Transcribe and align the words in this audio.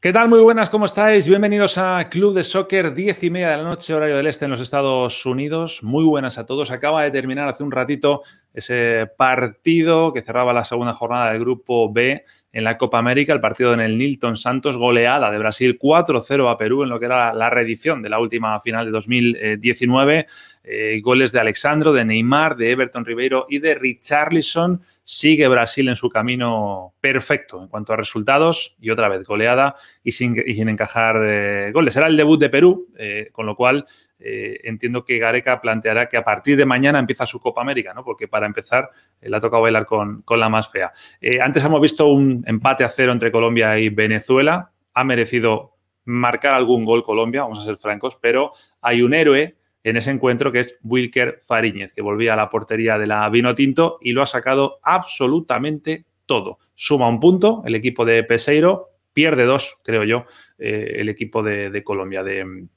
¿Qué 0.00 0.12
tal? 0.12 0.28
Muy 0.28 0.38
buenas, 0.38 0.70
¿cómo 0.70 0.84
estáis? 0.84 1.26
Bienvenidos 1.26 1.76
a 1.76 2.08
Club 2.08 2.32
de 2.32 2.44
Soccer, 2.44 2.94
10 2.94 3.24
y 3.24 3.30
media 3.30 3.50
de 3.50 3.56
la 3.56 3.64
noche, 3.64 3.92
horario 3.92 4.16
del 4.16 4.28
este 4.28 4.44
en 4.44 4.52
los 4.52 4.60
Estados 4.60 5.26
Unidos. 5.26 5.82
Muy 5.82 6.04
buenas 6.04 6.38
a 6.38 6.46
todos. 6.46 6.70
Acaba 6.70 7.02
de 7.02 7.10
terminar 7.10 7.48
hace 7.48 7.64
un 7.64 7.72
ratito 7.72 8.22
ese 8.54 9.08
partido 9.16 10.12
que 10.12 10.22
cerraba 10.22 10.52
la 10.52 10.64
segunda 10.64 10.92
jornada 10.92 11.30
del 11.30 11.40
Grupo 11.40 11.92
B 11.92 12.24
en 12.52 12.64
la 12.64 12.76
Copa 12.76 12.98
América, 12.98 13.32
el 13.32 13.40
partido 13.40 13.72
en 13.72 13.80
el 13.80 13.98
Nilton 13.98 14.36
Santos, 14.36 14.76
goleada 14.76 15.30
de 15.30 15.38
Brasil 15.38 15.78
4-0 15.78 16.50
a 16.50 16.58
Perú 16.58 16.82
en 16.82 16.88
lo 16.88 16.98
que 16.98 17.06
era 17.06 17.32
la 17.32 17.50
reedición 17.50 18.02
de 18.02 18.08
la 18.08 18.18
última 18.18 18.58
final 18.60 18.86
de 18.86 18.90
2019. 18.90 20.26
Eh, 20.64 21.00
goles 21.02 21.32
de 21.32 21.40
Alexandro, 21.40 21.92
de 21.92 22.04
Neymar, 22.04 22.56
de 22.56 22.72
Everton 22.72 23.04
Ribeiro 23.04 23.46
y 23.48 23.58
de 23.58 23.74
Richarlison. 23.74 24.82
Sigue 25.02 25.48
Brasil 25.48 25.88
en 25.88 25.96
su 25.96 26.10
camino 26.10 26.94
perfecto 27.00 27.62
en 27.62 27.68
cuanto 27.68 27.92
a 27.92 27.96
resultados 27.96 28.74
y 28.80 28.90
otra 28.90 29.08
vez 29.08 29.24
goleada 29.24 29.76
y 30.02 30.12
sin, 30.12 30.34
encajar 30.68 31.20
eh, 31.22 31.70
goles. 31.72 31.96
Era 31.96 32.06
el 32.06 32.16
debut 32.16 32.40
de 32.40 32.50
Perú, 32.50 32.88
eh, 32.98 33.28
con 33.32 33.46
lo 33.46 33.56
cual 33.56 33.86
entiendo 34.20 35.04
que 35.04 35.18
Gareca 35.18 35.60
planteará 35.60 36.08
que 36.08 36.16
a 36.16 36.24
partir 36.24 36.56
de 36.56 36.66
mañana 36.66 36.98
empieza 36.98 37.24
su 37.26 37.38
Copa 37.38 37.60
América, 37.60 37.94
¿no? 37.94 38.04
porque 38.04 38.26
para 38.26 38.46
empezar 38.46 38.90
le 39.20 39.36
ha 39.36 39.40
tocado 39.40 39.62
bailar 39.62 39.86
con, 39.86 40.24
la 40.28 40.48
más 40.48 40.68
fea. 40.68 40.92
antes 41.42 41.64
hemos 41.64 41.80
visto 41.80 42.08
un 42.08 42.42
empate 42.46 42.84
a 42.84 42.88
cero 42.88 43.12
entre 43.12 43.30
Colombia 43.30 43.78
y 43.78 43.90
Venezuela. 43.90 44.72
Ha 44.94 45.04
merecido 45.04 45.78
marcar 46.08 46.54
algún 46.54 46.84
gol 46.84 47.02
Colombia, 47.02 47.42
vamos 47.42 47.60
a 47.60 47.64
ser 47.64 47.76
francos, 47.76 48.16
pero 48.20 48.52
hay 48.80 49.02
un 49.02 49.12
héroe 49.14 49.56
en 49.84 49.96
ese 49.96 50.10
encuentro, 50.10 50.50
que 50.50 50.60
es 50.60 50.78
Wilker 50.82 51.40
Fariñez, 51.44 51.92
que 51.92 52.02
volvía 52.02 52.32
a 52.32 52.36
la 52.36 52.50
portería 52.50 52.98
de 52.98 53.06
la 53.06 53.28
Vino 53.28 53.54
Tinto 53.54 53.98
y 54.00 54.12
lo 54.12 54.22
ha 54.22 54.26
sacado 54.26 54.80
absolutamente 54.82 56.06
todo. 56.26 56.58
Suma 56.74 57.08
un 57.08 57.20
punto 57.20 57.62
el 57.66 57.74
equipo 57.74 58.04
de 58.04 58.24
Peseiro, 58.24 58.88
pierde 59.12 59.44
dos, 59.44 59.78
creo 59.84 60.04
yo, 60.04 60.24
eh, 60.58 60.96
el 60.96 61.08
equipo 61.08 61.42
de 61.42 61.82
Colombia, 61.84 62.22
de, 62.22 62.68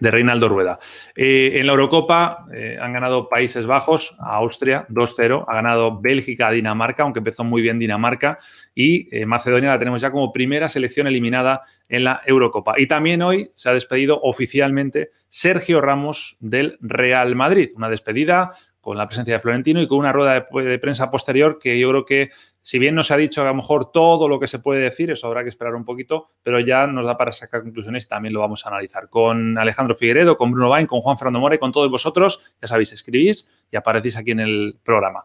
de 0.00 0.10
Reinaldo 0.10 0.48
Rueda. 0.48 0.78
Eh, 1.16 1.52
en 1.54 1.66
la 1.66 1.72
Eurocopa 1.72 2.46
eh, 2.52 2.76
han 2.80 2.92
ganado 2.92 3.28
Países 3.28 3.66
Bajos 3.66 4.16
a 4.18 4.36
Austria 4.36 4.86
2-0, 4.88 5.44
ha 5.46 5.54
ganado 5.54 6.00
Bélgica 6.00 6.50
Dinamarca, 6.50 7.04
aunque 7.04 7.20
empezó 7.20 7.44
muy 7.44 7.62
bien 7.62 7.78
Dinamarca, 7.78 8.38
y 8.74 9.08
eh, 9.16 9.24
Macedonia 9.24 9.70
la 9.70 9.78
tenemos 9.78 10.00
ya 10.00 10.10
como 10.10 10.32
primera 10.32 10.68
selección 10.68 11.06
eliminada 11.06 11.62
en 11.88 12.04
la 12.04 12.22
Eurocopa. 12.26 12.74
Y 12.76 12.86
también 12.86 13.22
hoy 13.22 13.50
se 13.54 13.68
ha 13.68 13.72
despedido 13.72 14.20
oficialmente 14.22 15.10
Sergio 15.28 15.80
Ramos 15.80 16.36
del 16.40 16.76
Real 16.80 17.36
Madrid, 17.36 17.70
una 17.76 17.88
despedida 17.88 18.50
con 18.84 18.98
la 18.98 19.08
presencia 19.08 19.34
de 19.34 19.40
Florentino 19.40 19.80
y 19.80 19.88
con 19.88 19.98
una 19.98 20.12
rueda 20.12 20.34
de, 20.34 20.78
prensa 20.78 21.10
posterior 21.10 21.58
que 21.58 21.78
yo 21.78 21.88
creo 21.88 22.04
que, 22.04 22.30
si 22.60 22.78
bien 22.78 22.94
no 22.94 23.02
se 23.02 23.14
ha 23.14 23.16
dicho 23.16 23.40
a 23.40 23.46
lo 23.46 23.54
mejor 23.54 23.90
todo 23.90 24.28
lo 24.28 24.38
que 24.38 24.46
se 24.46 24.58
puede 24.58 24.82
decir, 24.82 25.10
eso 25.10 25.26
habrá 25.26 25.42
que 25.42 25.48
esperar 25.48 25.74
un 25.74 25.86
poquito, 25.86 26.32
pero 26.42 26.60
ya 26.60 26.86
nos 26.86 27.06
da 27.06 27.16
para 27.16 27.32
sacar 27.32 27.62
conclusiones 27.62 28.06
también 28.06 28.34
lo 28.34 28.40
vamos 28.40 28.66
a 28.66 28.68
analizar 28.68 29.08
con 29.08 29.56
Alejandro 29.56 29.94
Figueredo, 29.94 30.36
con 30.36 30.52
Bruno 30.52 30.68
Bain, 30.68 30.86
con 30.86 31.00
Juan 31.00 31.16
Fernando 31.16 31.40
Mora 31.40 31.54
y 31.54 31.58
con 31.58 31.72
todos 31.72 31.90
vosotros. 31.90 32.54
Ya 32.60 32.68
sabéis, 32.68 32.92
escribís 32.92 33.66
y 33.72 33.76
aparecéis 33.76 34.18
aquí 34.18 34.32
en 34.32 34.40
el 34.40 34.78
programa. 34.84 35.24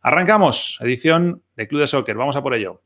Arrancamos, 0.00 0.78
edición 0.80 1.42
de 1.56 1.66
Club 1.66 1.80
de 1.80 1.88
Soccer. 1.88 2.16
Vamos 2.16 2.36
a 2.36 2.42
por 2.42 2.54
ello. 2.54 2.80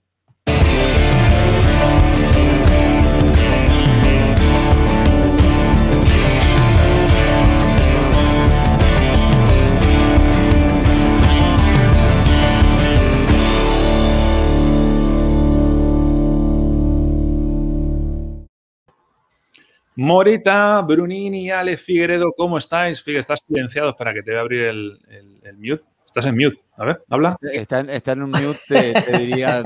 Morita, 19.97 20.81
Brunini, 20.82 21.50
Ale 21.50 21.77
Figueredo, 21.77 22.32
¿cómo 22.37 22.59
estáis? 22.59 23.03
Figue, 23.03 23.19
estás 23.19 23.44
silenciado 23.47 23.94
para 23.97 24.12
que 24.12 24.22
te 24.22 24.32
voy 24.32 24.38
a 24.38 24.41
abrir 24.41 24.60
el, 24.62 24.99
mute. 25.56 25.84
Estás 26.05 26.27
en 26.27 26.37
mute. 26.37 26.60
A 26.77 26.84
ver, 26.84 27.03
habla. 27.09 27.37
Está, 27.41 27.81
en 27.81 28.22
un 28.22 28.31
mute, 28.31 28.59
te, 28.93 29.19
diría. 29.19 29.62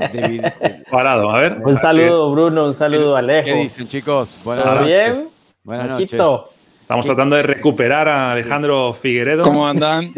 Parado, 0.91 1.31
a 1.31 1.39
ver. 1.39 1.57
Un 1.63 1.77
saludo, 1.77 2.31
Bruno, 2.31 2.65
un 2.65 2.73
saludo, 2.73 3.15
Alejo. 3.15 3.45
¿Qué 3.45 3.55
dicen, 3.55 3.87
chicos? 3.87 4.37
Buenas 4.43 4.85
bien? 4.85 5.27
Buenas 5.63 5.87
noches. 5.87 6.19
Estamos 6.81 7.05
tratando 7.05 7.35
de 7.35 7.43
recuperar 7.43 8.07
a 8.07 8.31
Alejandro 8.31 8.93
Figueredo. 8.93 9.43
¿Cómo 9.43 9.67
andan? 9.67 10.13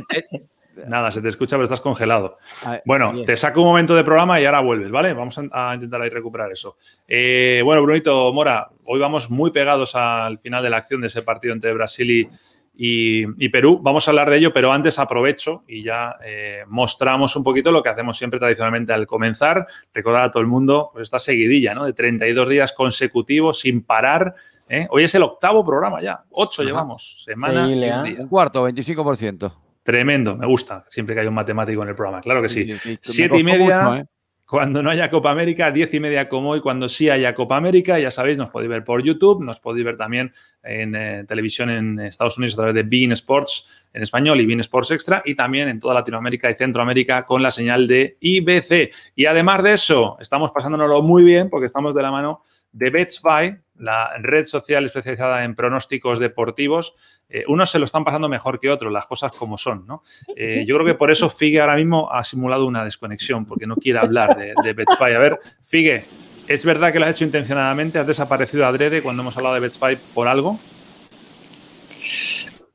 Nada, 0.88 1.12
se 1.12 1.22
te 1.22 1.30
escucha, 1.30 1.56
pero 1.56 1.64
estás 1.64 1.82
congelado. 1.82 2.38
Bueno, 2.86 3.14
te 3.26 3.36
saco 3.38 3.62
un 3.62 3.68
momento 3.68 3.96
de 3.96 4.04
programa 4.04 4.40
y 4.40 4.46
ahora 4.46 4.62
vuelves, 4.62 4.92
¿vale? 4.92 5.14
Vamos 5.14 5.38
a, 5.52 5.74
intentar 5.74 6.02
ahí 6.02 6.10
recuperar 6.10 6.52
eso. 6.52 6.78
Eh, 7.08 7.62
bueno, 7.64 7.82
Brunito 7.84 8.32
Mora, 8.34 8.70
hoy 8.86 9.00
vamos 9.00 9.30
muy 9.30 9.52
pegados 9.52 9.96
al 9.96 10.40
final 10.40 10.64
de 10.64 10.70
la 10.70 10.78
acción 10.78 11.02
de 11.02 11.08
ese 11.08 11.22
partido 11.22 11.54
entre 11.54 11.74
Brasil 11.74 12.30
y, 12.74 13.50
Perú. 13.50 13.80
Vamos 13.82 14.08
a 14.08 14.12
hablar 14.12 14.30
de 14.30 14.38
ello, 14.38 14.54
pero 14.54 14.72
antes 14.72 14.98
aprovecho 14.98 15.64
y 15.68 15.84
ya 15.84 16.16
eh, 16.26 16.64
mostramos 16.68 17.36
un 17.36 17.44
poquito 17.44 17.72
lo 17.72 17.84
que 17.84 17.90
hacemos 17.90 18.18
siempre 18.18 18.40
tradicionalmente 18.40 18.94
al 18.94 19.06
comenzar. 19.06 19.68
Recordar 19.94 20.24
a 20.24 20.32
todo 20.32 20.42
el 20.42 20.48
mundo 20.48 20.90
pues, 20.94 21.04
esta 21.04 21.20
seguidilla, 21.20 21.76
¿no? 21.76 21.86
De 21.86 21.94
32 21.94 22.50
días 22.50 22.74
consecutivos 22.74 23.60
sin 23.60 23.84
parar. 23.84 24.34
¿eh? 24.70 24.88
Hoy 24.90 25.04
es 25.04 25.14
el 25.14 25.24
octavo 25.24 25.64
programa 25.66 26.02
ya. 26.02 26.24
Ocho 26.32 26.64
llevamos. 26.64 27.24
Semana. 27.26 27.68
Un 27.68 28.28
cuarto, 28.28 28.68
25%. 28.68 29.52
Tremendo, 29.84 30.36
me 30.36 30.46
gusta 30.46 30.86
siempre 30.88 31.16
que 31.16 31.22
hay 31.22 31.28
un 31.28 31.34
matemático 31.34 31.82
en 31.82 31.90
el 31.90 31.96
programa, 31.96 32.22
claro 32.22 32.42
que 32.42 32.50
sí. 32.50 32.72
Siete 33.02 33.38
y 33.38 33.44
media, 33.44 33.98
¿eh? 33.98 34.06
cuando 34.52 34.84
no 34.84 34.90
haya 34.90 35.10
Copa 35.10 35.32
América, 35.32 35.72
diez 35.72 35.94
y 35.94 36.02
media 36.02 36.28
como 36.28 36.50
hoy, 36.50 36.60
cuando 36.60 36.90
sí 36.90 37.10
haya 37.10 37.34
Copa 37.34 37.56
América, 37.56 37.98
ya 37.98 38.12
sabéis, 38.12 38.38
nos 38.38 38.50
podéis 38.50 38.70
ver 38.70 38.84
por 38.84 39.02
YouTube, 39.02 39.42
nos 39.42 39.62
podéis 39.62 39.86
ver 39.86 39.96
también 39.96 40.34
en 40.62 40.94
eh, 40.94 41.24
televisión 41.26 41.70
en 41.70 41.98
Estados 42.00 42.38
Unidos 42.38 42.56
a 42.56 42.58
través 42.58 42.76
de 42.76 42.84
Bean 42.84 43.14
Sports 43.14 43.88
en 43.94 44.04
español 44.04 44.42
y 44.42 44.46
Bean 44.46 44.60
Sports 44.60 44.92
Extra, 44.92 45.22
y 45.24 45.36
también 45.36 45.70
en 45.70 45.80
toda 45.80 45.94
Latinoamérica 45.94 46.52
y 46.52 46.56
Centroamérica 46.56 47.26
con 47.26 47.42
la 47.42 47.50
señal 47.50 47.88
de 47.88 48.18
IBC. 48.20 48.94
Y 49.16 49.26
además 49.26 49.64
de 49.64 49.72
eso, 49.72 50.18
estamos 50.20 50.52
pasándonoslo 50.52 51.02
muy 51.02 51.24
bien 51.24 51.50
porque 51.50 51.68
estamos 51.68 51.96
de 51.96 52.02
la 52.02 52.12
mano 52.12 52.42
de 52.74 52.90
BetsBuy, 52.90 53.58
la 53.82 54.12
red 54.20 54.46
social 54.46 54.86
especializada 54.86 55.44
en 55.44 55.56
pronósticos 55.56 56.20
deportivos, 56.20 56.94
eh, 57.30 57.44
unos 57.48 57.72
se 57.72 57.80
lo 57.80 57.86
están 57.86 58.04
pasando 58.04 58.30
mejor 58.30 58.60
que 58.60 58.70
otros, 58.70 58.94
las 58.94 59.06
cosas 59.06 59.32
como 59.32 59.58
son, 59.58 59.86
¿no? 59.88 60.04
Eh, 60.36 60.64
yo 60.68 60.76
creo 60.76 60.86
que 60.86 60.94
por 60.94 61.12
eso 61.12 61.30
Figue 61.30 61.60
ahora 61.60 61.76
mismo 61.76 62.12
ha 62.12 62.24
simulado 62.24 62.66
una 62.66 62.84
desconexión, 62.84 63.46
porque 63.46 63.66
no 63.66 63.76
quiere 63.76 64.00
hablar 64.00 64.38
de, 64.38 64.54
de 64.64 64.74
BetSpy. 64.74 65.14
A 65.14 65.20
ver, 65.20 65.40
Figue, 65.64 66.06
¿es 66.48 66.64
verdad 66.64 66.94
que 66.94 67.00
lo 67.00 67.06
has 67.06 67.12
hecho 67.12 67.26
intencionadamente? 67.26 68.00
¿Has 68.00 68.08
desaparecido 68.08 68.66
adrede 68.66 69.02
cuando 69.02 69.24
hemos 69.24 69.36
hablado 69.36 69.56
de 69.56 69.62
BetSpy 69.62 69.98
por 70.14 70.28
algo? 70.28 70.60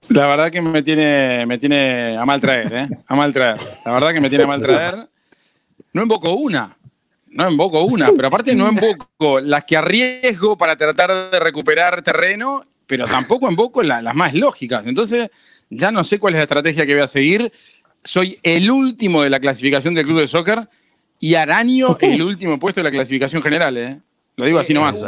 La 0.08 0.26
verdad 0.26 0.50
que 0.50 0.60
me 0.62 0.82
tiene, 0.82 1.46
me 1.46 1.58
tiene 1.58 2.16
a 2.16 2.24
mal 2.24 2.40
traer, 2.40 2.72
¿eh? 2.72 2.88
A 3.06 3.16
mal 3.16 3.32
traer. 3.32 3.60
La 3.84 3.92
verdad 3.92 4.12
que 4.12 4.20
me 4.20 4.28
tiene 4.28 4.44
a 4.44 4.46
mal 4.46 4.62
traer. 4.62 5.08
No 5.92 6.02
invoco 6.02 6.32
una, 6.34 6.76
no 7.28 7.50
invoco 7.50 7.84
una, 7.84 8.12
pero 8.12 8.28
aparte 8.28 8.54
no 8.54 8.69
invoco 8.72 9.41
las 9.41 9.64
que 9.64 9.76
arriesgo 9.76 10.56
para 10.56 10.76
tratar 10.76 11.31
de 11.31 11.38
recuperar 11.41 12.03
terreno, 12.03 12.64
pero 12.87 13.06
tampoco 13.06 13.50
invoco 13.50 13.82
las 13.82 14.14
más 14.14 14.34
lógicas. 14.34 14.87
Entonces, 14.87 15.31
ya 15.70 15.91
no 15.91 16.04
sé 16.04 16.19
cuál 16.19 16.34
es 16.34 16.39
la 16.39 16.45
estrategia 16.45 16.86
que 16.86 16.95
voy 16.95 17.03
a 17.03 17.09
seguir. 17.09 17.53
Soy 18.04 18.39
el 18.42 18.71
último 18.71 19.22
de 19.22 19.30
la 19.30 19.41
clasificación 19.41 19.95
del 19.95 20.06
club 20.06 20.21
de 20.21 20.28
soccer 20.28 20.68
y 21.18 21.34
Araño 21.34 21.97
el 22.00 22.22
último 22.22 22.59
puesto 22.59 22.80
de 22.80 22.84
la 22.84 22.91
clasificación 22.91 23.42
general. 23.42 23.77
¿eh? 23.77 24.00
Lo 24.36 24.45
digo 24.45 24.59
así 24.59 24.74
nomás. 24.74 25.04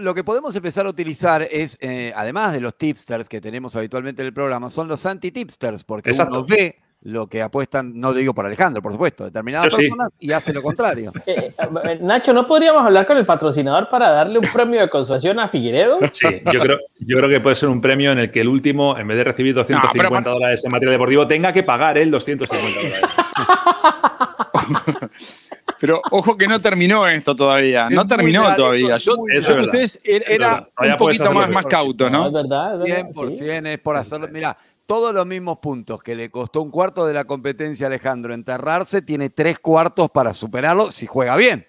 Lo 0.00 0.14
que 0.14 0.24
podemos 0.24 0.56
empezar 0.56 0.86
a 0.86 0.88
utilizar 0.88 1.42
es, 1.42 1.78
eh, 1.80 2.12
además 2.16 2.52
de 2.52 2.60
los 2.60 2.76
tipsters 2.76 3.28
que 3.28 3.40
tenemos 3.40 3.76
habitualmente 3.76 4.22
en 4.22 4.26
el 4.26 4.34
programa, 4.34 4.70
son 4.70 4.88
los 4.88 5.04
anti-tipsters, 5.06 5.84
porque 5.84 6.10
uno 6.10 6.44
ve 6.44 6.76
lo 7.04 7.26
que 7.26 7.42
apuestan, 7.42 8.00
no 8.00 8.14
digo 8.14 8.34
por 8.34 8.46
Alejandro, 8.46 8.80
por 8.80 8.92
supuesto, 8.92 9.24
determinadas 9.24 9.74
personas 9.74 10.12
y 10.18 10.32
hace 10.32 10.52
lo 10.52 10.62
contrario. 10.62 11.12
Eh, 11.26 11.54
eh, 11.56 11.98
Nacho, 12.00 12.32
¿no 12.32 12.46
podríamos 12.46 12.84
hablar 12.84 13.06
con 13.06 13.16
el 13.16 13.24
patrocinador 13.24 13.88
para 13.88 14.10
darle 14.10 14.38
un 14.38 14.46
premio 14.52 14.80
de 14.80 14.90
consolación 14.90 15.40
a 15.40 15.48
Figueredo? 15.48 15.98
Sí, 16.12 16.42
yo 16.52 16.60
creo, 16.60 16.78
yo 16.98 17.16
creo 17.16 17.28
que 17.28 17.40
puede 17.40 17.56
ser 17.56 17.70
un 17.70 17.80
premio 17.80 18.12
en 18.12 18.18
el 18.18 18.30
que 18.30 18.42
el 18.42 18.48
último, 18.48 18.96
en 18.96 19.08
vez 19.08 19.16
de 19.16 19.24
recibir 19.24 19.54
250 19.54 20.30
dólares 20.30 20.64
en 20.64 20.70
material 20.70 20.94
deportivo, 20.94 21.26
tenga 21.26 21.52
que 21.52 21.62
pagar 21.62 21.98
él 21.98 22.10
250 22.10 22.80
dólares. 22.80 23.04
Pero 25.80 26.00
ojo 26.10 26.36
que 26.36 26.46
no 26.46 26.60
terminó 26.60 27.06
esto 27.06 27.34
todavía. 27.34 27.88
No 27.90 28.06
terminó 28.06 28.54
todavía. 28.54 28.96
Yo, 28.98 29.16
yo 29.40 29.56
ustedes 29.56 30.00
er, 30.04 30.24
era 30.26 30.68
un 30.78 30.96
poquito 30.96 31.32
más, 31.32 31.50
más 31.50 31.66
cauto, 31.66 32.08
¿no? 32.08 32.26
Es 32.26 32.32
verdad, 32.32 32.74
es 32.74 32.90
verdad. 32.90 33.12
100% 33.12 33.66
es 33.68 33.78
por 33.80 33.96
hacerlo. 33.96 34.28
Mira, 34.30 34.56
todos 34.86 35.14
los 35.14 35.26
mismos 35.26 35.58
puntos 35.58 36.02
que 36.02 36.14
le 36.14 36.30
costó 36.30 36.62
un 36.62 36.70
cuarto 36.70 37.06
de 37.06 37.14
la 37.14 37.24
competencia 37.24 37.86
a 37.86 37.88
Alejandro 37.88 38.34
enterrarse, 38.34 39.02
tiene 39.02 39.30
tres 39.30 39.58
cuartos 39.58 40.10
para 40.10 40.34
superarlo 40.34 40.90
si 40.90 41.06
juega 41.06 41.36
bien. 41.36 41.66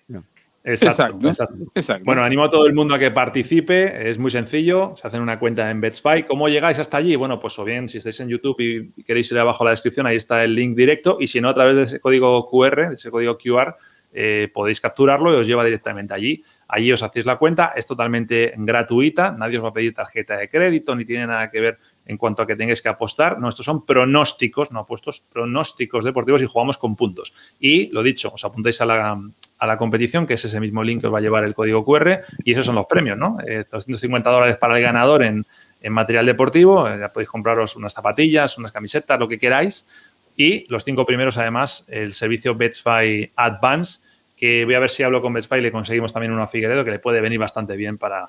Exacto, 0.67 1.27
exacto, 1.27 2.03
Bueno, 2.03 2.23
animo 2.23 2.43
a 2.43 2.49
todo 2.49 2.65
el 2.65 2.73
mundo 2.73 2.95
a 2.95 2.99
que 2.99 3.11
participe. 3.11 4.09
Es 4.09 4.17
muy 4.17 4.31
sencillo. 4.31 4.95
Se 4.97 5.05
hacen 5.05 5.21
una 5.21 5.37
cuenta 5.37 5.69
en 5.69 5.79
Betspy. 5.79 6.23
¿Cómo 6.23 6.49
llegáis 6.49 6.79
hasta 6.79 6.97
allí? 6.97 7.15
Bueno, 7.15 7.39
pues 7.39 7.57
o 7.59 7.63
bien 7.63 7.87
si 7.87 7.99
estáis 7.99 8.19
en 8.19 8.29
YouTube 8.29 8.59
y 8.59 9.03
queréis 9.03 9.31
ir 9.31 9.37
abajo 9.37 9.63
a 9.63 9.65
la 9.65 9.71
descripción, 9.71 10.07
ahí 10.07 10.15
está 10.15 10.43
el 10.43 10.55
link 10.55 10.75
directo. 10.75 11.17
Y 11.19 11.27
si 11.27 11.39
no, 11.39 11.49
a 11.49 11.53
través 11.53 11.75
de 11.75 11.83
ese 11.83 11.99
código 11.99 12.49
QR, 12.49 12.89
de 12.89 12.95
ese 12.95 13.11
código 13.11 13.37
QR, 13.37 13.75
eh, 14.11 14.49
podéis 14.51 14.81
capturarlo 14.81 15.31
y 15.33 15.35
os 15.35 15.45
lleva 15.45 15.63
directamente 15.63 16.15
allí. 16.15 16.43
Allí 16.67 16.91
os 16.91 17.03
hacéis 17.03 17.27
la 17.27 17.35
cuenta. 17.35 17.73
Es 17.75 17.85
totalmente 17.85 18.55
gratuita. 18.57 19.35
Nadie 19.37 19.59
os 19.59 19.63
va 19.63 19.69
a 19.69 19.73
pedir 19.73 19.93
tarjeta 19.93 20.35
de 20.35 20.49
crédito 20.49 20.95
ni 20.95 21.05
tiene 21.05 21.27
nada 21.27 21.51
que 21.51 21.59
ver 21.59 21.77
en 22.05 22.17
cuanto 22.17 22.43
a 22.43 22.47
que 22.47 22.55
tengáis 22.55 22.81
que 22.81 22.89
apostar. 22.89 23.39
No, 23.39 23.49
estos 23.49 23.65
son 23.65 23.85
pronósticos, 23.85 24.71
no 24.71 24.79
apuestos, 24.81 25.21
pronósticos 25.21 26.05
deportivos 26.05 26.41
y 26.41 26.45
jugamos 26.45 26.77
con 26.77 26.95
puntos. 26.95 27.33
Y 27.59 27.91
lo 27.91 28.03
dicho, 28.03 28.31
os 28.33 28.45
apuntáis 28.45 28.79
a 28.81 28.85
la, 28.85 29.17
a 29.57 29.67
la 29.67 29.77
competición, 29.77 30.27
que 30.27 30.35
es 30.35 30.45
ese 30.45 30.59
mismo 30.59 30.83
link 30.83 31.01
que 31.01 31.07
os 31.07 31.13
va 31.13 31.19
a 31.19 31.21
llevar 31.21 31.43
el 31.43 31.53
código 31.53 31.83
QR, 31.83 32.21
y 32.43 32.51
esos 32.51 32.65
son 32.65 32.75
los 32.75 32.85
premios, 32.85 33.17
¿no? 33.17 33.37
250 33.71 34.29
eh, 34.29 34.33
dólares 34.33 34.57
para 34.57 34.77
el 34.77 34.83
ganador 34.83 35.23
en, 35.23 35.45
material 35.87 36.25
deportivo, 36.25 36.89
eh, 36.89 36.97
ya 36.99 37.13
podéis 37.13 37.29
compraros 37.29 37.75
unas 37.75 37.93
zapatillas, 37.93 38.57
unas 38.57 38.71
camisetas, 38.71 39.19
lo 39.19 39.27
que 39.27 39.37
queráis, 39.37 39.87
y 40.35 40.65
los 40.67 40.83
cinco 40.83 41.05
primeros, 41.05 41.37
además, 41.37 41.85
el 41.87 42.13
servicio 42.13 42.55
Betsfy 42.55 43.31
Advance, 43.35 43.99
que 44.35 44.65
voy 44.65 44.73
a 44.73 44.79
ver 44.79 44.89
si 44.89 45.03
hablo 45.03 45.21
con 45.21 45.31
Betsfy 45.31 45.57
y 45.57 45.61
le 45.61 45.71
conseguimos 45.71 46.11
también 46.11 46.33
uno 46.33 46.43
a 46.43 46.47
Figueredo, 46.47 46.83
que 46.83 46.91
le 46.91 46.99
puede 46.99 47.21
venir 47.21 47.39
bastante 47.39 47.75
bien 47.77 47.97
para 47.97 48.25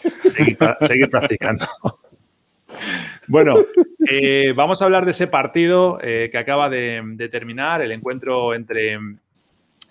seguir, 0.78 1.10
practicando. 1.10 1.66
Bueno, 3.28 3.56
eh, 4.10 4.52
vamos 4.54 4.80
a 4.80 4.84
hablar 4.84 5.04
de 5.04 5.10
ese 5.10 5.26
partido 5.26 5.98
que 5.98 6.38
acaba 6.38 6.68
de, 6.68 7.02
de, 7.04 7.28
terminar, 7.28 7.82
el 7.82 7.92
encuentro 7.92 8.54
entre 8.54 8.98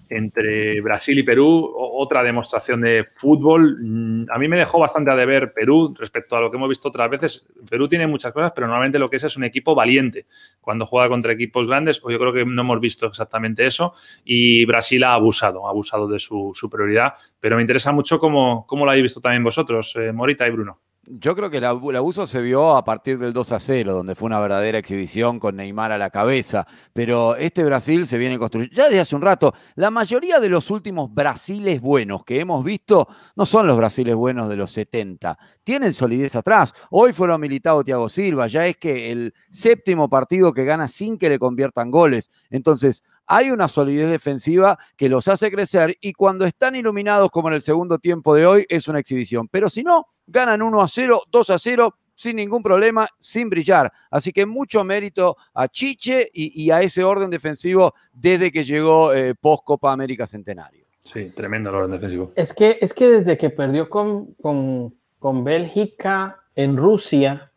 entre 0.09 0.81
Brasil 0.81 1.17
y 1.17 1.23
Perú, 1.23 1.73
otra 1.75 2.23
demostración 2.23 2.81
de 2.81 3.03
fútbol. 3.03 3.77
Mm, 3.81 4.25
a 4.29 4.37
mí 4.37 4.47
me 4.47 4.57
dejó 4.57 4.79
bastante 4.79 5.11
a 5.11 5.15
deber 5.15 5.53
Perú 5.53 5.93
respecto 5.97 6.35
a 6.35 6.41
lo 6.41 6.51
que 6.51 6.57
hemos 6.57 6.69
visto 6.69 6.89
otras 6.89 7.09
veces. 7.09 7.47
Perú 7.69 7.87
tiene 7.87 8.07
muchas 8.07 8.31
cosas, 8.31 8.51
pero 8.53 8.67
normalmente 8.67 8.99
lo 8.99 9.09
que 9.09 9.17
es 9.17 9.23
es 9.23 9.37
un 9.37 9.43
equipo 9.43 9.75
valiente 9.75 10.25
cuando 10.61 10.85
juega 10.85 11.09
contra 11.09 11.33
equipos 11.33 11.67
grandes. 11.67 12.01
O 12.03 12.11
yo 12.11 12.19
creo 12.19 12.33
que 12.33 12.45
no 12.45 12.61
hemos 12.61 12.79
visto 12.79 13.07
exactamente 13.07 13.65
eso. 13.65 13.93
Y 14.23 14.65
Brasil 14.65 15.03
ha 15.03 15.13
abusado, 15.13 15.67
ha 15.67 15.69
abusado 15.69 16.07
de 16.07 16.19
su 16.19 16.51
superioridad. 16.53 17.13
Pero 17.39 17.55
me 17.55 17.61
interesa 17.61 17.91
mucho 17.91 18.19
cómo, 18.19 18.65
cómo 18.67 18.85
lo 18.85 18.91
habéis 18.91 19.03
visto 19.03 19.21
también 19.21 19.43
vosotros, 19.43 19.95
eh, 19.95 20.11
Morita 20.11 20.47
y 20.47 20.51
Bruno. 20.51 20.79
Yo 21.07 21.35
creo 21.35 21.51
que 21.51 21.57
el 21.57 21.65
abuso 21.65 22.25
se 22.25 22.41
vio 22.41 22.75
a 22.75 22.83
partir 22.83 23.19
del 23.19 23.31
2 23.31 23.51
a 23.51 23.59
0, 23.59 23.93
donde 23.93 24.15
fue 24.15 24.25
una 24.25 24.39
verdadera 24.39 24.79
exhibición 24.79 25.39
con 25.39 25.55
Neymar 25.55 25.91
a 25.91 25.99
la 25.99 26.09
cabeza. 26.09 26.65
Pero 26.93 27.35
este 27.35 27.63
Brasil 27.63 28.07
se 28.07 28.17
viene 28.17 28.39
construyendo. 28.39 28.75
Ya 28.75 28.85
desde 28.85 29.01
hace 29.01 29.15
un 29.15 29.21
rato, 29.21 29.53
la 29.75 29.91
mayoría 29.91 30.39
de 30.39 30.49
los 30.49 30.71
últimos 30.71 31.13
Brasiles 31.13 31.79
buenos 31.79 32.23
que 32.23 32.39
hemos 32.39 32.63
visto 32.63 33.07
no 33.35 33.45
son 33.45 33.67
los 33.67 33.77
Brasiles 33.77 34.15
buenos 34.15 34.49
de 34.49 34.55
los 34.55 34.71
70. 34.71 35.37
Tienen 35.63 35.93
solidez 35.93 36.35
atrás. 36.35 36.73
Hoy 36.89 37.13
fueron 37.13 37.39
militado 37.39 37.83
Thiago 37.83 38.09
Silva. 38.09 38.47
Ya 38.47 38.65
es 38.65 38.77
que 38.77 39.11
el 39.11 39.33
séptimo 39.51 40.09
partido 40.09 40.53
que 40.53 40.65
gana 40.65 40.87
sin 40.87 41.19
que 41.19 41.29
le 41.29 41.37
conviertan 41.37 41.91
goles. 41.91 42.31
Entonces, 42.49 43.03
hay 43.27 43.51
una 43.51 43.67
solidez 43.67 44.09
defensiva 44.09 44.77
que 44.97 45.09
los 45.09 45.27
hace 45.27 45.51
crecer 45.51 45.97
y 46.01 46.13
cuando 46.13 46.45
están 46.45 46.75
iluminados 46.75 47.29
como 47.29 47.49
en 47.49 47.55
el 47.55 47.61
segundo 47.61 47.99
tiempo 47.99 48.33
de 48.33 48.47
hoy 48.47 48.65
es 48.69 48.87
una 48.87 48.99
exhibición. 48.99 49.47
Pero 49.49 49.69
si 49.69 49.83
no, 49.83 50.07
ganan 50.27 50.61
1 50.61 50.81
a 50.81 50.87
0, 50.87 51.23
2 51.31 51.49
a 51.49 51.57
0 51.57 51.95
sin 52.15 52.37
ningún 52.37 52.63
problema, 52.63 53.07
sin 53.19 53.49
brillar. 53.49 53.91
Así 54.09 54.31
que 54.31 54.45
mucho 54.45 54.83
mérito 54.83 55.35
a 55.53 55.67
Chiche 55.67 56.29
y, 56.33 56.71
a 56.71 56.81
ese 56.81 57.03
orden 57.03 57.29
defensivo 57.29 57.93
desde 58.13 58.51
que 58.51 58.63
llegó 58.63 59.13
eh, 59.13 59.35
post 59.35 59.63
Copa 59.65 59.91
América 59.91 60.25
Centenario. 60.25 60.85
Sí, 61.01 61.31
tremendo 61.35 61.69
el 61.69 61.75
orden 61.75 61.91
defensivo. 61.91 62.31
Es 62.35 62.53
que, 62.53 62.79
es 62.81 62.93
que 62.93 63.07
desde 63.09 63.37
que 63.37 63.49
perdió 63.49 63.89
con, 63.89 64.33
con, 64.35 64.91
con 65.19 65.43
Bélgica 65.43 66.39
en 66.55 66.77
Rusia, 66.77 67.51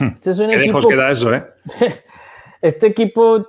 este 0.00 0.30
es 0.30 0.38
un 0.38 0.48
¿Qué 0.48 0.56
equipo, 0.56 0.86
queda 0.86 1.10
eso, 1.10 1.32
eh? 1.32 1.46
este 2.62 2.88
equipo 2.88 3.46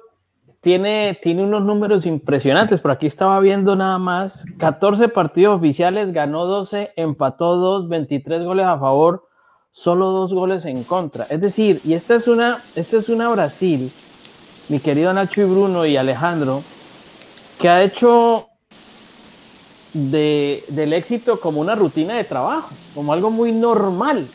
tiene, 0.65 1.19
tiene 1.21 1.43
unos 1.43 1.61
números 1.61 2.07
impresionantes. 2.07 2.79
Por 2.79 2.89
aquí 2.89 3.05
estaba 3.05 3.39
viendo 3.39 3.75
nada 3.75 3.99
más 3.99 4.45
14 4.57 5.09
partidos 5.09 5.57
oficiales, 5.57 6.11
ganó 6.11 6.47
12, 6.47 6.91
empató 6.95 7.57
2, 7.57 7.87
23 7.87 8.41
goles 8.41 8.65
a 8.65 8.79
favor, 8.79 9.27
solo 9.71 10.07
2 10.09 10.33
goles 10.33 10.65
en 10.65 10.83
contra. 10.83 11.27
Es 11.29 11.39
decir, 11.39 11.81
y 11.83 11.93
esta 11.93 12.15
es 12.15 12.27
una, 12.27 12.63
esta 12.75 12.97
es 12.97 13.09
una 13.09 13.29
Brasil, 13.29 13.91
mi 14.67 14.79
querido 14.79 15.13
Nacho 15.13 15.41
y 15.41 15.43
Bruno 15.43 15.85
y 15.85 15.97
Alejandro, 15.97 16.63
que 17.59 17.69
ha 17.69 17.83
hecho 17.83 18.47
de, 19.93 20.63
del 20.69 20.93
éxito 20.93 21.39
como 21.39 21.61
una 21.61 21.75
rutina 21.75 22.15
de 22.15 22.23
trabajo, 22.23 22.71
como 22.95 23.13
algo 23.13 23.29
muy 23.29 23.51
normal. 23.51 24.27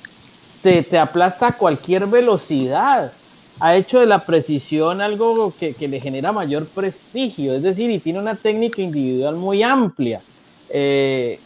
Te, 0.62 0.84
te 0.84 0.96
aplasta 0.96 1.48
a 1.48 1.52
cualquier 1.58 2.06
velocidad 2.06 3.14
ha 3.60 3.76
hecho 3.76 4.00
de 4.00 4.06
la 4.06 4.24
precisión 4.24 5.02
algo 5.02 5.52
que, 5.58 5.74
le 5.86 6.00
genera 6.00 6.32
mayor 6.32 6.66
prestigio, 6.66 7.54
es 7.54 7.62
decir, 7.62 7.90
y 7.90 7.98
tiene 7.98 8.18
una 8.18 8.34
técnica 8.34 8.80
individual 8.80 9.36
muy 9.36 9.62
amplia. 9.62 10.22
Eh, 10.70 11.38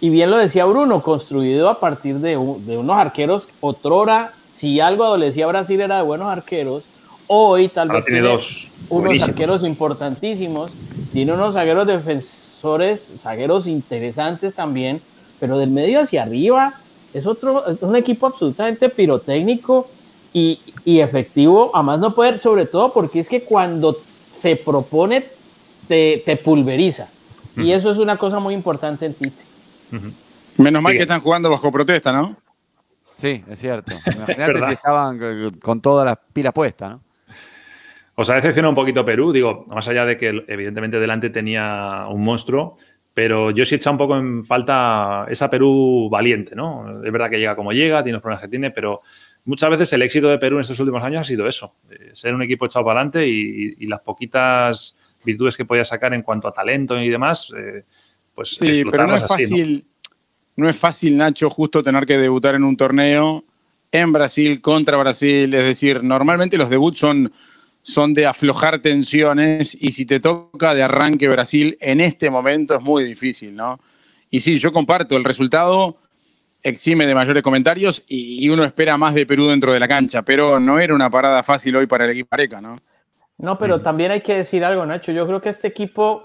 y 0.00 0.10
bien 0.10 0.30
lo 0.30 0.36
decía 0.36 0.66
Bruno, 0.66 1.02
construido 1.02 1.70
a 1.70 1.80
partir 1.80 2.16
de, 2.16 2.36
unos 2.36 2.96
arqueros, 2.96 3.48
otrora, 3.60 4.32
si 4.52 4.78
algo 4.78 5.04
adolecía 5.04 5.46
Brasil 5.46 5.80
era 5.80 5.96
de 5.96 6.02
buenos 6.02 6.28
arqueros, 6.28 6.84
hoy 7.26 7.68
tal 7.68 7.88
vez 7.88 8.04
tiene, 8.04 8.38
unos 8.90 9.22
arqueros 9.22 9.64
importantísimos, 9.64 10.72
tiene 11.12 11.32
unos 11.32 11.54
zagueros 11.54 11.86
defensores, 11.86 13.10
zagueros 13.18 13.66
interesantes 13.66 14.54
también, 14.54 15.00
pero 15.40 15.56
del 15.56 15.70
medio 15.70 16.00
hacia 16.00 16.24
arriba 16.24 16.74
es 17.14 17.26
otro, 17.26 17.66
es 17.66 17.82
un 17.82 17.96
equipo 17.96 18.26
absolutamente 18.26 18.90
pirotécnico 18.90 19.88
y, 20.34 20.60
efectivo 20.84 21.70
a 21.74 21.82
más 21.82 21.98
no 22.00 22.14
poder, 22.14 22.38
sobre 22.38 22.66
todo 22.66 22.92
porque 22.92 23.20
es 23.20 23.28
que 23.28 23.42
cuando 23.42 23.96
se 24.32 24.56
propone 24.56 25.24
te, 25.88 26.40
pulveriza. 26.44 27.08
Y 27.56 27.70
eso 27.70 27.90
es 27.92 27.98
una 27.98 28.16
cosa 28.16 28.40
muy 28.40 28.52
importante 28.52 29.06
en 29.06 29.14
Tite. 29.14 29.44
Menos 30.56 30.82
mal 30.82 30.92
que 30.92 31.02
están 31.02 31.20
jugando 31.20 31.48
bajo 31.48 31.70
protesta, 31.70 32.12
¿no? 32.12 32.36
Sí, 33.14 33.40
es 33.48 33.58
cierto. 33.58 33.94
Imagínate 34.16 34.66
si 34.66 34.72
estaban 34.72 35.52
con 35.62 35.80
todas 35.80 36.04
las 36.04 36.18
pilas 36.32 36.52
puestas, 36.52 36.90
¿no? 36.90 37.00
Os 38.16 38.30
ha 38.30 38.34
decepcionado 38.34 38.70
un 38.70 38.76
poquito 38.76 39.04
Perú, 39.04 39.32
digo, 39.32 39.64
más 39.70 39.88
allá 39.88 40.04
de 40.04 40.16
que 40.16 40.44
evidentemente 40.46 41.00
delante 41.00 41.30
tenía 41.30 42.06
un 42.08 42.22
monstruo, 42.22 42.76
pero 43.12 43.50
yo 43.50 43.64
sí 43.64 43.74
he 43.74 43.78
echado 43.78 43.94
un 43.94 43.98
poco 43.98 44.16
en 44.16 44.44
falta 44.44 45.26
esa 45.28 45.50
Perú 45.50 46.08
valiente, 46.10 46.54
¿no? 46.54 47.02
Es 47.04 47.12
verdad 47.12 47.28
que 47.28 47.38
llega 47.38 47.56
como 47.56 47.72
llega, 47.72 48.02
tiene 48.02 48.14
los 48.14 48.22
problemas 48.22 48.42
que 48.42 48.48
tiene, 48.48 48.70
pero 48.70 49.02
muchas 49.44 49.70
veces 49.70 49.92
el 49.92 50.02
éxito 50.02 50.28
de 50.28 50.38
Perú 50.38 50.56
en 50.56 50.62
estos 50.62 50.78
últimos 50.80 51.02
años 51.02 51.22
ha 51.22 51.24
sido 51.24 51.46
eso, 51.46 51.74
eh, 51.90 52.10
ser 52.12 52.34
un 52.34 52.42
equipo 52.42 52.66
echado 52.66 52.84
para 52.84 53.00
adelante 53.00 53.26
y, 53.26 53.86
las 53.86 54.00
poquitas 54.00 54.96
virtudes 55.24 55.56
que 55.56 55.64
podía 55.64 55.84
sacar 55.84 56.14
en 56.14 56.22
cuanto 56.22 56.48
a 56.48 56.52
talento 56.52 56.98
y 56.98 57.08
demás, 57.08 57.52
eh, 57.56 57.84
pues 58.34 58.56
sí, 58.56 58.84
pero 58.90 59.06
no 59.06 59.16
es 59.16 59.26
fácil, 59.26 59.86
¿no? 60.56 60.68
es 60.68 60.78
fácil 60.78 61.16
Nacho 61.16 61.50
justo 61.50 61.82
tener 61.82 62.06
que 62.06 62.18
debutar 62.18 62.54
en 62.54 62.64
un 62.64 62.76
torneo 62.76 63.44
en 63.92 64.12
Brasil 64.12 64.60
contra 64.60 64.96
Brasil, 64.96 65.54
es 65.54 65.64
decir, 65.64 66.02
normalmente 66.02 66.56
los 66.56 66.68
debuts 66.68 66.98
son 66.98 67.32
son 67.84 68.14
de 68.14 68.26
aflojar 68.26 68.80
tensiones 68.80 69.76
y 69.78 69.92
si 69.92 70.06
te 70.06 70.18
toca 70.18 70.74
de 70.74 70.82
arranque 70.82 71.28
Brasil 71.28 71.76
en 71.80 72.00
este 72.00 72.30
momento 72.30 72.74
es 72.74 72.80
muy 72.80 73.04
difícil, 73.04 73.54
¿no? 73.54 73.78
Y 74.30 74.40
sí, 74.40 74.58
yo 74.58 74.72
comparto 74.72 75.16
el 75.16 75.22
resultado 75.22 75.98
exime 76.64 77.06
de 77.06 77.14
mayores 77.14 77.42
comentarios 77.42 78.02
y, 78.08 78.48
uno 78.48 78.64
espera 78.64 78.96
más 78.96 79.14
de 79.14 79.26
Perú 79.26 79.46
dentro 79.46 79.72
de 79.72 79.78
la 79.78 79.86
cancha, 79.86 80.22
pero 80.22 80.58
no 80.58 80.80
era 80.80 80.94
una 80.94 81.10
parada 81.10 81.42
fácil 81.42 81.76
hoy 81.76 81.86
para 81.86 82.06
el 82.06 82.12
equipo 82.12 82.28
Areca, 82.32 82.60
¿no? 82.60 82.76
No, 83.36 83.58
pero 83.58 83.82
también 83.82 84.10
hay 84.10 84.22
que 84.22 84.36
decir 84.36 84.64
algo, 84.64 84.86
Nacho. 84.86 85.12
Yo 85.12 85.26
creo 85.26 85.40
que 85.40 85.48
a 85.48 85.52
este 85.52 85.68
equipo 85.68 86.24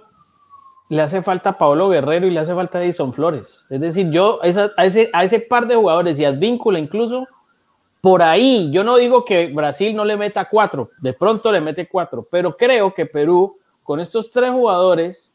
le 0.89 1.01
hace 1.01 1.21
falta 1.21 1.51
a 1.51 1.57
Pablo 1.57 1.89
Guerrero 1.89 2.25
y 2.25 2.31
le 2.31 2.39
hace 2.39 2.55
falta 2.55 2.77
a 2.77 2.83
Edison 2.83 3.13
Flores. 3.13 3.65
Es 3.69 3.81
decir, 3.81 4.09
yo 4.11 4.39
a, 4.41 4.47
ese, 4.47 5.09
a 5.11 5.23
ese 5.23 5.39
par 5.39 5.67
de 5.67 5.75
jugadores 5.75 6.19
y 6.19 6.25
a 6.25 6.29
Advíncula 6.29 6.79
incluso, 6.79 7.27
por 7.99 8.21
ahí, 8.21 8.69
yo 8.71 8.83
no 8.83 8.95
digo 8.95 9.25
que 9.25 9.47
Brasil 9.47 9.93
no 9.95 10.05
le 10.05 10.15
meta 10.15 10.47
cuatro, 10.49 10.89
de 11.01 11.13
pronto 11.13 11.51
le 11.51 11.59
mete 11.59 11.87
cuatro, 11.87 12.25
pero 12.31 12.55
creo 12.55 12.93
que 12.93 13.05
Perú, 13.05 13.57
con 13.83 13.99
estos 13.99 14.31
tres 14.31 14.51
jugadores, 14.51 15.33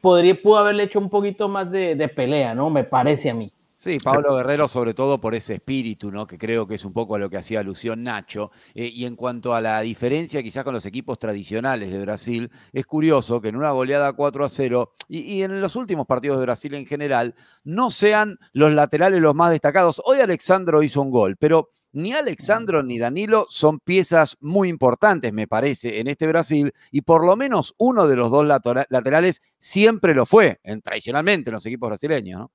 podría, 0.00 0.34
pudo 0.34 0.58
haberle 0.58 0.84
hecho 0.84 0.98
un 0.98 1.08
poquito 1.08 1.48
más 1.48 1.70
de, 1.70 1.94
de 1.94 2.08
pelea, 2.08 2.54
¿no? 2.54 2.70
Me 2.70 2.84
parece 2.84 3.30
a 3.30 3.34
mí. 3.34 3.52
Sí, 3.82 3.98
Pablo 3.98 4.36
Guerrero, 4.36 4.68
sobre 4.68 4.94
todo 4.94 5.20
por 5.20 5.34
ese 5.34 5.54
espíritu, 5.54 6.12
¿no? 6.12 6.24
Que 6.24 6.38
creo 6.38 6.68
que 6.68 6.76
es 6.76 6.84
un 6.84 6.92
poco 6.92 7.16
a 7.16 7.18
lo 7.18 7.28
que 7.28 7.36
hacía 7.36 7.58
alusión 7.58 8.04
Nacho. 8.04 8.52
Eh, 8.76 8.86
y 8.94 9.06
en 9.06 9.16
cuanto 9.16 9.54
a 9.54 9.60
la 9.60 9.80
diferencia 9.80 10.40
quizás 10.40 10.62
con 10.62 10.72
los 10.72 10.86
equipos 10.86 11.18
tradicionales 11.18 11.90
de 11.90 12.00
Brasil, 12.00 12.48
es 12.72 12.86
curioso 12.86 13.40
que 13.40 13.48
en 13.48 13.56
una 13.56 13.72
goleada 13.72 14.12
4 14.12 14.44
a 14.44 14.48
0 14.48 14.92
y, 15.08 15.42
en 15.42 15.60
los 15.60 15.74
últimos 15.74 16.06
partidos 16.06 16.38
de 16.38 16.44
Brasil 16.44 16.74
en 16.74 16.86
general, 16.86 17.34
no 17.64 17.90
sean 17.90 18.38
los 18.52 18.70
laterales 18.70 19.18
los 19.20 19.34
más 19.34 19.50
destacados. 19.50 20.00
Hoy 20.04 20.20
Alexandro 20.20 20.80
hizo 20.84 21.02
un 21.02 21.10
gol, 21.10 21.36
pero 21.36 21.70
ni 21.90 22.12
Alexandro 22.12 22.84
ni 22.84 23.00
Danilo 23.00 23.46
son 23.48 23.80
piezas 23.80 24.36
muy 24.38 24.68
importantes, 24.68 25.32
me 25.32 25.48
parece, 25.48 25.98
en 25.98 26.06
este 26.06 26.28
Brasil, 26.28 26.72
y 26.92 27.02
por 27.02 27.26
lo 27.26 27.34
menos 27.34 27.74
uno 27.78 28.06
de 28.06 28.14
los 28.14 28.30
dos 28.30 28.46
laterales 28.46 29.42
siempre 29.58 30.14
lo 30.14 30.24
fue, 30.24 30.60
tradicionalmente 30.84 31.50
en 31.50 31.54
los 31.54 31.66
equipos 31.66 31.88
brasileños, 31.88 32.42
¿no? 32.42 32.52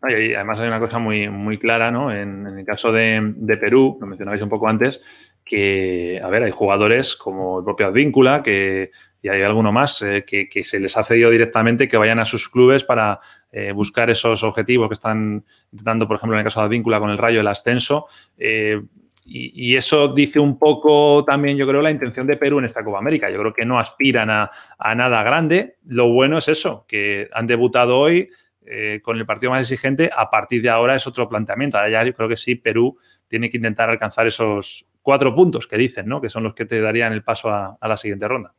Además 0.00 0.60
hay 0.60 0.68
una 0.68 0.80
cosa 0.80 0.98
muy, 0.98 1.28
muy 1.28 1.58
clara, 1.58 1.90
¿no? 1.90 2.12
En, 2.12 2.46
el 2.46 2.64
caso 2.64 2.92
de, 2.92 3.34
Perú, 3.60 3.98
lo 4.00 4.06
mencionabais 4.06 4.42
un 4.42 4.48
poco 4.48 4.68
antes, 4.68 5.02
que, 5.44 6.20
a 6.22 6.28
ver, 6.30 6.44
hay 6.44 6.50
jugadores 6.50 7.16
como 7.16 7.58
el 7.58 7.64
propio 7.64 7.86
Advíncula, 7.86 8.42
que, 8.42 8.90
y 9.22 9.28
hay 9.28 9.42
alguno 9.42 9.72
más, 9.72 10.02
eh, 10.02 10.24
que, 10.24 10.64
se 10.64 10.80
les 10.80 10.96
ha 10.96 11.04
cedido 11.04 11.30
directamente 11.30 11.86
que 11.86 11.96
vayan 11.96 12.18
a 12.18 12.24
sus 12.24 12.48
clubes 12.48 12.82
para 12.82 13.20
eh, 13.52 13.72
buscar 13.72 14.10
esos 14.10 14.42
objetivos 14.42 14.88
que 14.88 14.94
están 14.94 15.44
intentando, 15.70 16.08
por 16.08 16.16
ejemplo, 16.16 16.36
en 16.36 16.40
el 16.40 16.44
caso 16.44 16.60
de 16.60 16.66
Advíncula 16.66 16.98
con 16.98 17.10
el 17.10 17.18
Rayo, 17.18 17.40
el 17.40 17.46
ascenso. 17.46 18.06
Eh, 18.36 18.82
y, 19.24 19.76
eso 19.76 20.08
dice 20.08 20.40
un 20.40 20.58
poco 20.58 21.24
también, 21.24 21.56
yo 21.56 21.66
creo, 21.68 21.80
la 21.80 21.92
intención 21.92 22.26
de 22.26 22.36
Perú 22.36 22.58
en 22.58 22.64
esta 22.64 22.82
Copa 22.82 22.98
América. 22.98 23.30
Yo 23.30 23.38
creo 23.38 23.54
que 23.54 23.64
no 23.64 23.78
aspiran 23.78 24.28
a, 24.30 24.50
a 24.78 24.94
nada 24.96 25.22
grande. 25.22 25.76
Lo 25.86 26.08
bueno 26.08 26.38
es 26.38 26.48
eso, 26.48 26.84
que 26.88 27.28
han 27.32 27.46
debutado 27.46 27.98
hoy, 27.98 28.30
eh, 28.66 29.00
con 29.02 29.18
el 29.18 29.26
partido 29.26 29.50
más 29.50 29.62
exigente, 29.62 30.10
a 30.16 30.30
partir 30.30 30.62
de 30.62 30.70
ahora 30.70 30.94
es 30.94 31.06
otro 31.06 31.28
planteamiento. 31.28 31.78
Ahora 31.78 31.90
ya 31.90 32.04
yo 32.04 32.14
creo 32.14 32.28
que 32.28 32.36
sí, 32.36 32.54
Perú 32.54 32.96
tiene 33.26 33.50
que 33.50 33.56
intentar 33.56 33.90
alcanzar 33.90 34.26
esos 34.26 34.86
cuatro 35.02 35.34
puntos 35.34 35.66
que 35.66 35.76
dicen, 35.76 36.06
¿no? 36.06 36.20
Que 36.20 36.28
son 36.28 36.44
los 36.44 36.54
que 36.54 36.64
te 36.64 36.80
darían 36.80 37.12
el 37.12 37.24
paso 37.24 37.50
a, 37.50 37.76
la 37.80 37.96
siguiente 37.96 38.28
ronda. 38.28 38.54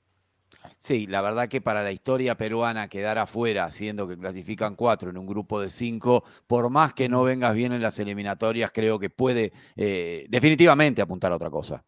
Sí, 0.78 1.08
la 1.08 1.22
verdad 1.22 1.48
que 1.48 1.62
para 1.62 1.82
la 1.82 1.94
historia 1.94 2.36
peruana 2.36 2.90
quedar 2.90 3.18
afuera, 3.18 3.72
siendo 3.72 4.06
que 4.06 4.18
clasifican 4.18 4.76
cuatro 4.76 5.10
en 5.10 5.18
un 5.18 5.26
grupo 5.26 5.62
de 5.62 5.70
cinco, 5.70 6.26
por 6.46 6.70
más 6.70 6.94
que 6.94 7.08
no 7.08 7.24
vengas 7.24 7.56
bien 7.56 7.72
en 7.72 7.82
las 7.82 7.98
eliminatorias, 8.00 8.72
creo 8.74 9.00
que 9.00 9.10
puede 9.10 9.54
eh, 9.78 10.26
definitivamente 10.28 11.02
apuntar 11.02 11.32
a 11.32 11.38
otra 11.38 11.50
cosa. 11.50 11.86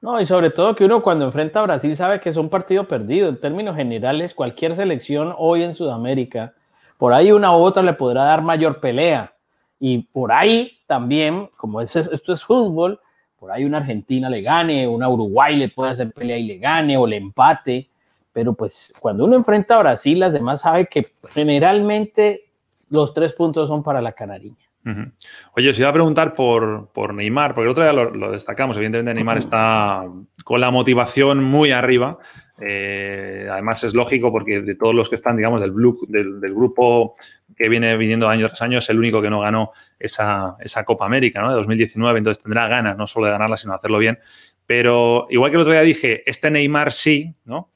No, 0.00 0.20
y 0.20 0.26
sobre 0.26 0.50
todo 0.50 0.74
que 0.74 0.84
uno 0.84 1.02
cuando 1.02 1.26
enfrenta 1.26 1.60
a 1.60 1.64
Brasil 1.64 1.94
sabe 1.96 2.20
que 2.20 2.28
es 2.30 2.36
un 2.36 2.48
partido 2.48 2.88
perdido. 2.88 3.28
En 3.28 3.40
términos 3.40 3.76
generales, 3.76 4.34
cualquier 4.34 4.74
selección 4.74 5.34
hoy 5.36 5.62
en 5.62 5.74
Sudamérica 5.74 6.54
por 6.98 7.14
ahí 7.14 7.32
una 7.32 7.56
u 7.56 7.60
otra 7.60 7.82
le 7.82 7.94
podrá 7.94 8.24
dar 8.24 8.42
mayor 8.42 8.80
pelea. 8.80 9.32
Y 9.80 9.98
por 9.98 10.32
ahí 10.32 10.78
también, 10.86 11.48
como 11.56 11.80
esto 11.80 12.32
es 12.32 12.44
fútbol, 12.44 13.00
por 13.38 13.52
ahí 13.52 13.64
una 13.64 13.78
Argentina 13.78 14.28
le 14.28 14.42
gane, 14.42 14.88
una 14.88 15.08
Uruguay 15.08 15.56
le 15.56 15.68
puede 15.68 15.92
hacer 15.92 16.12
pelea 16.12 16.36
y 16.36 16.42
le 16.42 16.58
gane 16.58 16.96
o 16.96 17.06
le 17.06 17.16
empate. 17.16 17.88
Pero 18.32 18.52
pues 18.52 18.92
cuando 19.00 19.24
uno 19.24 19.36
enfrenta 19.36 19.76
a 19.76 19.78
Brasil, 19.78 20.18
las 20.18 20.32
demás 20.32 20.60
sabe 20.60 20.86
que 20.86 21.02
generalmente 21.30 22.40
los 22.90 23.14
tres 23.14 23.32
puntos 23.32 23.68
son 23.68 23.82
para 23.82 24.02
la 24.02 24.12
canariña. 24.12 24.67
Oye, 25.54 25.70
os 25.70 25.78
iba 25.78 25.88
a 25.88 25.92
preguntar 25.92 26.32
por, 26.32 26.90
por 26.92 27.14
Neymar, 27.14 27.54
porque 27.54 27.66
el 27.66 27.70
otro 27.70 27.84
día 27.84 27.92
lo, 27.92 28.30
destacamos, 28.30 28.76
evidentemente 28.76 29.14
Neymar 29.14 29.38
está 29.38 30.04
con 30.44 30.60
la 30.60 30.70
motivación 30.70 31.42
muy 31.42 31.70
arriba, 31.70 32.18
eh, 32.60 33.48
además 33.50 33.84
es 33.84 33.94
lógico 33.94 34.32
porque 34.32 34.60
de 34.60 34.74
todos 34.74 34.94
los 34.94 35.08
que 35.08 35.16
están, 35.16 35.36
digamos, 35.36 35.60
del, 35.60 35.72
del, 36.40 36.54
grupo 36.54 37.16
que 37.56 37.68
viene 37.68 37.96
viniendo 37.96 38.28
año 38.28 38.46
tras 38.48 38.62
año, 38.62 38.78
es 38.78 38.88
el 38.90 38.98
único 38.98 39.22
que 39.22 39.30
no 39.30 39.40
ganó 39.40 39.72
esa, 39.98 40.56
Copa 40.84 41.06
América 41.06 41.40
¿no? 41.40 41.50
de 41.50 41.56
2019, 41.56 42.18
entonces 42.18 42.42
tendrá 42.42 42.66
ganas 42.68 42.96
no 42.96 43.06
solo 43.06 43.26
de 43.26 43.32
ganarla, 43.32 43.56
sino 43.56 43.72
de 43.72 43.76
hacerlo 43.76 43.98
bien. 43.98 44.18
Pero 44.66 45.26
igual 45.30 45.50
que 45.50 45.56
el 45.56 45.62
otro 45.62 45.72
día 45.72 45.82
dije, 45.82 46.28
este 46.28 46.50
Neymar 46.50 46.92
sí, 46.92 47.34
¿no? 47.44 47.70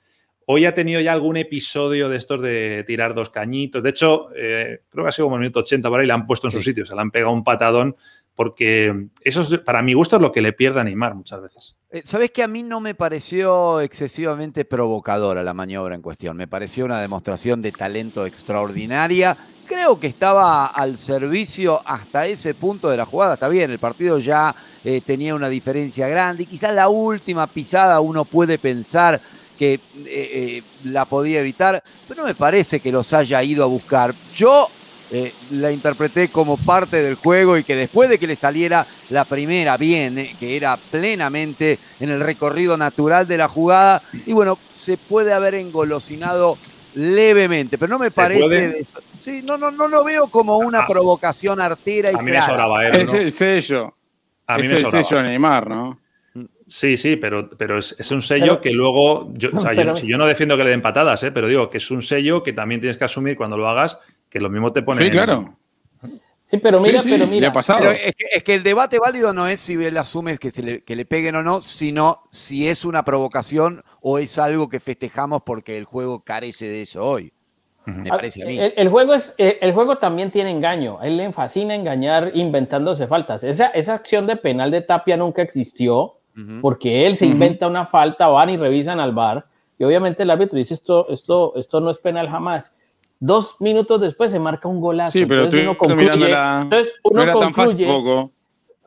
Hoy 0.55 0.67
ha 0.67 0.75
tenido 0.75 1.01
ya 1.01 1.15
algún 1.15 1.39
episodio 1.39 2.11
de 2.11 2.19
estos 2.19 2.43
de 2.43 2.85
tirar 2.87 3.15
dos 3.15 3.31
cañitos. 3.31 3.83
De 3.83 3.89
hecho, 3.89 4.29
eh, 4.37 4.83
creo 4.91 5.03
que 5.03 5.09
ha 5.09 5.13
sido 5.13 5.25
como 5.25 5.37
el 5.37 5.41
minuto 5.41 5.61
80 5.61 5.89
por 5.89 5.99
ahí, 5.99 6.07
le 6.07 6.13
han 6.13 6.27
puesto 6.27 6.49
en 6.49 6.51
su 6.51 6.61
sitio, 6.61 6.85
se 6.85 6.95
le 6.95 7.01
han 7.01 7.11
pegado 7.11 7.33
un 7.33 7.43
patadón, 7.43 7.97
porque 8.35 9.07
eso 9.25 9.41
es, 9.41 9.59
para 9.61 9.81
mi 9.81 9.95
gusto 9.95 10.17
es 10.17 10.23
lo 10.23 10.31
que 10.31 10.43
le 10.43 10.53
pierde 10.53 10.81
a 10.81 10.85
Neymar 10.85 11.15
muchas 11.15 11.41
veces. 11.41 11.77
Eh, 11.91 12.03
Sabes 12.05 12.33
que 12.33 12.43
a 12.43 12.49
mí 12.49 12.63
no 12.63 12.81
me 12.81 12.95
pareció 12.95 13.81
excesivamente 13.81 14.67
provocadora 14.67 15.43
la 15.43 15.55
maniobra 15.55 15.95
en 15.95 16.03
cuestión. 16.03 16.37
Me 16.37 16.49
pareció 16.49 16.85
una 16.85 17.01
demostración 17.01 17.63
de 17.63 17.73
talento 17.73 18.27
extraordinaria. 18.27 19.35
Creo 19.67 19.99
que 19.99 20.09
estaba 20.09 20.67
al 20.67 20.99
servicio 20.99 21.81
hasta 21.87 22.27
ese 22.27 22.53
punto 22.53 22.91
de 22.91 22.99
la 22.99 23.07
jugada. 23.07 23.35
Está 23.35 23.49
bien, 23.49 23.71
el 23.71 23.79
partido 23.79 24.19
ya 24.19 24.55
eh, 24.85 25.01
tenía 25.01 25.35
una 25.35 25.49
diferencia 25.49 26.09
grande 26.09 26.43
y 26.43 26.47
quizás 26.47 26.75
la 26.75 26.91
última 26.91 27.47
pisada 27.47 28.01
uno 28.01 28.27
puede 28.27 28.59
pensar 28.59 29.19
que 29.59 29.75
eh, 29.75 29.81
eh, 30.07 30.63
la 30.85 31.05
podía 31.05 31.41
evitar, 31.41 31.83
pero 32.09 32.23
no 32.23 32.29
me 32.29 32.35
parece 32.35 32.81
que 32.81 32.93
los 32.93 33.13
haya 33.13 33.43
ido 33.43 33.65
a 33.65 33.67
buscar. 33.67 34.15
Yo 34.35 34.69
eh, 35.11 35.33
la 35.51 35.71
interpreté 35.71 36.29
como 36.29 36.57
parte 36.57 37.03
del 37.03 37.17
juego 37.17 37.59
y 37.59 37.65
que 37.65 37.77
después 37.77 38.09
de 38.09 38.19
que 38.19 38.27
le 38.27 38.35
saliera 38.35 38.87
la 39.11 39.25
primera 39.25 39.77
bien, 39.77 40.31
que 40.41 40.57
era 40.57 40.77
plenamente 40.77 41.79
en 42.01 42.11
el 42.11 42.21
recorrido 42.21 42.77
natural 42.77 43.27
de 43.27 43.37
la 43.37 43.49
jugada, 43.49 44.03
y 44.25 44.33
bueno, 44.33 44.59
se 44.75 44.97
puede 44.97 45.35
haber 45.35 45.55
engolosinado 45.57 46.57
levemente, 46.95 47.79
pero 47.79 47.91
no 47.91 47.99
me 47.99 48.11
parece. 48.11 48.83
Sí, 49.21 49.43
no, 49.45 49.59
no, 49.59 49.71
no 49.71 49.87
lo 49.87 50.03
veo 50.03 50.29
como 50.29 50.59
una 50.59 50.81
ah. 50.81 50.87
provocación 50.87 51.61
artera 51.61 52.11
y 52.11 52.15
a 52.15 52.23
mí 52.23 52.31
clara. 52.31 52.89
Es 52.89 53.13
el 53.13 53.31
sello. 53.33 53.95
A 54.47 54.57
mí 54.57 54.65
es 54.65 54.71
el 54.71 54.87
sello 54.87 55.19
de 55.19 55.23
Neymar, 55.25 55.69
¿no? 55.69 56.02
Sí, 56.73 56.97
sí, 56.97 57.17
pero, 57.17 57.51
pero 57.51 57.79
es, 57.79 58.11
un 58.11 58.23
sello 58.23 58.59
que 58.59 58.71
luego, 58.71 59.31
yo, 59.35 59.51
o 59.53 59.61
sea, 59.61 59.75
yo, 59.75 59.95
si 59.95 60.07
yo 60.07 60.17
no 60.17 60.25
defiendo 60.25 60.57
que 60.57 60.65
le 60.65 60.71
den 60.71 60.81
patadas, 60.81 61.23
¿eh? 61.23 61.31
pero 61.31 61.47
digo 61.47 61.69
que 61.69 61.77
es 61.77 61.91
un 61.91 62.01
sello 62.01 62.43
que 62.43 62.55
también 62.55 62.81
tienes 62.81 62.97
que 62.97 63.05
asumir 63.05 63.37
cuando 63.37 63.59
lo 63.59 63.69
hagas, 63.69 63.99
que 64.31 64.41
lo 64.41 64.49
mismo 64.49 64.73
te 64.73 64.81
pone. 64.81 65.05
Sí, 65.05 65.11
claro. 65.11 65.55
Sí, 66.45 66.57
pero 66.57 66.81
mira, 66.81 67.03
pero 67.05 67.27
mira. 67.27 67.53
Pasado. 67.53 67.91
es, 67.91 68.43
que, 68.43 68.55
el 68.55 68.63
debate 68.63 68.99
válido 68.99 69.35
no 69.35 69.47
es 69.47 69.61
si 69.61 69.75
él 69.75 69.99
asume 69.99 70.39
que, 70.39 70.51
le, 70.63 70.83
que 70.83 70.97
le 70.97 71.05
peguen 71.05 71.37
o 71.37 71.43
no, 71.43 71.61
sino 71.61 72.23
si 72.31 72.67
es 72.67 72.87
una 72.87 73.05
provocación 73.05 73.85
o 74.01 74.19
es 74.19 74.39
algo 74.39 74.71
que 74.71 74.81
festejamos 74.81 75.43
porque 75.45 75.77
el 75.77 75.85
juego 75.85 76.25
carece 76.25 76.69
de 76.69 76.81
eso 76.81 77.05
hoy. 77.05 77.35
Me 77.85 78.09
parece 78.09 78.45
a 78.45 78.47
mí. 78.47 78.59
El, 78.59 78.89
juego 78.89 79.13
es, 79.13 79.35
el 79.37 79.75
juego 79.75 79.99
también 79.99 80.31
tiene 80.31 80.51
engaño. 80.51 80.99
A 81.01 81.07
él 81.07 81.19
le 81.19 81.31
fascina 81.35 81.75
engañar 81.75 82.31
inventándose 82.33 83.07
faltas. 83.07 83.45
Esa, 83.45 83.67
esa 83.67 83.93
acción 83.93 84.27
de 84.27 84.37
penal 84.37 84.71
de 84.71 84.81
Tapia 84.81 85.19
nunca 85.19 85.43
existió 85.43 86.17
porque 86.61 87.07
él 87.07 87.17
se 87.17 87.27
inventa 87.27 87.69
una 87.69 87.87
falta, 87.87 88.27
van 88.29 88.51
y 88.51 88.57
revisan 88.57 89.01
al 89.01 89.13
bar 89.13 89.47
y 89.83 89.85
obviamente 89.85 90.23
el 90.23 90.31
árbitro 90.31 90.59
dice 90.59 90.75
esto, 90.75 91.09
esto, 91.09 91.55
esto 91.57 91.81
no 91.81 91.91
es 91.91 91.99
penal 91.99 92.29
jamás. 92.29 92.77
Dos 93.19 93.61
minutos 93.61 94.01
después 94.01 94.31
se 94.31 94.39
marca 94.39 94.69
un 94.69 94.81
golazo. 94.81 95.11
Sí, 95.11 95.27
pero 95.27 95.41
entonces 95.41 95.63
uno 95.63 95.77
concluye, 95.77 96.13
entonces 96.13 96.93
uno 97.03 97.27
no 97.27 97.33
concluye, 97.33 97.87
poco. 97.87 98.31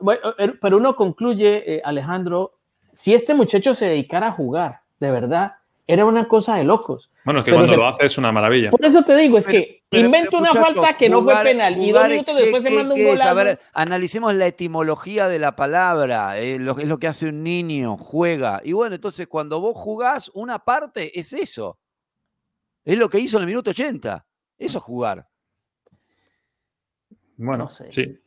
Bueno, 0.00 0.20
er, 0.38 0.58
pero 0.58 0.78
uno 0.78 0.96
concluye, 0.96 1.74
eh, 1.76 1.82
Alejandro, 1.84 2.54
si 2.92 3.14
este 3.14 3.34
muchacho 3.34 3.74
se 3.74 3.86
dedicara 3.86 4.28
a 4.28 4.32
jugar, 4.32 4.80
de 4.98 5.10
verdad, 5.10 5.56
era 5.86 6.06
una 6.06 6.28
cosa 6.28 6.56
de 6.56 6.64
locos. 6.64 7.10
Bueno, 7.26 7.40
es 7.40 7.46
que 7.46 7.52
cuando 7.52 7.76
lo 7.76 7.88
hace 7.88 8.06
es 8.06 8.16
una 8.16 8.32
maravilla. 8.32 8.70
Por 8.70 8.84
eso 8.84 9.02
te 9.02 9.14
digo, 9.16 9.36
es 9.36 9.46
que 9.46 9.75
invento 9.90 10.38
una 10.38 10.52
falta 10.52 10.96
que 10.96 11.08
no 11.08 11.22
fue 11.22 11.34
penal 11.42 11.76
y 11.80 11.92
dos 11.92 12.08
minutos 12.08 12.36
después 12.36 12.62
se 12.62 12.70
manda 12.70 12.94
un 12.94 13.04
gol. 13.04 13.20
A 13.20 13.34
ver, 13.34 13.60
analicemos 13.72 14.34
la 14.34 14.46
etimología 14.46 15.28
de 15.28 15.38
la 15.38 15.54
palabra, 15.54 16.38
eh, 16.38 16.58
lo, 16.58 16.76
es 16.78 16.86
lo 16.86 16.98
que 16.98 17.06
hace 17.06 17.26
un 17.28 17.42
niño, 17.42 17.96
juega. 17.96 18.60
Y 18.64 18.72
bueno, 18.72 18.94
entonces 18.94 19.26
cuando 19.28 19.60
vos 19.60 19.76
jugás, 19.76 20.30
una 20.34 20.58
parte 20.58 21.18
es 21.18 21.32
eso. 21.32 21.78
Es 22.84 22.96
lo 22.96 23.08
que 23.08 23.18
hizo 23.18 23.36
en 23.36 23.42
el 23.42 23.48
minuto 23.48 23.70
80. 23.70 24.26
Eso 24.58 24.78
es 24.78 24.84
jugar. 24.84 25.28
Bueno, 27.36 27.68
sí. 27.68 28.18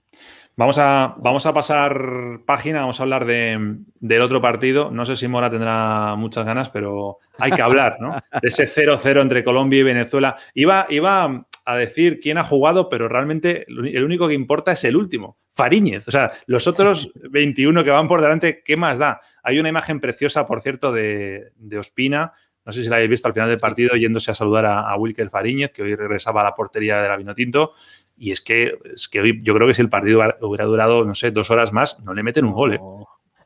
Vamos 0.55 0.77
a, 0.77 1.15
vamos 1.17 1.45
a 1.45 1.53
pasar 1.53 2.41
página, 2.45 2.81
vamos 2.81 2.99
a 2.99 3.03
hablar 3.03 3.25
del 3.25 4.21
otro 4.21 4.41
partido. 4.41 4.91
No 4.91 5.05
sé 5.05 5.15
si 5.15 5.29
Mora 5.29 5.49
tendrá 5.49 6.15
muchas 6.17 6.45
ganas, 6.45 6.69
pero 6.69 7.19
hay 7.37 7.51
que 7.51 7.61
hablar, 7.61 7.95
¿no? 8.01 8.11
De 8.41 8.49
ese 8.49 8.67
0-0 8.67 9.21
entre 9.21 9.41
Colombia 9.41 9.79
y 9.79 9.83
Venezuela. 9.83 10.35
Iba, 10.53 10.85
iba 10.89 11.47
a 11.69 11.77
decir 11.77 12.19
quién 12.19 12.39
ha 12.39 12.43
jugado, 12.43 12.89
pero 12.89 13.07
realmente 13.07 13.67
el 13.67 14.03
único 14.03 14.27
que 14.27 14.33
importa 14.33 14.71
es 14.71 14.83
el 14.85 14.95
último, 14.95 15.37
Fariñez. 15.51 16.07
O 16.07 16.11
sea, 16.11 16.31
los 16.47 16.65
otros 16.67 17.11
21 17.29 17.83
que 17.83 17.91
van 17.91 18.07
por 18.07 18.21
delante, 18.21 18.63
¿qué 18.65 18.75
más 18.75 18.97
da? 18.97 19.21
Hay 19.43 19.59
una 19.59 19.69
imagen 19.69 19.99
preciosa, 19.99 20.47
por 20.47 20.61
cierto, 20.61 20.91
de, 20.91 21.51
Ospina. 21.77 22.33
No 22.65 22.71
sé 22.71 22.81
si 22.83 22.89
la 22.89 22.95
habéis 22.95 23.11
visto 23.11 23.27
al 23.27 23.35
final 23.35 23.49
del 23.49 23.59
partido 23.59 23.95
yéndose 23.95 24.31
a 24.31 24.33
saludar 24.33 24.65
a, 24.65 24.79
a 24.81 24.97
Wilker 24.97 25.29
Fariñez, 25.29 25.71
que 25.71 25.83
hoy 25.83 25.93
regresaba 25.95 26.41
a 26.41 26.45
la 26.45 26.55
portería 26.55 27.03
de 27.03 27.07
la 27.07 27.17
Vinotinto. 27.17 27.73
Y 28.17 28.31
es 28.31 28.41
que, 28.41 28.79
es 28.91 29.07
que 29.07 29.39
yo 29.43 29.53
creo 29.53 29.67
que 29.67 29.75
si 29.75 29.83
el 29.83 29.89
partido 29.89 30.23
hubiera 30.41 30.65
durado, 30.65 31.05
no 31.05 31.13
sé, 31.13 31.29
dos 31.29 31.51
horas 31.51 31.71
más, 31.71 31.99
no 31.99 32.15
le 32.15 32.23
meten 32.23 32.45
un 32.45 32.53
gol. 32.53 32.73
¿eh? 32.73 32.79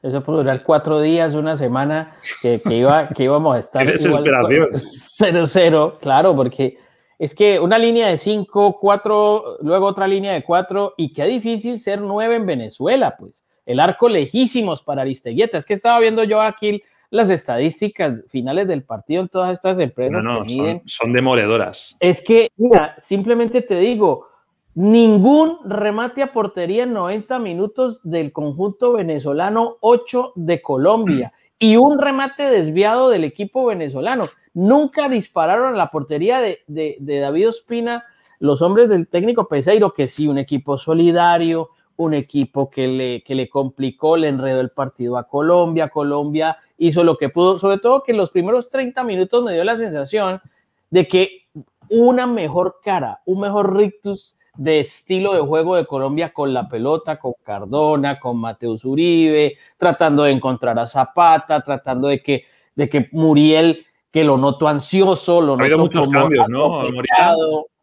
Eso 0.01 0.23
puede 0.23 0.37
durar 0.39 0.63
cuatro 0.63 1.01
días, 1.01 1.33
una 1.33 1.57
semana, 1.57 2.15
que, 2.41 2.61
iba, 2.71 3.09
que 3.09 3.23
íbamos 3.23 3.55
a 3.55 3.59
estar 3.59 3.85
0-0, 3.85 5.99
claro, 5.99 6.33
porque 6.35 6.77
es 7.23 7.33
que 7.33 7.57
una 7.57 7.77
línea 7.77 8.09
de 8.09 8.17
cinco, 8.17 8.75
cuatro, 8.77 9.57
luego 9.61 9.87
otra 9.87 10.07
línea 10.07 10.33
de 10.33 10.43
cuatro, 10.43 10.93
y 10.97 11.13
qué 11.13 11.23
difícil 11.23 11.79
ser 11.79 12.01
nueve 12.01 12.35
en 12.35 12.45
Venezuela, 12.45 13.15
pues. 13.17 13.45
El 13.65 13.79
arco 13.79 14.09
lejísimos 14.09 14.83
para 14.83 15.03
Aristeguieta. 15.03 15.57
Es 15.57 15.65
que 15.65 15.73
estaba 15.73 16.01
viendo 16.01 16.25
yo 16.25 16.41
aquí 16.41 16.81
las 17.11 17.29
estadísticas 17.29 18.15
finales 18.27 18.67
del 18.67 18.83
partido 18.83 19.21
en 19.21 19.29
todas 19.29 19.53
estas 19.53 19.79
empresas. 19.79 20.21
No, 20.21 20.43
no, 20.43 20.81
son, 20.85 21.13
demoledoras. 21.13 21.95
Es 22.01 22.21
que, 22.21 22.51
mira, 22.57 22.97
simplemente 22.99 23.61
te 23.61 23.77
digo, 23.77 24.27
ningún 24.75 25.59
remate 25.63 26.23
a 26.23 26.33
portería 26.33 26.83
en 26.83 26.91
90 26.91 27.39
minutos 27.39 28.01
del 28.03 28.33
conjunto 28.33 28.91
venezolano, 28.91 29.77
8 29.79 30.33
de 30.35 30.61
Colombia, 30.61 31.31
y 31.57 31.77
un 31.77 31.99
remate 31.99 32.49
desviado 32.49 33.09
del 33.09 33.23
equipo 33.23 33.65
venezolano. 33.65 34.25
Nunca 34.53 35.09
dispararon 35.09 35.73
a 35.73 35.77
la 35.77 35.89
portería 35.89 36.39
de, 36.39 36.59
de 36.67 37.19
David 37.19 37.49
Ospina 37.49 38.05
los 38.39 38.61
hombres 38.61 38.89
del 38.89 39.07
técnico 39.07 39.47
Peseiro, 39.47 39.93
que 39.93 40.07
sí, 40.07 40.27
un 40.27 40.37
equipo 40.37 40.77
solidario, 40.77 41.69
un 41.95 42.13
equipo 42.13 42.69
que 42.69 42.87
le, 42.87 43.23
que 43.23 43.35
le 43.35 43.49
complicó, 43.49 44.17
le 44.17 44.27
enredó 44.27 44.61
el 44.61 44.71
partido 44.71 45.17
a 45.17 45.27
Colombia. 45.27 45.89
Colombia 45.89 46.57
hizo 46.77 47.03
lo 47.03 47.17
que 47.17 47.29
pudo, 47.29 47.59
sobre 47.59 47.77
todo 47.77 48.03
que 48.03 48.11
en 48.11 48.17
los 48.17 48.31
primeros 48.31 48.69
30 48.69 49.03
minutos 49.03 49.43
me 49.43 49.53
dio 49.53 49.63
la 49.63 49.77
sensación 49.77 50.41
de 50.89 51.07
que 51.07 51.47
una 51.89 52.27
mejor 52.27 52.79
cara, 52.83 53.21
un 53.25 53.41
mejor 53.41 53.75
rictus 53.75 54.35
de 54.55 54.81
estilo 54.81 55.33
de 55.33 55.41
juego 55.41 55.75
de 55.75 55.85
Colombia 55.85 56.31
con 56.31 56.53
la 56.53 56.67
pelota, 56.67 57.17
con 57.17 57.33
Cardona, 57.43 58.19
con 58.19 58.37
Mateus 58.37 58.85
Uribe, 58.85 59.57
tratando 59.77 60.23
de 60.23 60.31
encontrar 60.31 60.77
a 60.77 60.85
Zapata, 60.85 61.61
tratando 61.61 62.07
de 62.07 62.21
que, 62.21 62.45
de 62.75 62.89
que 62.89 63.09
Muriel, 63.11 63.85
que 64.13 64.23
lo 64.23 64.37
noto 64.37 64.67
ansioso, 64.67 65.41
lo 65.41 65.55
ha 65.55 65.57
noto 65.57 65.77
muchos 65.79 66.07
cambios, 66.07 66.47
¿no? 66.47 66.83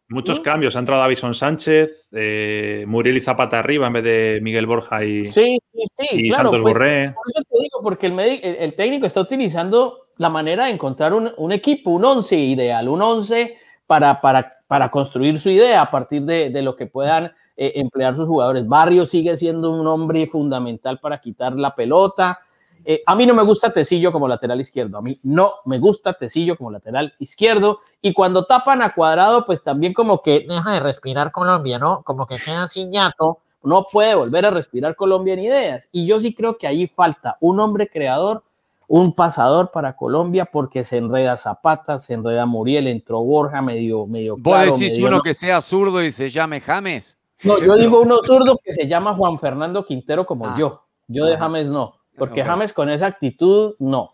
Muchos 0.07 0.39
cambios. 0.39 0.75
Ha 0.75 0.79
entrado 0.79 1.01
Davison 1.01 1.33
Sánchez, 1.33 2.07
eh, 2.13 2.85
Muriel 2.87 3.17
y 3.17 3.21
Zapata 3.21 3.59
arriba 3.59 3.87
en 3.87 3.93
vez 3.93 4.03
de 4.03 4.39
Miguel 4.41 4.65
Borja 4.65 5.03
y, 5.03 5.25
sí, 5.27 5.59
sí, 5.73 5.83
sí, 6.09 6.31
Santos 6.31 6.61
pues, 6.61 6.73
Borré. 6.73 7.13
Por 7.13 7.23
eso 7.29 7.43
te 7.49 7.61
digo, 7.61 7.79
porque 7.83 8.07
el, 8.07 8.19
el, 8.19 8.73
técnico 8.75 9.05
está 9.05 9.21
utilizando 9.21 10.07
la 10.17 10.29
manera 10.29 10.65
de 10.65 10.71
encontrar 10.71 11.13
un, 11.13 11.51
equipo, 11.51 11.91
un 11.91 12.05
once 12.05 12.37
ideal, 12.37 12.87
un 12.87 13.01
once 13.01 13.57
para, 13.85 14.19
para, 14.19 14.51
para 14.67 14.89
construir 14.89 15.37
su 15.37 15.49
idea 15.49 15.81
a 15.81 15.91
partir 15.91 16.23
de, 16.23 16.61
lo 16.61 16.77
que 16.77 16.87
puedan 16.87 17.25
eh, 17.57 17.73
emplear 17.75 18.15
sus 18.15 18.27
jugadores. 18.27 18.67
Barrio 18.67 19.05
sigue 19.05 19.35
siendo 19.35 19.71
un 19.71 19.85
hombre 19.85 20.27
fundamental 20.27 20.99
para 20.99 21.19
quitar 21.19 21.55
la 21.55 21.75
pelota. 21.75 22.39
Eh, 22.85 23.01
a 23.05 23.15
mí 23.15 23.25
no 23.25 23.33
me 23.33 23.43
gusta 23.43 23.71
Tecillo 23.71 24.11
como 24.11 24.27
lateral 24.27 24.59
izquierdo, 24.59 24.97
a 24.97 25.01
mí 25.01 25.19
no 25.23 25.53
me 25.65 25.77
gusta 25.77 26.13
Tecillo 26.13 26.57
como 26.57 26.71
lateral 26.71 27.13
izquierdo 27.19 27.79
y 28.01 28.13
cuando 28.13 28.45
tapan 28.45 28.81
a 28.81 28.93
Cuadrado 28.93 29.45
pues 29.45 29.61
también 29.61 29.93
como 29.93 30.21
que 30.21 30.45
deja 30.47 30.73
de 30.73 30.79
respirar 30.79 31.31
Colombia, 31.31 31.77
¿no? 31.77 32.01
Como 32.03 32.25
que 32.25 32.37
queda 32.37 32.67
sin 32.67 32.89
ñato, 32.89 33.39
no 33.63 33.85
puede 33.91 34.15
volver 34.15 34.45
a 34.47 34.49
respirar 34.51 34.95
Colombia 34.95 35.33
en 35.33 35.39
ideas 35.41 35.89
y 35.91 36.07
yo 36.07 36.19
sí 36.19 36.33
creo 36.33 36.57
que 36.57 36.67
ahí 36.67 36.87
falta 36.87 37.35
un 37.39 37.59
hombre 37.59 37.87
creador, 37.87 38.43
un 38.87 39.13
pasador 39.13 39.69
para 39.71 39.95
Colombia 39.95 40.45
porque 40.45 40.83
se 40.83 40.97
enreda 40.97 41.37
Zapata, 41.37 41.99
se 41.99 42.13
enreda 42.13 42.45
Muriel, 42.45 42.87
entró 42.87 43.21
Borja 43.21 43.61
medio 43.61 44.07
medio 44.07 44.37
¿Vos 44.37 44.79
decís 44.79 44.97
uno 44.97 45.21
que 45.21 45.33
sea 45.33 45.61
zurdo 45.61 46.03
y 46.03 46.11
se 46.11 46.29
llame 46.29 46.61
James? 46.61 47.17
No, 47.43 47.59
yo 47.59 47.75
digo 47.75 48.01
uno 48.01 48.21
zurdo 48.23 48.59
que 48.63 48.73
se 48.73 48.87
llama 48.87 49.15
Juan 49.15 49.39
Fernando 49.39 49.85
Quintero 49.85 50.25
como 50.25 50.47
ah. 50.47 50.55
yo. 50.57 50.83
Yo 51.07 51.25
de 51.25 51.37
James 51.37 51.67
no. 51.69 52.00
Porque 52.21 52.43
James 52.43 52.71
con 52.71 52.87
esa 52.91 53.07
actitud, 53.07 53.73
no. 53.79 54.11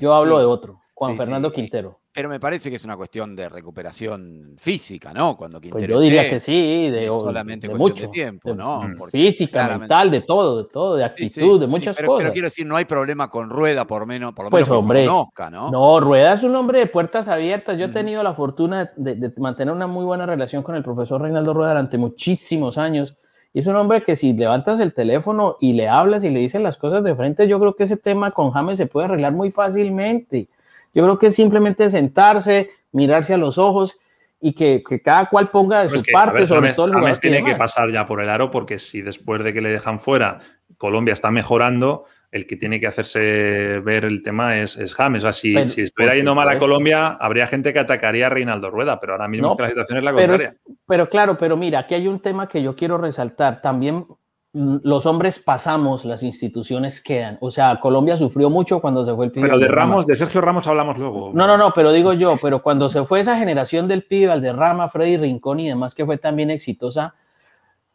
Yo 0.00 0.14
hablo 0.14 0.38
de 0.38 0.46
otro, 0.46 0.80
Juan 0.94 1.18
Fernando 1.18 1.52
Quintero. 1.52 1.98
Pero 2.14 2.30
me 2.30 2.40
parece 2.40 2.70
que 2.70 2.76
es 2.76 2.84
una 2.84 2.96
cuestión 2.96 3.36
de 3.36 3.48
recuperación 3.50 4.56
física, 4.58 5.12
¿no? 5.12 5.36
Cuando 5.36 5.58
pues 5.58 5.70
Quintero. 5.70 5.94
yo 5.94 6.00
diría 6.00 6.28
que 6.28 6.40
sí, 6.40 6.88
de, 6.88 7.06
solamente 7.06 7.68
mucho 7.68 8.08
tiempo, 8.10 8.54
¿no? 8.54 8.82
física, 9.10 9.78
mental, 9.78 10.10
de 10.10 10.22
todo, 10.22 10.62
de 10.62 10.70
todo, 10.70 10.96
de 10.96 11.04
actitud, 11.04 11.60
de 11.60 11.66
muchas 11.66 11.96
cosas. 11.96 12.18
Pero 12.18 12.32
quiero 12.32 12.46
decir, 12.46 12.66
no 12.66 12.76
hay 12.76 12.86
problema 12.86 13.28
con 13.28 13.50
Rueda, 13.50 13.86
por, 13.86 14.06
menos, 14.06 14.32
por 14.32 14.46
lo 14.46 14.50
pues 14.50 14.66
menos 14.66 14.78
hombre, 14.78 15.06
conozca, 15.06 15.50
¿no? 15.50 15.70
No, 15.70 16.00
Rueda 16.00 16.32
es 16.32 16.42
un 16.42 16.56
hombre 16.56 16.78
de 16.78 16.86
puertas 16.86 17.28
abiertas. 17.28 17.76
Yo 17.76 17.86
he 17.86 17.92
tenido 17.92 18.22
la 18.22 18.32
fortuna 18.32 18.92
de, 18.96 19.14
de, 19.14 19.32
mantener 19.36 19.74
una 19.74 19.86
muy 19.86 20.06
buena 20.06 20.24
relación 20.24 20.62
con 20.62 20.74
el 20.74 20.82
profesor 20.82 21.20
Reinaldo 21.20 21.52
Rueda 21.52 21.70
durante 21.72 21.98
muchísimos 21.98 22.78
años 22.78 23.16
y 23.54 23.58
es 23.58 23.66
un 23.66 23.76
hombre 23.76 24.02
que 24.02 24.16
si 24.16 24.32
levantas 24.32 24.80
el 24.80 24.94
teléfono 24.94 25.56
y 25.60 25.74
le 25.74 25.88
hablas 25.88 26.24
y 26.24 26.30
le 26.30 26.40
dices 26.40 26.60
las 26.62 26.78
cosas 26.78 27.04
de 27.04 27.14
frente, 27.14 27.46
yo 27.46 27.60
creo 27.60 27.74
que 27.74 27.84
ese 27.84 27.96
tema 27.98 28.30
con 28.30 28.50
James 28.50 28.78
se 28.78 28.86
puede 28.86 29.06
arreglar 29.06 29.32
muy 29.32 29.50
fácilmente. 29.50 30.48
Yo 30.94 31.04
creo 31.04 31.18
que 31.18 31.26
es 31.26 31.34
simplemente 31.34 31.90
sentarse, 31.90 32.70
mirarse 32.92 33.34
a 33.34 33.38
los 33.38 33.58
ojos 33.58 33.98
y 34.40 34.54
que, 34.54 34.82
cada 35.04 35.26
cual 35.26 35.50
ponga 35.50 35.82
de 35.82 35.90
su 35.90 36.02
parte, 36.12 36.46
sobre 36.46 36.72
todo 36.72 36.92
James 36.92 37.20
tiene 37.20 37.44
que 37.44 37.54
pasar 37.54 37.90
ya 37.90 38.06
por 38.06 38.20
el 38.20 38.30
aro 38.30 38.50
porque 38.50 38.78
si 38.78 39.02
después 39.02 39.44
de 39.44 39.52
que 39.52 39.60
le 39.60 39.70
dejan 39.70 40.00
fuera 40.00 40.38
Colombia 40.78 41.12
está 41.12 41.30
mejorando, 41.30 42.04
el 42.32 42.46
que 42.46 42.56
tiene 42.56 42.80
que 42.80 42.86
hacerse 42.86 43.78
ver 43.80 44.06
el 44.06 44.22
tema 44.22 44.56
es, 44.56 44.76
James. 44.94 45.22
O 45.22 45.32
si, 45.34 45.54
estuviera 45.54 46.14
yendo 46.14 46.34
mal 46.34 46.48
a 46.48 46.58
Colombia, 46.58 47.08
habría 47.20 47.46
gente 47.46 47.74
que 47.74 47.78
atacaría 47.78 48.26
a 48.26 48.30
Reinaldo 48.30 48.70
Rueda, 48.70 48.98
pero 48.98 49.12
ahora 49.12 49.28
mismo 49.28 49.54
la 49.58 49.68
situación 49.68 49.98
es 49.98 50.04
la 50.04 50.12
contraria. 50.14 50.54
Pero, 50.86 51.08
claro, 51.10 51.36
pero 51.36 51.58
mira, 51.58 51.80
aquí 51.80 51.94
hay 51.94 52.08
un 52.08 52.20
tema 52.20 52.48
que 52.48 52.62
yo 52.62 52.74
quiero 52.74 52.96
resaltar. 52.96 53.60
También 53.60 54.06
los 54.54 55.04
hombres 55.04 55.40
pasamos, 55.40 56.06
las 56.06 56.22
instituciones 56.22 57.02
quedan. 57.02 57.36
O 57.42 57.50
sea, 57.50 57.78
Colombia 57.80 58.16
sufrió 58.16 58.48
mucho 58.48 58.80
cuando 58.80 59.04
se 59.04 59.14
fue 59.14 59.26
el 59.26 59.30
pibe. 59.30 59.48
Pero 59.48 59.58
de 59.58 59.68
Ramos, 59.68 60.06
de 60.06 60.16
Sergio 60.16 60.40
Ramos 60.40 60.66
hablamos 60.66 60.96
luego. 60.96 61.32
No, 61.34 61.46
no, 61.46 61.58
no, 61.58 61.72
pero 61.74 61.92
digo 61.92 62.14
yo, 62.14 62.36
pero 62.40 62.62
cuando 62.62 62.88
se 62.88 63.04
fue 63.04 63.20
esa 63.20 63.36
generación 63.36 63.88
del 63.88 64.04
pibe, 64.04 64.52
Rama, 64.52 64.88
Freddy 64.88 65.18
Rincón 65.18 65.60
y 65.60 65.68
demás, 65.68 65.94
que 65.94 66.06
fue 66.06 66.16
también 66.16 66.48
exitosa, 66.48 67.14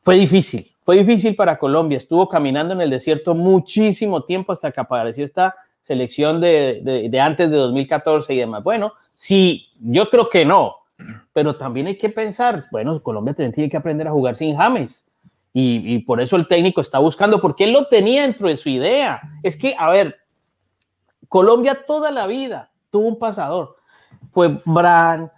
fue 0.04 0.15
difícil 0.15 0.77
fue 0.88 0.95
difícil 0.95 1.36
para 1.36 1.60
Colombia, 1.60 1.97
estuvo 1.97 2.30
caminando 2.30 2.73
en 2.73 2.80
el 2.80 2.89
desierto 2.89 3.36
muchísimo 3.36 4.23
tiempo 4.23 4.54
hasta 4.54 4.71
que 4.71 4.80
apareció 4.80 5.26
esta 5.26 5.54
selección 5.82 6.39
de, 6.39 7.12
antes 7.21 7.52
de 7.52 7.58
2014 7.58 8.34
y 8.34 8.38
demás. 8.38 8.63
Bueno, 8.63 8.93
sí, 9.10 9.67
yo 9.82 10.10
creo 10.10 10.30
que 10.30 10.45
no, 10.45 10.78
pero 11.34 11.58
también 11.58 11.88
hay 11.88 11.97
que 11.97 12.08
pensar, 12.08 12.63
bueno, 12.71 13.04
Colombia 13.04 13.34
tiene 13.34 13.69
que 13.69 13.76
aprender 13.76 14.08
a 14.08 14.12
jugar 14.12 14.38
sin 14.38 14.56
James. 14.56 15.06
Y, 15.52 15.93
y, 15.93 16.00
por 16.00 16.21
eso 16.21 16.38
el 16.38 16.47
técnico 16.47 16.80
está 16.80 17.00
buscando, 17.00 17.41
porque 17.41 17.65
él 17.65 17.73
lo 17.73 17.88
tenía 17.88 18.21
dentro 18.21 18.47
de 18.47 18.56
su 18.56 18.69
idea. 18.69 19.19
Es 19.43 19.58
que, 19.58 19.76
a 19.78 19.89
ver, 19.89 20.15
Colombia 21.28 21.84
toda 21.86 22.12
la 22.12 22.28
vida 22.28 22.71
tuvo 22.91 23.10
un 23.10 23.19
pasador. 23.19 23.67
Fue 24.32 24.54
Bran, 24.65 25.30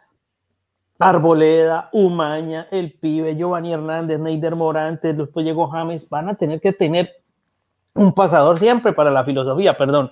Arboleda, 1.00 1.90
Umaña, 1.94 2.68
el 2.72 2.92
pibe, 2.92 3.36
Giovanni 3.36 3.74
Hernández, 3.74 4.20
Neider 4.20 4.56
Morantes, 4.56 5.18
después 5.18 5.46
llegó 5.46 5.70
James, 5.70 6.10
van 6.10 6.30
a 6.30 6.36
tener 6.36 6.60
que 6.60 6.74
tener 6.74 7.10
un 7.96 8.14
pasador 8.14 8.60
siempre 8.60 8.92
para 8.92 9.10
la 9.10 9.24
filosofía, 9.24 9.78
perdón. 9.78 10.12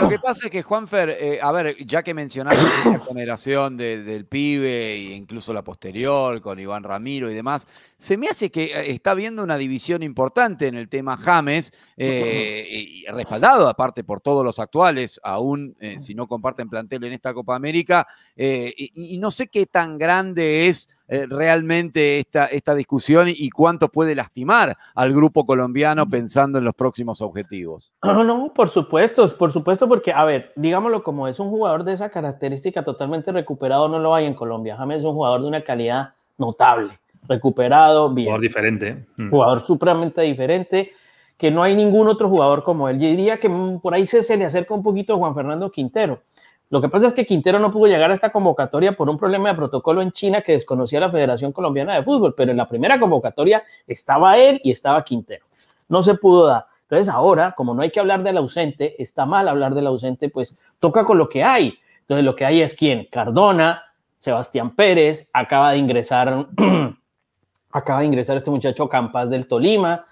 Lo 0.00 0.08
que 0.08 0.18
pasa 0.18 0.46
es 0.46 0.50
que, 0.50 0.62
Juanfer, 0.62 1.10
eh, 1.10 1.38
a 1.40 1.52
ver, 1.52 1.76
ya 1.86 2.02
que 2.02 2.14
mencionaste 2.14 2.90
la 2.90 2.98
generación 3.00 3.76
del 3.76 4.26
pibe 4.26 4.94
e 4.94 5.14
incluso 5.14 5.52
la 5.52 5.62
posterior 5.62 6.40
con 6.40 6.58
Iván 6.58 6.82
Ramiro 6.82 7.30
y 7.30 7.34
demás, 7.34 7.66
se 7.96 8.16
me 8.16 8.28
hace 8.28 8.50
que 8.50 8.64
eh, 8.64 8.90
está 8.90 9.12
habiendo 9.12 9.42
una 9.42 9.56
división 9.56 10.02
importante 10.02 10.66
en 10.66 10.74
el 10.74 10.88
tema 10.88 11.16
James, 11.16 11.72
eh, 11.96 13.04
respaldado 13.08 13.68
aparte 13.68 14.04
por 14.04 14.20
todos 14.20 14.44
los 14.44 14.58
actuales, 14.58 15.20
aún 15.22 15.76
si 15.98 16.14
no 16.14 16.26
comparten 16.26 16.68
plantel 16.68 17.04
en 17.04 17.12
esta 17.12 17.32
Copa 17.32 17.54
América, 17.54 18.06
y, 18.36 19.18
no 19.18 19.30
sé 19.30 19.48
qué 19.48 19.66
tan 19.66 19.96
grande 19.96 20.68
es 20.68 20.88
realmente 21.08 22.18
esta, 22.18 22.46
esta 22.46 22.74
discusión 22.74 23.28
y 23.28 23.50
cuánto 23.50 23.88
puede 23.88 24.14
lastimar 24.14 24.76
al 24.94 25.12
grupo 25.12 25.44
colombiano 25.44 26.06
pensando 26.06 26.58
en 26.58 26.64
los 26.64 26.74
próximos 26.74 27.20
objetivos. 27.20 27.92
No, 28.02 28.24
no, 28.24 28.52
por 28.54 28.68
supuesto, 28.68 29.30
por 29.36 29.52
supuesto, 29.52 29.88
porque, 29.88 30.12
a 30.12 30.24
ver, 30.24 30.52
digámoslo 30.56 31.02
como 31.02 31.28
es 31.28 31.38
un 31.38 31.50
jugador 31.50 31.84
de 31.84 31.92
esa 31.92 32.10
característica 32.10 32.84
totalmente 32.84 33.32
recuperado, 33.32 33.88
no 33.88 33.98
lo 33.98 34.14
hay 34.14 34.26
en 34.26 34.34
Colombia. 34.34 34.76
James 34.76 35.00
es 35.00 35.04
un 35.04 35.14
jugador 35.14 35.42
de 35.42 35.48
una 35.48 35.62
calidad 35.62 36.14
notable 36.38 36.98
recuperado, 37.28 38.12
bien. 38.12 38.26
Jugador 38.26 38.42
diferente. 38.42 39.06
Mm. 39.16 39.30
Jugador 39.30 39.66
supremamente 39.66 40.22
diferente, 40.22 40.92
que 41.36 41.50
no 41.50 41.62
hay 41.62 41.74
ningún 41.74 42.08
otro 42.08 42.28
jugador 42.28 42.62
como 42.62 42.88
él. 42.88 42.98
Yo 42.98 43.08
diría 43.08 43.38
que 43.38 43.48
mm, 43.48 43.80
por 43.80 43.94
ahí 43.94 44.06
se, 44.06 44.22
se 44.22 44.36
le 44.36 44.44
acerca 44.44 44.74
un 44.74 44.82
poquito 44.82 45.14
a 45.14 45.16
Juan 45.16 45.34
Fernando 45.34 45.70
Quintero. 45.70 46.20
Lo 46.74 46.80
que 46.80 46.88
pasa 46.88 47.06
es 47.06 47.12
que 47.12 47.24
Quintero 47.24 47.60
no 47.60 47.70
pudo 47.70 47.86
llegar 47.86 48.10
a 48.10 48.14
esta 48.14 48.32
convocatoria 48.32 48.96
por 48.96 49.08
un 49.08 49.16
problema 49.16 49.48
de 49.48 49.54
protocolo 49.54 50.02
en 50.02 50.10
China 50.10 50.42
que 50.42 50.50
desconocía 50.50 50.98
la 50.98 51.08
Federación 51.08 51.52
Colombiana 51.52 51.94
de 51.94 52.02
Fútbol, 52.02 52.34
pero 52.36 52.50
en 52.50 52.56
la 52.56 52.66
primera 52.66 52.98
convocatoria 52.98 53.62
estaba 53.86 54.36
él 54.38 54.60
y 54.64 54.72
estaba 54.72 55.04
Quintero. 55.04 55.44
No 55.88 56.02
se 56.02 56.16
pudo 56.16 56.48
dar. 56.48 56.66
Entonces 56.82 57.08
ahora, 57.14 57.52
como 57.56 57.74
no 57.74 57.82
hay 57.82 57.92
que 57.92 58.00
hablar 58.00 58.24
del 58.24 58.38
ausente, 58.38 59.00
está 59.00 59.24
mal 59.24 59.46
hablar 59.46 59.72
del 59.72 59.86
ausente, 59.86 60.28
pues 60.30 60.56
toca 60.80 61.04
con 61.04 61.16
lo 61.16 61.28
que 61.28 61.44
hay. 61.44 61.78
Entonces 62.00 62.24
lo 62.24 62.34
que 62.34 62.44
hay 62.44 62.60
es 62.60 62.74
quién? 62.74 63.06
Cardona, 63.08 63.84
Sebastián 64.16 64.74
Pérez, 64.74 65.28
acaba 65.32 65.70
de 65.70 65.78
ingresar 65.78 66.48
acaba 67.70 68.00
de 68.00 68.06
ingresar 68.06 68.36
este 68.36 68.50
muchacho 68.50 68.88
Campas 68.88 69.30
del 69.30 69.46
Tolima. 69.46 70.04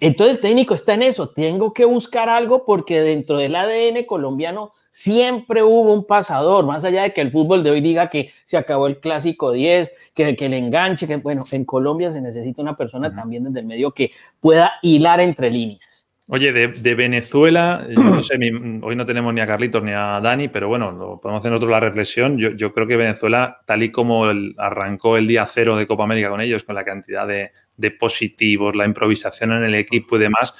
Entonces 0.00 0.36
el 0.36 0.42
técnico 0.42 0.74
está 0.74 0.94
en 0.94 1.02
eso, 1.02 1.28
tengo 1.28 1.72
que 1.72 1.84
buscar 1.84 2.28
algo 2.28 2.64
porque 2.64 3.00
dentro 3.00 3.38
del 3.38 3.56
ADN 3.56 4.04
colombiano 4.04 4.72
siempre 4.90 5.62
hubo 5.62 5.92
un 5.92 6.04
pasador, 6.04 6.66
más 6.66 6.84
allá 6.84 7.02
de 7.02 7.12
que 7.12 7.20
el 7.20 7.32
fútbol 7.32 7.64
de 7.64 7.70
hoy 7.70 7.80
diga 7.80 8.10
que 8.10 8.30
se 8.44 8.56
acabó 8.56 8.86
el 8.86 9.00
clásico 9.00 9.50
10, 9.50 10.12
que, 10.14 10.36
que 10.36 10.46
el 10.46 10.54
enganche, 10.54 11.06
que 11.06 11.16
bueno, 11.16 11.42
en 11.50 11.64
Colombia 11.64 12.10
se 12.10 12.20
necesita 12.20 12.62
una 12.62 12.76
persona 12.76 13.14
también 13.14 13.44
desde 13.44 13.60
el 13.60 13.66
medio 13.66 13.92
que 13.92 14.10
pueda 14.40 14.74
hilar 14.82 15.20
entre 15.20 15.50
líneas. 15.50 16.07
Oye, 16.30 16.52
de, 16.52 16.94
Venezuela, 16.94 17.86
no 17.88 18.22
sé, 18.22 18.34
hoy 18.82 18.96
no 18.96 19.06
tenemos 19.06 19.32
ni 19.32 19.40
a 19.40 19.46
Carlitos 19.46 19.82
ni 19.82 19.92
a 19.92 20.20
Dani, 20.20 20.48
pero 20.48 20.68
bueno, 20.68 20.92
lo 20.92 21.18
podemos 21.18 21.40
hacer 21.40 21.50
nosotros 21.50 21.70
la 21.70 21.80
reflexión. 21.80 22.36
Yo, 22.36 22.74
creo 22.74 22.86
que 22.86 22.98
Venezuela, 22.98 23.62
tal 23.64 23.82
y 23.82 23.90
como 23.90 24.26
arrancó 24.58 25.16
el 25.16 25.26
día 25.26 25.46
cero 25.46 25.74
de 25.74 25.86
Copa 25.86 26.04
América 26.04 26.28
con 26.28 26.42
ellos, 26.42 26.64
con 26.64 26.74
la 26.74 26.84
cantidad 26.84 27.26
de, 27.26 27.52
de 27.78 27.90
positivos, 27.92 28.76
la 28.76 28.84
improvisación 28.84 29.52
en 29.54 29.62
el 29.62 29.74
equipo 29.74 30.16
y 30.16 30.18
demás, 30.18 30.54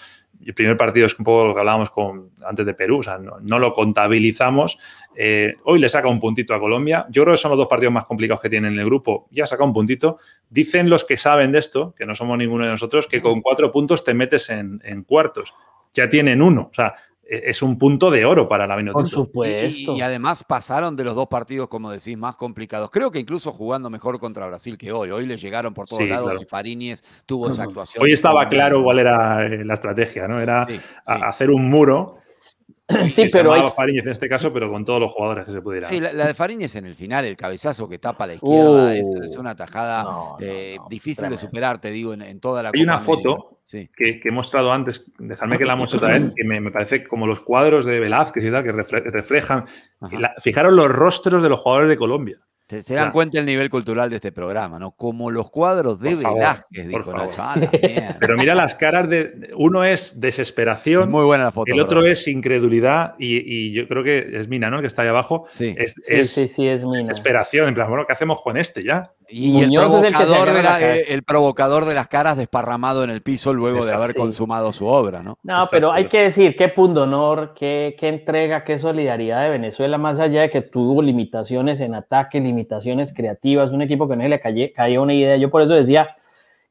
el 0.49 0.55
primer 0.55 0.79
partido 0.79 1.05
es 1.05 1.19
un 1.19 1.27
poco 1.27 1.49
lo 1.49 1.53
que 1.53 1.61
hablábamos 1.61 1.91
con, 1.91 2.31
antes 2.43 2.65
de 2.65 2.73
Perú, 2.73 3.01
o 3.01 3.03
sea, 3.03 3.19
no, 3.19 3.59
lo 3.59 3.75
contabilizamos. 3.75 4.79
Eh, 5.15 5.57
hoy 5.65 5.79
le 5.79 5.91
saca 5.91 6.09
un 6.09 6.19
puntito 6.19 6.55
a 6.55 6.59
Colombia. 6.59 7.05
Yo 7.11 7.23
creo 7.23 7.35
que 7.35 7.39
son 7.39 7.51
los 7.51 7.59
dos 7.59 7.67
partidos 7.67 7.93
más 7.93 8.07
complicados 8.07 8.41
que 8.41 8.49
tienen 8.49 8.73
en 8.73 8.79
el 8.79 8.87
grupo. 8.87 9.29
Ya 9.31 9.47
saca 9.47 9.63
un 9.63 9.75
puntito. 9.75 10.17
Dicen 10.49 10.89
los 10.89 11.05
que 11.05 11.19
saben 11.19 11.53
de 11.53 11.59
esto, 11.59 11.95
que 11.95 12.07
no 12.07 12.15
somos 12.15 12.39
ninguno 12.39 12.65
de 12.65 12.71
nosotros, 12.71 13.07
que 13.07 13.21
con 13.21 13.43
cuatro 13.43 13.71
puntos 13.71 14.03
te 14.05 14.15
metes 14.15 14.49
en, 14.49 14.81
en 14.85 15.03
cuartos. 15.05 15.53
Ya 15.93 16.09
tienen 16.09 16.41
uno. 16.41 16.71
O 16.73 16.75
sea, 16.75 16.95
es 17.29 17.63
un 17.63 17.77
punto 17.77 18.11
de 18.11 18.25
oro 18.25 18.49
para 18.49 18.67
la 18.67 18.75
Vinotinto. 18.75 18.99
Por 18.99 19.09
supuesto. 19.09 19.95
Y, 19.95 20.01
además 20.01 20.45
pasaron 20.45 20.97
de 20.97 21.05
los 21.05 21.15
dos 21.15 21.29
partidos, 21.29 21.69
como 21.69 21.91
decís, 21.91 22.17
más 22.17 22.37
complicados. 22.37 22.91
Creo 22.91 23.11
que 23.11 23.19
incluso 23.19 23.53
jugando 23.53 23.91
mejor 23.91 24.19
contra 24.19 24.47
Brasil 24.47 24.79
que 24.79 24.93
hoy. 24.93 25.11
Hoy 25.11 25.27
le 25.27 25.37
llegaron 25.37 25.75
por 25.75 25.87
todos 25.87 26.09
lados 26.09 26.39
y 26.41 26.45
Fariñez 26.47 27.03
tuvo 27.27 27.51
esa 27.51 27.65
actuación. 27.65 28.03
Hoy 28.03 28.13
estaba 28.13 28.49
claro 28.49 28.83
cuál 28.83 29.01
era 29.01 29.47
eh, 29.47 29.65
la 29.65 29.75
estrategia, 29.75 30.27
¿no? 30.27 30.41
Era 30.41 30.67
hacer 31.05 31.51
un 31.51 31.69
muro 31.69 32.17
Sí, 33.11 33.29
pero 33.31 33.53
hay... 33.53 33.63
Fariñez 33.77 34.07
en 34.07 34.13
este 34.13 34.29
caso, 34.29 34.53
pero 34.53 34.71
con 34.71 34.85
todos 34.85 35.01
los 35.01 35.13
jugadores 35.13 35.45
que 35.45 35.53
se 35.53 35.61
pudieran. 35.61 35.91
Sí, 35.91 36.01
la, 36.01 36.27
de 36.27 36.35
Fariñez 36.35 36.75
en 36.77 36.87
el 36.87 36.95
final, 36.95 37.25
el 37.25 37.37
cabezazo 37.37 37.89
que 37.89 37.99
tapa 37.99 38.25
a 38.25 38.27
la 38.29 38.35
izquierda, 38.35 38.97
es, 38.97 39.05
uh. 39.05 39.41
una 39.41 39.55
tajada 39.55 40.07
eh, 40.41 40.79
difícil 40.89 41.29
de 41.29 41.37
superar, 41.37 41.81
te 41.81 41.91
digo, 41.91 42.15
en, 42.15 42.41
toda 42.41 42.63
la 42.63 42.71
Hay 42.75 42.83
una 42.83 42.99
foto 42.99 43.59
que, 43.71 44.21
he 44.25 44.31
mostrado 44.31 44.73
antes, 44.73 45.05
dejadme 45.19 45.59
que 45.59 45.67
la 45.67 45.77
muestre 45.77 45.99
otra 45.99 46.11
vez, 46.11 46.33
que 46.35 46.45
me, 46.45 46.71
parece 46.71 47.07
como 47.07 47.27
los 47.27 47.41
cuadros 47.41 47.85
de 47.85 48.01
Velázquez 48.01 48.45
y 48.45 48.51
tal, 48.51 48.65
que 48.65 48.73
reflejan. 48.73 49.67
fijaros 50.41 50.73
los 50.73 50.89
rostros 50.89 51.43
de 51.43 51.49
los 51.51 51.61
jugadores 51.61 51.91
de 51.91 51.97
Colombia. 51.99 52.41
Se, 52.69 52.95
dan 52.95 53.13
cuenta 53.13 53.39
el 53.39 53.47
nivel 53.47 53.71
cultural 53.71 54.11
de 54.11 54.17
este 54.17 54.31
programa, 54.31 54.79
¿no? 54.79 54.91
Como 54.91 55.31
los 55.31 55.51
cuadros 55.51 55.99
de 56.01 56.17
Velázquez, 56.17 56.87
dijo 56.87 57.13
Pero 58.21 58.37
mira 58.37 58.55
las 58.55 58.75
caras 58.75 59.09
de. 59.09 59.51
Uno 59.57 59.85
es 59.85 60.21
desesperación. 60.21 61.11
Muy 61.11 61.25
buena 61.25 61.45
la 61.45 61.51
foto. 61.51 61.73
El 61.73 61.81
otro 61.81 62.05
es 62.05 62.29
incredulidad. 62.29 63.15
Y, 63.19 63.73
yo 63.73 63.89
creo 63.89 64.05
que 64.05 64.33
es 64.35 64.49
Mina, 64.49 64.69
¿no? 64.69 64.77
El 64.77 64.83
que 64.83 64.87
está 64.87 65.03
ahí 65.03 65.09
abajo. 65.09 65.47
Sí, 65.49 65.75
es, 65.79 65.95
sí, 66.03 66.49
sí, 66.49 66.69
es 66.69 66.85
Mina. 66.85 67.09
Desesperación. 67.09 67.69
En 67.69 67.75
plan, 67.75 67.89
bueno, 67.89 68.05
¿qué 68.07 68.13
hacemos 68.13 68.43
con 68.43 68.59
este 68.59 68.85
ya? 68.85 69.13
Y 69.31 69.63
el 69.63 69.73
provocador, 69.73 70.53
de 70.53 71.05
el 71.09 71.23
provocador, 71.23 71.85
de 71.85 71.95
las 71.95 72.09
caras 72.09 72.39
desparramado 72.39 73.05
en 73.05 73.11
el 73.11 73.21
piso 73.21 73.53
luego 73.53 73.85
de 73.85 73.93
haber 73.93 74.15
consumado 74.15 74.73
su 74.73 74.87
obra, 74.87 75.23
¿no? 75.23 75.39
No, 75.43 75.63
pero 75.71 75.93
hay 75.93 76.09
que 76.09 76.23
decir 76.23 76.57
qué 76.57 76.69
punto 76.69 77.03
honor, 77.03 77.53
qué, 77.55 77.95
qué, 77.99 78.09
entrega, 78.09 78.65
qué 78.65 78.79
solidaridad 78.79 79.43
de 79.43 79.51
Venezuela, 79.51 79.99
más 79.99 80.19
allá 80.19 80.43
de 80.43 80.51
que 80.51 80.63
tuvo 80.63 81.03
limitaciones 81.03 81.81
en 81.81 81.95
ataque, 81.95 82.41
limitaciones 82.41 82.58
creativas, 83.15 83.71
un 83.71 83.83
equipo 83.83 84.09
que 84.09 84.17
no 84.17 84.23
se 84.23 84.29
le 84.29 84.73
cayó 84.73 85.03
una 85.03 85.15
idea. 85.15 85.37
Yo 85.37 85.51
por 85.51 85.63
eso 85.63 85.75
decía, 85.75 86.17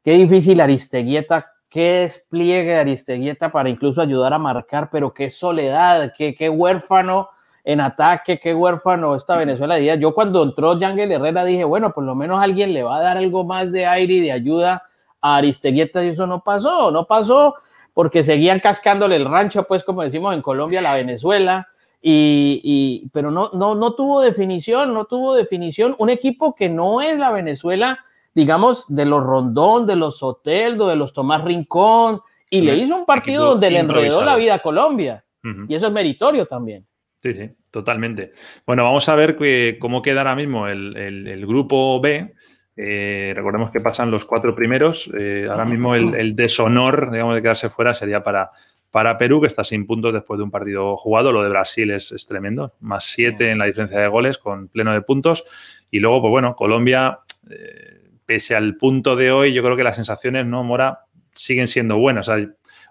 qué 0.03 0.11
difícil 0.13 0.59
Aristeguieta, 0.61 1.53
qué 1.69 1.99
despliegue 2.01 2.71
de 2.71 2.79
Aristeguieta 2.79 3.51
para 3.51 3.69
incluso 3.69 4.01
ayudar 4.01 4.33
a 4.33 4.39
marcar, 4.39 4.89
pero 4.91 5.13
qué 5.13 5.29
soledad, 5.29 6.13
qué, 6.17 6.35
qué 6.35 6.49
huérfano 6.49 7.29
en 7.63 7.81
ataque, 7.81 8.39
qué 8.39 8.55
huérfano 8.55 9.13
esta 9.13 9.37
Venezuela. 9.37 9.77
Yo 9.95 10.13
cuando 10.13 10.43
entró 10.43 10.79
Yangel 10.79 11.11
Herrera 11.11 11.43
dije, 11.43 11.65
bueno, 11.65 11.91
por 11.91 12.05
lo 12.05 12.15
menos 12.15 12.41
alguien 12.41 12.73
le 12.73 12.83
va 12.83 12.97
a 12.97 13.01
dar 13.01 13.17
algo 13.17 13.43
más 13.43 13.71
de 13.71 13.85
aire 13.85 14.13
y 14.13 14.21
de 14.21 14.31
ayuda 14.31 14.83
a 15.19 15.35
Aristeguieta 15.35 16.03
y 16.03 16.09
eso 16.09 16.25
no 16.27 16.39
pasó, 16.39 16.91
no 16.91 17.05
pasó 17.05 17.55
porque 17.93 18.23
seguían 18.23 18.59
cascándole 18.59 19.15
el 19.15 19.25
rancho, 19.25 19.63
pues 19.63 19.83
como 19.83 20.03
decimos 20.03 20.33
en 20.33 20.41
Colombia, 20.41 20.81
la 20.81 20.93
Venezuela, 20.93 21.67
y, 22.01 23.09
pero 23.11 23.31
no, 23.31 23.51
no, 23.53 23.75
no 23.75 23.93
tuvo 23.93 24.21
definición, 24.21 24.93
no 24.93 25.05
tuvo 25.05 25.35
definición. 25.35 25.95
Un 25.97 26.09
equipo 26.09 26.55
que 26.55 26.69
no 26.69 27.01
es 27.01 27.17
la 27.17 27.31
Venezuela, 27.31 27.99
digamos, 28.33 28.85
de 28.87 29.05
los 29.05 29.23
Rondón, 29.23 29.85
de 29.87 29.95
los 29.95 30.19
Soteldo, 30.19 30.87
de 30.87 30.95
los 30.95 31.13
Tomás 31.13 31.43
Rincón, 31.43 32.21
y 32.49 32.61
le 32.61 32.77
hizo 32.77 32.95
un 32.95 33.05
partido 33.05 33.45
donde 33.49 33.71
le 33.71 33.79
enredó 33.79 34.23
la 34.23 34.35
vida 34.35 34.55
a 34.55 34.59
Colombia. 34.59 35.23
Y 35.69 35.75
eso 35.75 35.87
es 35.87 35.93
meritorio 35.93 36.45
también. 36.45 36.85
Sí, 37.23 37.33
sí, 37.33 37.49
totalmente. 37.71 38.31
Bueno, 38.65 38.83
vamos 38.83 39.07
a 39.07 39.15
ver 39.15 39.37
cómo 39.79 40.01
queda 40.01 40.21
ahora 40.21 40.35
mismo 40.35 40.67
el, 40.67 41.45
grupo 41.47 42.01
B. 42.01 42.33
Eh, 42.75 43.33
recordemos 43.35 43.71
que 43.71 43.79
pasan 43.79 44.11
los 44.11 44.25
cuatro 44.25 44.53
primeros. 44.53 45.09
Eh, 45.17 45.47
ahora 45.49 45.65
mismo 45.65 45.95
el, 45.95 46.35
deshonor, 46.35 47.11
digamos, 47.11 47.35
de 47.35 47.41
quedarse 47.41 47.69
fuera 47.69 47.93
sería 47.93 48.23
para, 48.23 48.51
para 48.97 49.19
Perú, 49.19 49.39
que 49.39 49.45
está 49.45 49.63
sin 49.63 49.85
puntos 49.85 50.11
después 50.11 50.39
de 50.39 50.43
un 50.43 50.49
partido 50.49 50.97
jugado. 50.97 51.31
Lo 51.31 51.43
de 51.43 51.49
Brasil 51.49 51.91
es, 51.91 52.25
tremendo. 52.27 52.73
Más 52.79 53.05
siete 53.05 53.51
en 53.51 53.59
la 53.59 53.65
diferencia 53.65 53.99
de 53.99 54.07
goles, 54.07 54.39
con 54.39 54.69
pleno 54.69 54.91
de 54.91 55.03
puntos. 55.03 55.43
Y 55.91 55.99
luego, 55.99 56.21
pues 56.21 56.31
bueno, 56.31 56.55
Colombia, 56.55 57.19
eh, 57.47 58.09
pese 58.25 58.55
al 58.55 58.75
punto 58.75 59.15
de 59.15 59.31
hoy, 59.31 59.53
yo 59.53 59.61
creo 59.61 59.77
que 59.77 59.83
las 59.83 59.97
sensaciones, 59.97 60.47
¿no, 60.47 60.63
Mora? 60.63 61.01
Siguen 61.35 61.67
siendo 61.67 61.99
buenas. 61.99 62.27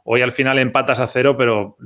hoy 0.04 0.22
al 0.22 0.30
final 0.30 0.60
empatas 0.60 1.00
a 1.00 1.08
cero, 1.08 1.36
pero 1.36 1.76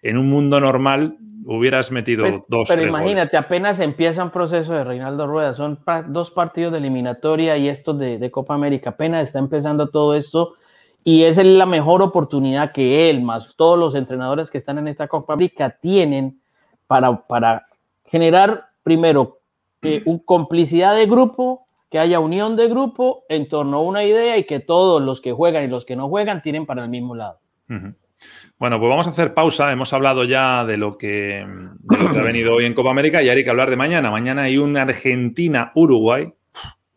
en 0.00 0.16
un 0.16 0.30
mundo 0.30 0.58
normal 0.58 1.18
hubieras 1.44 1.92
metido 1.92 2.46
dos. 2.48 2.66
Pero 2.66 2.80
imagínate, 2.80 3.36
apenas 3.36 3.78
empieza 3.80 4.24
un 4.24 4.30
proceso 4.30 4.72
de 4.72 4.84
Reinaldo 4.84 5.26
Rueda, 5.26 5.52
son 5.52 5.80
dos 6.08 6.30
partidos 6.30 6.72
de 6.72 6.78
eliminatoria 6.78 7.58
y 7.58 7.68
estos 7.68 7.98
de, 7.98 8.30
Copa 8.30 8.54
América, 8.54 8.88
apenas 8.88 9.28
está 9.28 9.38
empezando 9.38 9.90
todo 9.90 10.14
esto 10.14 10.54
y 11.04 11.24
es 11.24 11.36
la 11.38 11.66
mejor 11.66 12.02
oportunidad 12.02 12.72
que 12.72 13.10
él, 13.10 13.22
más 13.22 13.54
todos 13.56 13.78
los 13.78 13.94
entrenadores 13.94 14.50
que 14.50 14.58
están 14.58 14.78
en 14.78 14.88
esta 14.88 15.08
Copa 15.08 15.32
América, 15.32 15.76
tienen 15.80 16.40
para, 16.86 17.16
para 17.16 17.66
generar 18.04 18.68
primero 18.82 19.38
eh, 19.82 20.02
un 20.04 20.18
complicidad 20.18 20.94
de 20.94 21.06
grupo, 21.06 21.66
que 21.90 21.98
haya 21.98 22.20
unión 22.20 22.56
de 22.56 22.68
grupo 22.68 23.24
en 23.28 23.48
torno 23.48 23.78
a 23.78 23.82
una 23.82 24.04
idea 24.04 24.36
y 24.36 24.44
que 24.44 24.60
todos 24.60 25.02
los 25.02 25.20
que 25.20 25.32
juegan 25.32 25.64
y 25.64 25.68
los 25.68 25.84
que 25.84 25.96
no 25.96 26.08
juegan 26.08 26.40
tienen 26.40 26.64
para 26.64 26.84
el 26.84 26.88
mismo 26.88 27.16
lado. 27.16 27.40
Bueno, 28.58 28.78
pues 28.78 28.90
vamos 28.90 29.06
a 29.06 29.10
hacer 29.10 29.34
pausa. 29.34 29.72
Hemos 29.72 29.92
hablado 29.92 30.24
ya 30.24 30.64
de 30.64 30.76
lo 30.76 30.96
que, 30.96 31.44
ha 31.88 32.22
venido 32.22 32.54
hoy 32.54 32.66
en 32.66 32.74
Copa 32.74 32.90
América 32.90 33.22
y 33.22 33.28
ahora 33.28 33.38
hay 33.38 33.44
que 33.44 33.50
hablar 33.50 33.70
de 33.70 33.76
mañana. 33.76 34.10
Mañana 34.10 34.42
hay 34.42 34.58
una 34.58 34.82
Argentina-Uruguay. 34.82 36.32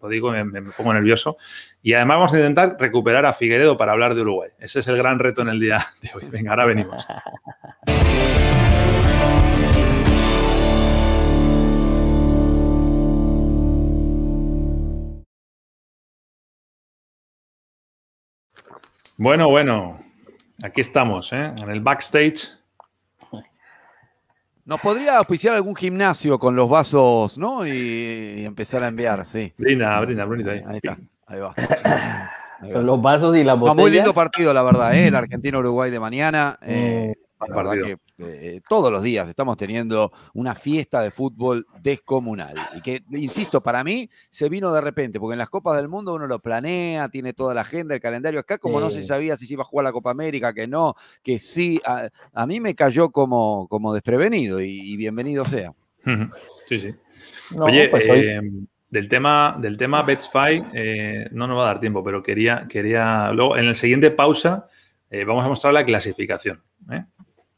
Lo 0.02 0.10
digo, 0.10 0.32
me, 0.32 0.44
me, 0.44 0.62
pongo 0.78 0.94
nervioso. 0.94 1.38
Y 1.86 1.94
además 1.94 2.16
vamos 2.16 2.34
a 2.34 2.38
intentar 2.38 2.78
recuperar 2.80 3.26
a 3.26 3.34
Figueredo 3.34 3.78
para 3.78 3.92
hablar 3.92 4.16
de 4.16 4.22
Uruguay. 4.22 4.50
Ese 4.58 4.80
es 4.80 4.88
el 4.88 4.96
gran 4.98 5.20
reto 5.20 5.42
en 5.42 5.50
el 5.50 5.60
día 5.60 5.86
de 6.02 6.10
hoy. 6.16 6.24
Venga, 6.32 6.52
ahora 6.52 6.66
venimos. 6.66 7.06
Bueno, 19.18 19.50
bueno, 19.50 20.04
Aquí 20.64 20.80
estamos, 20.80 21.34
¿eh? 21.34 21.52
en 21.58 21.70
el 21.70 21.82
backstage. 21.82 22.48
Nos 24.66 24.80
podría 24.80 25.18
auspiciar 25.18 25.56
algún 25.56 25.76
gimnasio 25.76 26.40
con 26.40 26.56
los 26.56 26.70
vasos, 26.70 27.38
¿no? 27.38 27.68
Y, 27.68 28.46
empezar 28.46 28.82
a 28.84 28.88
enviar, 28.88 29.26
sí. 29.26 29.52
Brinda, 29.58 30.00
brinda, 30.00 30.24
brinda 30.24 30.54
ahí. 30.54 30.64
Ahí 30.66 30.80
está, 30.82 30.98
ahí 31.34 31.42
va. 31.42 31.54
Con 32.74 32.86
los 32.86 33.02
vasos 33.02 33.36
y 33.36 33.44
la 33.44 33.56
botellas. 33.56 33.76
muy 33.76 33.92
lindo 33.92 34.14
partido, 34.14 34.54
la 34.54 34.64
verdad, 34.64 34.96
¿eh? 34.96 35.08
el 35.08 35.16
Argentina-Uruguay 35.16 35.92
de 35.92 36.00
mañana. 36.00 36.58
Eh, 36.62 37.14
la 37.48 37.56
verdad 37.56 37.74
que 37.74 37.98
eh, 38.20 38.62
todos 38.70 38.92
los 38.92 39.04
días 39.04 39.28
estamos 39.28 39.58
teniendo 39.58 40.12
una 40.34 40.56
fiesta 40.56 41.02
de 41.02 41.12
fútbol 41.12 41.66
descomunal. 41.82 42.56
Y 42.76 42.82
que, 42.82 43.04
insisto, 43.12 43.62
para 43.62 43.84
mí 43.84 44.10
se 44.30 44.50
vino 44.50 44.72
de 44.72 44.82
repente, 44.82 45.20
porque 45.20 45.34
en 45.34 45.40
las 45.40 45.50
Copas 45.50 45.76
del 45.76 45.90
Mundo 45.90 46.14
uno 46.14 46.28
lo 46.28 46.40
planea, 46.40 47.10
tiene 47.10 47.34
toda 47.34 47.54
la 47.54 47.62
agenda, 47.62 47.96
el 47.96 48.02
calendario. 48.02 48.40
Acá, 48.40 48.58
como 48.58 48.80
no 48.80 48.90
se 48.90 49.04
sabía 49.04 49.36
si 49.36 49.46
se 49.46 49.54
iba 49.54 49.64
a 49.64 49.66
jugar 49.66 49.84
la 49.84 49.92
Copa 49.92 50.12
América, 50.12 50.54
que 50.54 50.68
no, 50.68 50.96
que 51.22 51.40
sí, 51.40 51.82
a, 51.86 52.46
mí 52.46 52.60
me 52.60 52.76
cayó 52.76 53.10
como, 53.10 53.68
como 53.68 53.94
desprevenido 53.94 54.62
y, 54.62 54.96
bienvenido 54.96 55.46
sea. 55.46 55.74
Sí, 56.70 56.80
sí. 56.80 56.92
Oye, 57.60 57.88
pues 57.90 58.06
eh, 58.08 58.42
del 58.94 59.10
tema, 59.10 59.58
del 59.60 59.76
tema 59.76 60.04
Betspy, 60.04 60.64
eh, 60.74 61.28
no 61.32 61.48
nos 61.48 61.58
va 61.58 61.64
a 61.64 61.68
dar 61.68 61.80
tiempo, 61.80 62.04
pero 62.04 62.22
quería, 62.22 62.68
quería. 62.70 63.32
Luego, 63.34 63.58
en 63.58 63.66
la 63.66 63.74
siguiente 63.74 64.12
pausa, 64.12 64.68
vamos 65.26 65.46
a 65.46 65.48
mostrar 65.48 65.74
la 65.74 65.84
clasificación. 65.84 66.62
¿eh? 66.92 67.04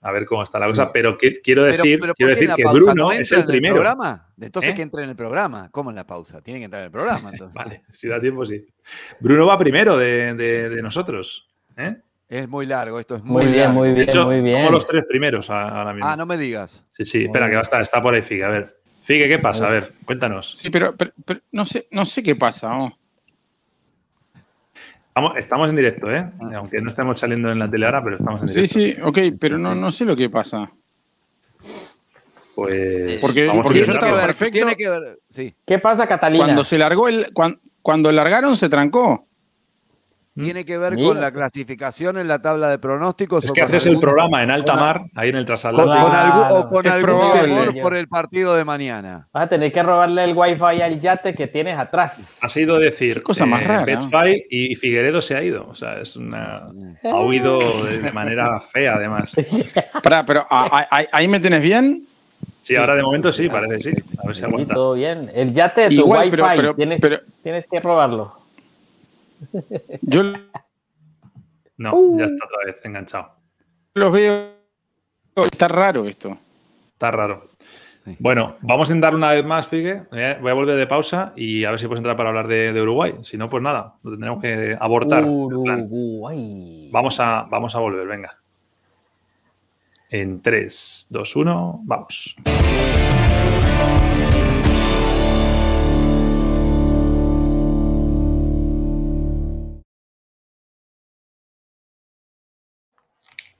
a 0.06 0.12
ver 0.12 0.28
cómo 0.28 0.43
está 0.43 0.60
la 0.60 0.67
cosa. 0.67 0.93
Pero 0.93 1.17
quiero 1.17 1.63
decir, 1.63 2.00
quiero 2.15 2.30
decir 2.30 2.54
que 2.56 2.63
Bruno 2.63 3.12
es 3.12 3.32
el 3.32 3.43
primero. 3.43 3.74
programa? 3.74 4.30
Entonces 4.39 4.71
¿Eh? 4.71 4.76
que 4.76 4.84
entre 4.84 5.04
en 5.04 5.10
el 5.10 5.15
programa. 5.15 5.69
¿Cómo 5.71 5.89
en 5.89 5.95
la 5.95 6.06
pausa? 6.06 6.41
Tiene 6.41 6.60
que 6.60 6.65
entrar 6.65 6.82
en 6.82 6.86
el 6.86 6.91
programa. 6.91 7.32
vale, 7.54 7.82
si 7.89 8.08
da 8.08 8.21
tiempo, 8.21 8.45
sí. 8.45 8.63
Bruno 9.19 9.48
va 9.48 9.58
primero 9.58 9.98
de, 9.98 10.78
nosotros. 10.84 11.50
¿eh? 11.76 11.98
Es 12.30 12.48
muy 12.48 12.67
largo, 12.67 13.00
esto 13.00 13.15
es 13.15 13.24
muy, 13.24 13.48
bien, 13.48 13.71
muy 13.71 13.93
bien, 13.93 14.08
muy 14.26 14.41
bien. 14.41 14.58
Somos 14.58 14.71
los 14.71 14.88
tres 14.88 15.06
primeros 15.10 15.50
ahora 15.50 15.91
mismo. 15.91 16.08
Ah, 16.08 16.15
no 16.15 16.28
me 16.28 16.38
digas. 16.38 16.86
Sí, 16.91 17.04
sí, 17.04 17.24
espera, 17.24 17.48
que 17.48 17.54
va 17.54 17.62
a 17.62 17.63
estar, 17.63 17.82
está 17.82 18.00
por 18.00 18.13
ahí 18.13 18.21
Figue. 18.21 18.43
A 18.43 18.50
ver, 18.50 18.78
Figue, 19.06 19.28
¿qué 19.28 19.38
pasa? 19.38 19.68
A 19.68 19.70
ver, 19.70 19.94
cuéntanos. 20.04 20.52
Sí, 20.56 20.72
pero, 20.72 20.96
no, 21.52 21.63
sé, 21.63 21.88
no 21.91 22.06
sé 22.06 22.24
qué 22.24 22.36
pasa. 22.36 22.72
Estamos, 25.38 25.70
en 25.70 25.76
directo, 25.76 26.12
¿eh? 26.12 26.28
Ah. 26.41 26.56
Aunque 26.56 26.82
no 26.82 26.89
estemos 26.89 27.20
saliendo 27.20 27.52
en 27.52 27.60
la 27.60 27.70
tele 27.70 27.86
ahora, 27.86 28.04
pero 28.04 28.18
estamos 28.18 28.41
en 28.41 28.48
directo. 28.48 28.74
Sí, 28.74 28.94
sí, 28.94 28.98
ok, 29.00 29.38
pero 29.39 29.60
no, 29.60 29.76
no 29.76 29.91
sé 29.91 30.06
lo 30.06 30.15
que 30.15 30.28
pasa. 30.28 30.72
Pues. 32.56 33.22
Porque, 33.22 33.48
porque 33.54 33.84
yo 33.86 33.94
estaba 33.94 34.22
perfecto. 34.26 34.58
Tiene 34.58 34.76
que 34.76 34.89
ver, 34.89 35.20
sí. 35.30 35.56
¿Qué 35.68 35.78
pasa, 35.78 36.08
Catalina? 36.08 36.44
Cuando 36.44 36.63
se 36.63 36.80
largó 36.80 37.08
el. 37.08 37.32
cuando 37.84 38.12
largaron, 38.12 38.58
se 38.58 38.70
trancó. 38.70 39.28
¿Tiene 40.38 40.65
que 40.65 40.78
ver 40.78 40.95
con 40.95 41.21
la 41.21 41.32
clasificación 41.32 42.17
en 42.17 42.28
la 42.28 42.41
tabla 42.41 42.69
de 42.69 42.78
pronósticos? 42.78 43.45
Es 43.45 43.52
que 43.54 43.62
haces 43.62 43.86
el 43.86 44.00
programa 44.00 44.43
en 44.43 44.52
alta 44.52 44.76
mar, 44.76 45.06
ahí 45.15 45.30
en 45.30 45.38
el 45.38 45.45
traslado. 45.45 45.78
o 45.80 46.67
con 46.69 46.86
algún 46.86 47.32
temor 47.32 47.82
por 47.82 47.95
el 47.95 48.10
partido 48.10 48.54
de 48.54 48.65
mañana. 48.65 49.30
Vas 49.32 49.45
a 49.45 49.48
tener 49.48 49.71
que 49.71 49.82
robarle 49.82 50.26
el 50.26 50.36
wifi 50.36 50.82
al 50.82 51.00
yate 51.00 51.34
que 51.34 51.48
tienes 51.48 51.80
atrás. 51.80 52.39
Ha 52.41 52.50
sido 52.50 52.78
decir, 52.80 53.24
cosa 53.24 53.45
más 53.45 53.62
eh, 53.62 53.65
rara. 53.65 53.98
y 54.50 54.76
Figueredo 54.76 55.21
se 55.21 55.36
ha 55.38 55.43
ido. 55.43 55.67
O 55.69 55.76
sea, 55.76 56.02
es 56.02 56.17
una... 56.17 56.67
Ha 57.04 57.21
huido 57.21 57.60
de, 57.60 58.12
manera 58.12 58.60
fea, 58.60 58.95
además. 58.95 59.34
pero 60.28 60.45
¿ahí 60.50 61.28
me 61.30 61.39
tienes 61.39 61.62
bien? 61.62 62.06
Sí, 62.62 62.76
ahora 62.76 62.95
de 62.95 63.04
momento 63.04 63.32
sí, 63.32 63.48
parece 63.48 63.80
sí. 63.80 64.02
A 64.21 64.28
ver 64.28 64.36
si 64.36 64.43
aguanta. 64.43 64.74
Todo 64.74 64.95
bien. 64.95 65.32
El 65.34 65.54
yate 65.54 65.82
de 65.82 65.88
tu 65.89 65.93
Igual, 65.93 66.30
wifi, 66.30 66.76
tienes, 66.76 67.02
tienes 67.41 67.67
que 67.67 67.80
robarlo. 67.80 68.45
Yo. 70.02 70.24
No, 71.78 71.92
ya 72.18 72.24
uh. 72.24 72.24
está 72.24 72.46
otra 72.46 72.66
vez 72.66 72.86
enganchado. 72.86 73.32
Los 73.94 74.12
veo. 74.12 74.56
Está 75.36 75.68
raro 75.68 76.06
esto. 76.06 76.38
Está 76.94 77.12
raro. 77.12 77.50
Bueno, 78.20 78.58
vamos 78.62 78.90
a 78.90 78.94
intentar 78.94 79.16
una 79.16 79.32
vez 79.32 79.44
más, 79.44 79.68
Figue. 79.68 80.04
Eh, 80.12 80.38
voy 80.40 80.52
a 80.52 80.54
volver 80.54 80.78
de 80.78 80.86
pausa 80.86 81.34
y 81.36 81.66
a 81.66 81.72
ver 81.72 81.80
si 81.80 81.88
puedes 81.88 82.00
entrar 82.00 82.16
para 82.16 82.30
hablar 82.30 82.48
de, 82.48 82.80
Uruguay. 82.80 83.16
Si 83.22 83.36
no, 83.36 83.50
pues 83.50 83.64
nada, 83.64 83.96
lo 84.04 84.12
tendremos 84.12 84.42
que 84.42 84.78
abortar. 84.80 85.26
Uruguay. 85.26 86.90
Vamos 86.92 87.20
a, 87.20 87.48
vamos 87.50 87.76
a 87.76 87.80
volver, 87.80 88.08
venga. 88.08 88.38
En 90.10 90.42
3, 90.42 91.08
2, 91.10 91.36
1, 91.36 91.82
vamos. 91.84 92.36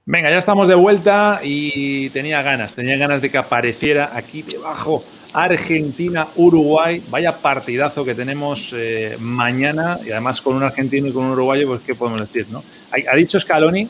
Venga, 0.08 0.30
ya 0.30 0.38
estamos 0.38 0.68
de 0.68 0.76
vuelta 0.76 1.40
y 1.42 2.10
tenía 2.10 2.40
ganas, 2.40 2.76
tenía 2.76 2.96
ganas 2.96 3.20
de 3.20 3.28
que 3.28 3.38
apareciera 3.38 4.12
aquí 4.14 4.42
debajo 4.42 5.04
Argentina-Uruguay. 5.32 7.02
Vaya 7.10 7.38
partidazo 7.38 8.04
que 8.04 8.14
tenemos 8.14 8.72
eh, 8.72 9.16
mañana 9.18 9.98
y 10.06 10.12
además 10.12 10.40
con 10.40 10.54
un 10.54 10.62
argentino 10.62 11.08
y 11.08 11.12
con 11.12 11.24
un 11.24 11.32
uruguayo, 11.32 11.66
pues 11.66 11.80
qué 11.84 11.96
podemos 11.96 12.20
decir, 12.20 12.46
¿no? 12.52 12.62
Ha, 12.92 13.16
dicho 13.16 13.40
Scaloni 13.40 13.88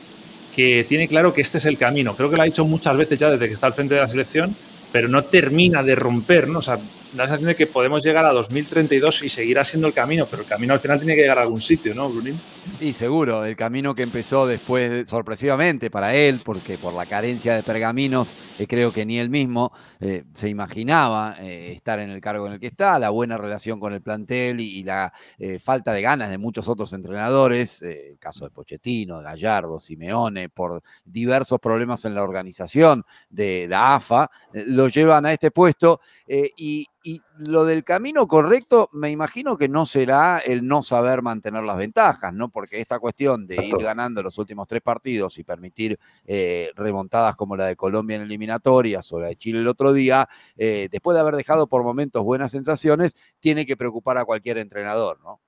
que 0.54 0.86
tiene 0.88 1.06
claro 1.06 1.34
que 1.34 1.42
este 1.42 1.58
es 1.58 1.66
el 1.66 1.76
camino. 1.76 2.16
Creo 2.16 2.30
que 2.30 2.36
lo 2.36 2.42
ha 2.42 2.46
dicho 2.46 2.64
muchas 2.64 2.96
veces 2.96 3.18
ya 3.18 3.28
desde 3.28 3.46
que 3.46 3.52
está 3.52 3.66
al 3.66 3.74
frente 3.74 3.94
de 3.94 4.00
la 4.00 4.08
selección, 4.08 4.56
pero 4.90 5.08
no 5.08 5.22
termina 5.24 5.82
de 5.82 5.96
romper, 5.96 6.48
¿no? 6.48 6.60
O 6.60 6.62
sea, 6.62 6.78
da 7.16 7.24
la 7.24 7.28
sensación 7.28 7.48
de 7.48 7.56
que 7.56 7.66
podemos 7.66 8.04
llegar 8.04 8.24
a 8.24 8.32
2032 8.32 9.22
y 9.22 9.28
seguirá 9.28 9.64
siendo 9.64 9.88
el 9.88 9.94
camino, 9.94 10.26
pero 10.30 10.42
el 10.42 10.48
camino 10.48 10.74
al 10.74 10.80
final 10.80 10.98
tiene 10.98 11.14
que 11.14 11.22
llegar 11.22 11.38
a 11.38 11.42
algún 11.42 11.60
sitio, 11.60 11.94
¿no, 11.94 12.08
Brunín? 12.08 12.38
Sí, 12.78 12.92
seguro, 12.92 13.44
el 13.44 13.56
camino 13.56 13.94
que 13.94 14.02
empezó 14.02 14.46
después, 14.46 15.08
sorpresivamente 15.08 15.90
para 15.90 16.14
él, 16.14 16.40
porque 16.44 16.78
por 16.78 16.94
la 16.94 17.06
carencia 17.06 17.54
de 17.54 17.62
pergaminos, 17.62 18.28
eh, 18.58 18.66
creo 18.66 18.92
que 18.92 19.04
ni 19.04 19.18
él 19.18 19.28
mismo 19.28 19.72
eh, 20.00 20.24
se 20.34 20.48
imaginaba 20.48 21.36
eh, 21.40 21.72
estar 21.72 21.98
en 21.98 22.10
el 22.10 22.20
cargo 22.20 22.46
en 22.46 22.54
el 22.54 22.60
que 22.60 22.68
está, 22.68 22.98
la 22.98 23.10
buena 23.10 23.36
relación 23.36 23.78
con 23.80 23.92
el 23.92 24.00
plantel 24.00 24.60
y, 24.60 24.84
la 24.86 25.12
falta 25.60 25.92
de 25.92 26.02
ganas 26.02 26.30
de 26.30 26.38
muchos 26.38 26.68
otros 26.68 26.92
entrenadores, 26.92 27.82
el 27.82 28.18
caso 28.18 28.44
de 28.44 28.50
Pochettino, 28.50 29.20
Gallardo, 29.20 29.80
Simeone, 29.80 30.48
por 30.48 30.82
diversos 31.04 31.58
problemas 31.58 32.04
en 32.04 32.14
la 32.14 32.22
organización 32.22 33.02
de 33.28 33.66
la 33.68 33.96
AFA, 33.96 34.30
lo 34.52 34.88
llevan 34.88 35.26
a 35.26 35.32
este 35.32 35.50
puesto 35.50 36.00
y, 36.28 36.86
y 37.02 37.20
lo 37.38 37.64
del 37.64 37.84
camino 37.84 38.26
correcto, 38.26 38.88
me 38.92 39.10
imagino 39.10 39.56
que 39.56 39.68
no 39.68 39.86
será 39.86 40.38
el 40.38 40.66
no 40.66 40.82
saber 40.82 41.22
mantener 41.22 41.64
las 41.64 41.76
ventajas, 41.76 42.32
¿no? 42.32 42.48
Porque 42.48 42.80
esta 42.80 42.98
cuestión 42.98 43.46
de 43.46 43.64
ir 43.64 43.76
ganando 43.78 44.22
los 44.22 44.38
últimos 44.38 44.66
tres 44.66 44.82
partidos 44.82 45.38
y 45.38 45.44
permitir 45.44 45.98
eh, 46.26 46.70
remontadas 46.74 47.36
como 47.36 47.56
la 47.56 47.66
de 47.66 47.76
Colombia 47.76 48.16
en 48.16 48.22
eliminatorias 48.22 49.12
o 49.12 49.20
la 49.20 49.28
de 49.28 49.36
Chile 49.36 49.60
el 49.60 49.68
otro 49.68 49.92
día, 49.92 50.28
eh, 50.56 50.88
después 50.90 51.14
de 51.14 51.20
haber 51.20 51.36
dejado 51.36 51.66
por 51.66 51.82
momentos 51.82 52.22
buenas 52.24 52.52
sensaciones, 52.52 53.16
tiene 53.40 53.66
que 53.66 53.76
preocupar 53.76 54.18
a 54.18 54.24
cualquier 54.24 54.58
entrenador, 54.58 55.18
¿no? 55.22 55.40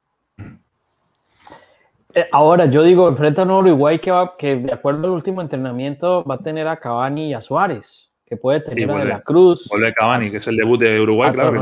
Eh, 2.15 2.27
ahora, 2.33 2.67
yo 2.67 2.83
digo, 2.83 3.07
enfrenta 3.09 3.43
a 3.43 3.45
un 3.45 3.51
Uruguay 3.51 3.99
que, 3.99 4.11
va, 4.11 4.37
que 4.37 4.57
de 4.57 4.73
acuerdo 4.73 5.05
al 5.05 5.11
último 5.11 5.43
entrenamiento 5.43 6.25
va 6.25 6.37
a 6.37 6.39
tener 6.39 6.67
a 6.67 6.81
Cavani 6.81 7.29
y 7.29 7.35
a 7.35 7.41
Suárez 7.41 8.08
que 8.29 8.37
puede 8.37 8.61
tener 8.61 8.91
a 8.91 8.99
De 8.99 9.05
la 9.07 9.21
Cruz. 9.21 9.67
Vuelve 9.69 9.93
Cavani, 9.93 10.31
que 10.31 10.37
es 10.37 10.47
el 10.47 10.57
debut 10.57 10.79
de 10.79 11.01
Uruguay, 11.01 11.33
claro. 11.33 11.59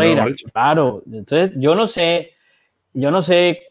claro. 0.53 1.03
Entonces, 1.11 1.53
yo 1.57 1.75
no 1.75 1.87
sé, 1.87 2.33
yo 2.93 3.11
no 3.11 3.23
sé 3.23 3.63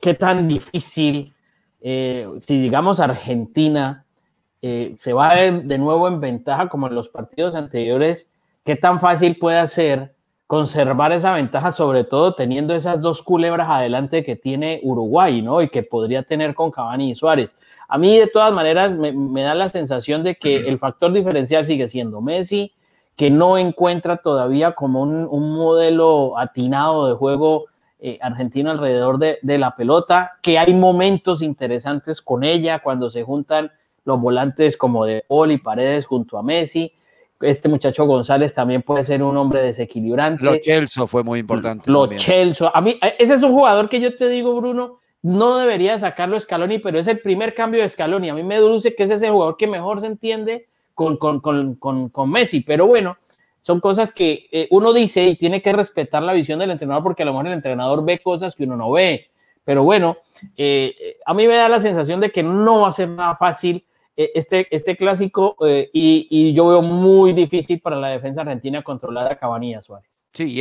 qué 0.00 0.14
tan 0.14 0.46
difícil, 0.46 1.34
eh, 1.80 2.28
si 2.40 2.60
digamos 2.60 3.00
Argentina 3.00 4.04
eh, 4.62 4.94
se 4.96 5.12
va 5.12 5.34
de 5.34 5.78
nuevo 5.78 6.08
en 6.08 6.20
ventaja 6.20 6.68
como 6.68 6.86
en 6.86 6.94
los 6.94 7.08
partidos 7.08 7.56
anteriores, 7.56 8.30
qué 8.64 8.76
tan 8.76 9.00
fácil 9.00 9.36
puede 9.36 9.66
ser 9.66 10.13
conservar 10.46 11.12
esa 11.12 11.32
ventaja, 11.32 11.70
sobre 11.70 12.04
todo 12.04 12.34
teniendo 12.34 12.74
esas 12.74 13.00
dos 13.00 13.22
culebras 13.22 13.68
adelante 13.68 14.22
que 14.24 14.36
tiene 14.36 14.80
Uruguay, 14.82 15.40
¿no? 15.40 15.62
Y 15.62 15.70
que 15.70 15.82
podría 15.82 16.22
tener 16.22 16.54
con 16.54 16.70
Cavani 16.70 17.10
y 17.10 17.14
Suárez. 17.14 17.56
A 17.88 17.98
mí, 17.98 18.18
de 18.18 18.26
todas 18.26 18.52
maneras, 18.52 18.94
me, 18.94 19.42
da 19.42 19.54
la 19.54 19.68
sensación 19.68 20.22
de 20.22 20.34
que 20.36 20.68
el 20.68 20.78
factor 20.78 21.12
diferencial 21.12 21.64
sigue 21.64 21.88
siendo 21.88 22.20
Messi, 22.20 22.72
que 23.16 23.30
no 23.30 23.56
encuentra 23.56 24.18
todavía 24.18 24.72
como 24.72 25.02
un, 25.02 25.54
modelo 25.54 26.38
atinado 26.38 27.08
de 27.08 27.14
juego 27.14 27.66
eh, 27.98 28.18
argentino 28.20 28.70
alrededor 28.70 29.18
de, 29.18 29.38
de, 29.40 29.56
la 29.56 29.76
pelota, 29.76 30.32
que 30.42 30.58
hay 30.58 30.74
momentos 30.74 31.40
interesantes 31.40 32.20
con 32.20 32.44
ella 32.44 32.80
cuando 32.80 33.08
se 33.08 33.22
juntan 33.22 33.72
los 34.04 34.20
volantes 34.20 34.76
como 34.76 35.06
de 35.06 35.24
y 35.48 35.56
Paredes 35.58 36.04
junto 36.04 36.36
a 36.36 36.42
Messi 36.42 36.92
este 37.40 37.68
muchacho 37.68 38.06
González 38.06 38.54
también 38.54 38.82
puede 38.82 39.04
ser 39.04 39.22
un 39.22 39.36
hombre 39.36 39.62
desequilibrante. 39.62 40.44
Lo 40.44 40.56
Chelso 40.56 41.06
fue 41.06 41.22
muy 41.22 41.40
importante. 41.40 41.90
Lo 41.90 42.06
Chelso. 42.06 42.74
A 42.74 42.80
mí, 42.80 42.98
ese 43.18 43.34
es 43.34 43.42
un 43.42 43.52
jugador 43.52 43.88
que 43.88 44.00
yo 44.00 44.16
te 44.16 44.28
digo, 44.28 44.54
Bruno, 44.54 44.98
no 45.22 45.58
debería 45.58 45.98
sacarlo 45.98 46.38
Scaloni, 46.38 46.78
pero 46.78 46.98
es 46.98 47.06
el 47.06 47.18
primer 47.18 47.54
cambio 47.54 47.80
de 47.80 47.88
Scaloni. 47.88 48.28
A 48.28 48.34
mí 48.34 48.42
me 48.42 48.58
dulce 48.58 48.94
que 48.94 49.04
ese 49.04 49.14
es 49.14 49.22
el 49.22 49.30
jugador 49.30 49.56
que 49.56 49.66
mejor 49.66 50.00
se 50.00 50.06
entiende 50.06 50.66
con, 50.94 51.16
con, 51.16 51.40
con, 51.40 51.76
con 51.76 52.30
Messi. 52.30 52.60
Pero 52.60 52.86
bueno, 52.86 53.16
son 53.64 53.80
cosas 53.80 54.12
que 54.12 54.46
eh, 54.52 54.68
uno 54.70 54.92
dice 54.92 55.24
y 55.26 55.36
tiene 55.36 55.62
que 55.62 55.72
respetar 55.72 56.22
la 56.22 56.34
visión 56.34 56.58
del 56.58 56.70
entrenador 56.70 57.02
porque 57.02 57.22
a 57.22 57.26
lo 57.26 57.32
mejor 57.32 57.46
el 57.46 57.54
entrenador 57.54 58.04
ve 58.04 58.18
cosas 58.18 58.54
que 58.54 58.64
uno 58.64 58.76
no 58.76 58.90
ve. 58.90 59.30
Pero 59.64 59.82
bueno, 59.82 60.18
eh, 60.54 61.16
a 61.24 61.32
mí 61.32 61.48
me 61.48 61.56
da 61.56 61.70
la 61.70 61.80
sensación 61.80 62.20
de 62.20 62.30
que 62.30 62.42
no 62.42 62.80
va 62.80 62.88
a 62.88 62.92
ser 62.92 63.08
nada 63.08 63.34
fácil 63.36 63.86
este, 64.16 64.66
este 64.70 64.96
clásico 64.96 65.56
eh, 65.66 65.90
y, 65.92 66.52
yo 66.54 66.68
veo 66.68 66.82
muy 66.82 67.32
difícil 67.32 67.80
para 67.80 67.96
la 67.96 68.08
defensa 68.08 68.42
argentina 68.42 68.82
controlar 68.82 69.30
a 69.30 69.36
Cavani 69.36 69.72
y 69.72 69.74
a 69.74 69.80
Suárez. 69.80 70.10
Sí, 70.32 70.60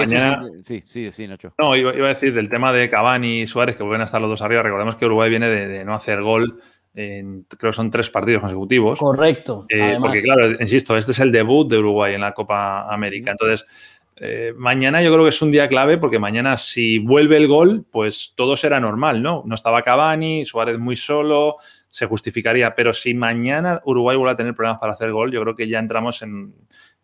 sí, 0.61 0.81
sí, 0.81 1.11
sí, 1.11 1.27
Nacho. 1.27 1.53
No, 1.57 1.75
iba, 1.75 1.89
a 1.89 2.09
decir 2.09 2.33
del 2.33 2.47
tema 2.47 2.71
de 2.71 2.89
Cavani 2.89 3.41
y 3.41 3.47
Suárez, 3.47 3.75
que 3.75 3.83
vuelven 3.83 4.01
a 4.01 4.05
estar 4.05 4.21
los 4.21 4.29
dos 4.29 4.41
arriba. 4.43 4.61
Recordemos 4.61 4.95
que 4.95 5.05
Uruguay 5.05 5.31
viene 5.31 5.49
de, 5.49 5.83
no 5.83 5.95
hacer 5.95 6.21
gol 6.21 6.61
en, 6.93 7.47
creo 7.57 7.71
que 7.71 7.75
son 7.75 7.89
tres 7.89 8.09
partidos 8.11 8.41
consecutivos. 8.41 8.99
Correcto. 8.99 9.65
Eh, 9.69 9.97
porque, 9.99 10.21
claro, 10.21 10.51
insisto, 10.61 10.95
este 10.95 11.11
es 11.11 11.19
el 11.19 11.31
debut 11.31 11.67
de 11.67 11.79
Uruguay 11.79 12.13
en 12.13 12.21
la 12.21 12.33
Copa 12.33 12.87
América. 12.93 13.31
Entonces, 13.31 13.65
eh, 14.15 14.53
mañana 14.55 15.01
yo 15.01 15.11
creo 15.11 15.23
que 15.23 15.29
es 15.29 15.41
un 15.41 15.51
día 15.51 15.67
clave 15.67 15.97
porque 15.97 16.19
mañana 16.19 16.57
si 16.57 16.99
vuelve 16.99 17.37
el 17.37 17.47
gol, 17.47 17.85
pues 17.89 18.33
todo 18.35 18.55
será 18.55 18.79
normal, 18.79 19.21
¿no? 19.21 19.43
No 19.45 19.55
estaba 19.55 19.81
Cavani, 19.81 20.45
Suárez 20.45 20.77
muy 20.77 20.95
solo, 20.95 21.57
se 21.89 22.05
justificaría. 22.05 22.75
Pero 22.75 22.93
si 22.93 23.13
mañana 23.13 23.81
Uruguay 23.85 24.15
vuelve 24.15 24.33
a 24.33 24.35
tener 24.35 24.55
problemas 24.55 24.79
para 24.79 24.93
hacer 24.93 25.11
gol, 25.11 25.31
yo 25.31 25.41
creo 25.41 25.55
que 25.55 25.67
ya 25.67 25.79
entramos 25.79 26.21
en, 26.21 26.53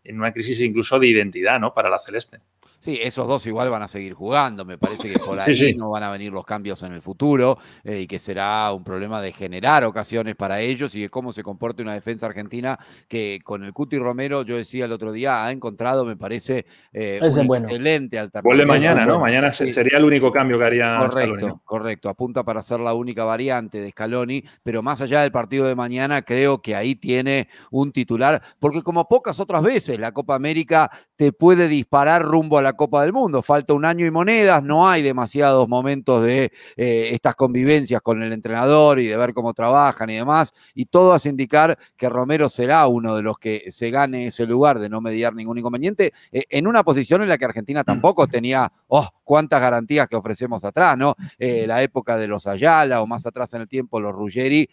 una 0.04 0.32
crisis 0.32 0.60
incluso 0.60 0.98
de 0.98 1.08
identidad, 1.08 1.60
¿no? 1.60 1.74
Para 1.74 1.90
la 1.90 1.98
celeste. 1.98 2.38
Sí, 2.80 2.98
esos 3.02 3.28
dos 3.28 3.46
igual 3.46 3.68
van 3.68 3.82
a 3.82 3.88
seguir 3.88 4.14
jugando. 4.14 4.64
Me 4.64 4.78
parece 4.78 5.12
que 5.12 5.18
por 5.18 5.38
ahí 5.38 5.74
no 5.74 5.90
van 5.90 6.02
a 6.02 6.10
venir 6.10 6.32
los 6.32 6.46
cambios 6.46 6.82
en 6.82 6.94
el 6.94 7.02
futuro 7.02 7.58
eh, 7.84 8.00
y 8.00 8.06
que 8.06 8.18
será 8.18 8.72
un 8.72 8.82
problema 8.82 9.20
de 9.20 9.32
generar 9.32 9.84
ocasiones 9.84 10.34
para 10.34 10.60
ellos 10.60 10.94
y 10.94 11.02
de 11.02 11.10
cómo 11.10 11.34
se 11.34 11.42
comporte 11.42 11.82
una 11.82 11.92
defensa 11.92 12.24
argentina 12.24 12.78
que 13.06 13.40
con 13.44 13.64
el 13.64 13.74
Cuti 13.74 13.98
Romero, 13.98 14.44
yo 14.44 14.56
decía 14.56 14.86
el 14.86 14.92
otro 14.92 15.12
día, 15.12 15.44
ha 15.44 15.52
encontrado, 15.52 16.06
me 16.06 16.16
parece, 16.16 16.64
eh, 16.90 17.20
una 17.20 17.58
excelente 17.58 18.18
alternativa. 18.18 18.48
Vuelve 18.48 18.64
mañana, 18.64 19.04
¿no? 19.04 19.20
Mañana 19.20 19.52
sería 19.52 19.98
el 19.98 20.04
único 20.04 20.32
cambio 20.32 20.58
que 20.58 20.64
haría 20.64 20.96
Correcto, 21.00 21.60
correcto. 21.66 22.08
Apunta 22.08 22.44
para 22.44 22.62
ser 22.62 22.80
la 22.80 22.94
única 22.94 23.24
variante 23.24 23.78
de 23.78 23.90
Scaloni, 23.90 24.42
pero 24.62 24.82
más 24.82 25.02
allá 25.02 25.20
del 25.20 25.32
partido 25.32 25.66
de 25.66 25.74
mañana, 25.74 26.22
creo 26.22 26.62
que 26.62 26.74
ahí 26.74 26.94
tiene 26.94 27.48
un 27.70 27.92
titular, 27.92 28.40
porque 28.58 28.80
como 28.80 29.06
pocas 29.06 29.38
otras 29.38 29.62
veces 29.62 30.00
la 30.00 30.12
Copa 30.12 30.34
América 30.34 30.90
te 31.16 31.32
puede 31.32 31.68
disparar 31.68 32.22
rumbo 32.22 32.56
a 32.56 32.62
la 32.62 32.69
Copa 32.74 33.02
del 33.02 33.12
Mundo. 33.12 33.42
Falta 33.42 33.74
un 33.74 33.84
año 33.84 34.06
y 34.06 34.10
monedas, 34.10 34.62
no 34.62 34.88
hay 34.88 35.02
demasiados 35.02 35.68
momentos 35.68 36.22
de 36.22 36.52
eh, 36.76 37.10
estas 37.12 37.34
convivencias 37.34 38.00
con 38.02 38.22
el 38.22 38.32
entrenador 38.32 38.98
y 39.00 39.06
de 39.06 39.16
ver 39.16 39.34
cómo 39.34 39.54
trabajan 39.54 40.10
y 40.10 40.16
demás. 40.16 40.52
Y 40.74 40.86
todo 40.86 41.12
hace 41.12 41.28
indicar 41.28 41.78
que 41.96 42.08
Romero 42.08 42.48
será 42.48 42.86
uno 42.86 43.16
de 43.16 43.22
los 43.22 43.38
que 43.38 43.64
se 43.70 43.90
gane 43.90 44.26
ese 44.26 44.46
lugar 44.46 44.78
de 44.78 44.88
no 44.88 45.00
mediar 45.00 45.34
ningún 45.34 45.58
inconveniente, 45.58 46.12
eh, 46.32 46.44
en 46.48 46.66
una 46.66 46.82
posición 46.82 47.22
en 47.22 47.28
la 47.28 47.38
que 47.38 47.44
Argentina 47.44 47.84
tampoco 47.84 48.26
tenía, 48.28 48.72
oh, 48.88 49.08
cuántas 49.24 49.60
garantías 49.60 50.08
que 50.08 50.16
ofrecemos 50.16 50.64
atrás, 50.64 50.96
¿no? 50.96 51.14
Eh, 51.38 51.66
la 51.66 51.82
época 51.82 52.16
de 52.16 52.26
los 52.26 52.46
Ayala 52.46 53.02
o 53.02 53.06
más 53.06 53.26
atrás 53.26 53.54
en 53.54 53.62
el 53.62 53.68
tiempo 53.68 54.00
los 54.00 54.12
Ruggeri 54.12 54.68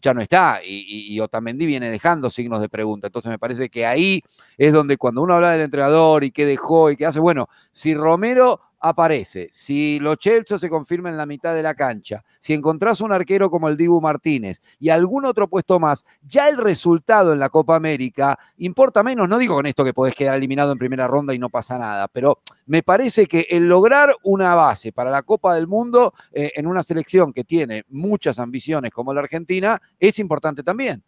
ya 0.00 0.14
no 0.14 0.20
está 0.20 0.60
y, 0.64 1.14
y, 1.14 1.20
Otamendi 1.20 1.66
viene 1.66 1.90
dejando 1.90 2.30
signos 2.30 2.60
de 2.60 2.68
pregunta. 2.68 3.08
Entonces 3.08 3.30
me 3.30 3.38
parece 3.38 3.68
que 3.68 3.86
ahí 3.86 4.22
es 4.56 4.72
donde 4.72 4.96
cuando 4.96 5.22
uno 5.22 5.34
habla 5.34 5.52
del 5.52 5.62
entrenador 5.62 6.24
y 6.24 6.30
qué 6.30 6.46
dejó 6.46 6.90
y 6.90 6.96
qué 6.96 7.06
hace, 7.06 7.20
bueno, 7.20 7.48
si 7.70 7.94
Romero 7.94 8.60
aparece, 8.82 9.48
si 9.50 10.00
Lo 10.00 10.16
Celso 10.16 10.58
se 10.58 10.68
confirma 10.68 11.08
en 11.08 11.16
la 11.16 11.24
mitad 11.24 11.54
de 11.54 11.62
la 11.62 11.74
cancha, 11.74 12.24
si 12.40 12.52
encontrás 12.52 13.00
un 13.00 13.12
arquero 13.12 13.48
como 13.48 13.68
el 13.68 13.76
Dibu 13.76 14.00
Martínez 14.00 14.60
y 14.80 14.88
algún 14.88 15.24
otro 15.24 15.48
puesto 15.48 15.78
más, 15.78 16.04
ya 16.20 16.48
el 16.48 16.56
resultado 16.56 17.32
en 17.32 17.38
la 17.38 17.48
Copa 17.48 17.76
América 17.76 18.36
importa 18.56 19.04
menos. 19.04 19.28
No 19.28 19.38
digo 19.38 19.54
con 19.54 19.66
esto 19.66 19.84
que 19.84 19.94
podés 19.94 20.16
quedar 20.16 20.36
eliminado 20.36 20.72
en 20.72 20.78
primera 20.78 21.06
ronda 21.06 21.32
y 21.32 21.38
no 21.38 21.48
pasa 21.48 21.78
nada, 21.78 22.08
pero 22.08 22.40
me 22.66 22.82
parece 22.82 23.26
que 23.26 23.46
el 23.50 23.68
lograr 23.68 24.14
una 24.24 24.56
base 24.56 24.90
para 24.90 25.10
la 25.10 25.22
Copa 25.22 25.54
del 25.54 25.68
Mundo 25.68 26.12
eh, 26.32 26.50
en 26.56 26.66
una 26.66 26.82
selección 26.82 27.32
que 27.32 27.44
tiene 27.44 27.84
muchas 27.88 28.40
ambiciones 28.40 28.90
como 28.90 29.14
la 29.14 29.20
Argentina 29.20 29.80
es 30.00 30.18
importante 30.18 30.64
también. 30.64 31.02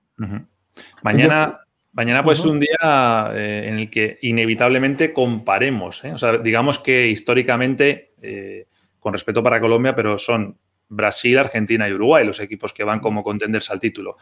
Mañana, 1.03 1.59
Mañana 1.95 2.25
pues 2.25 2.41
es 2.41 2.45
un 2.45 2.59
día 2.59 3.31
eh, 3.35 3.67
en 3.69 3.79
el 3.79 3.89
que 3.89 4.19
inevitablemente 4.23 5.13
comparemos. 5.13 6.05
¿eh? 6.05 6.13
O 6.13 6.19
sea, 6.19 6.39
digamos 6.39 6.81
que 6.81 7.07
históricamente, 7.07 8.15
eh, 8.21 8.67
con 8.99 9.13
respeto 9.13 9.45
para 9.45 9.61
Colombia, 9.61 9.95
pero 9.95 10.19
son 10.19 10.59
Brasil, 10.89 11.39
Argentina 11.39 11.89
y 11.89 11.93
Uruguay 11.93 12.27
los 12.27 12.41
equipos 12.41 12.73
que 12.73 12.83
van 12.83 12.99
como 12.99 13.23
contenders 13.23 13.71
al 13.71 13.79
título. 13.79 14.17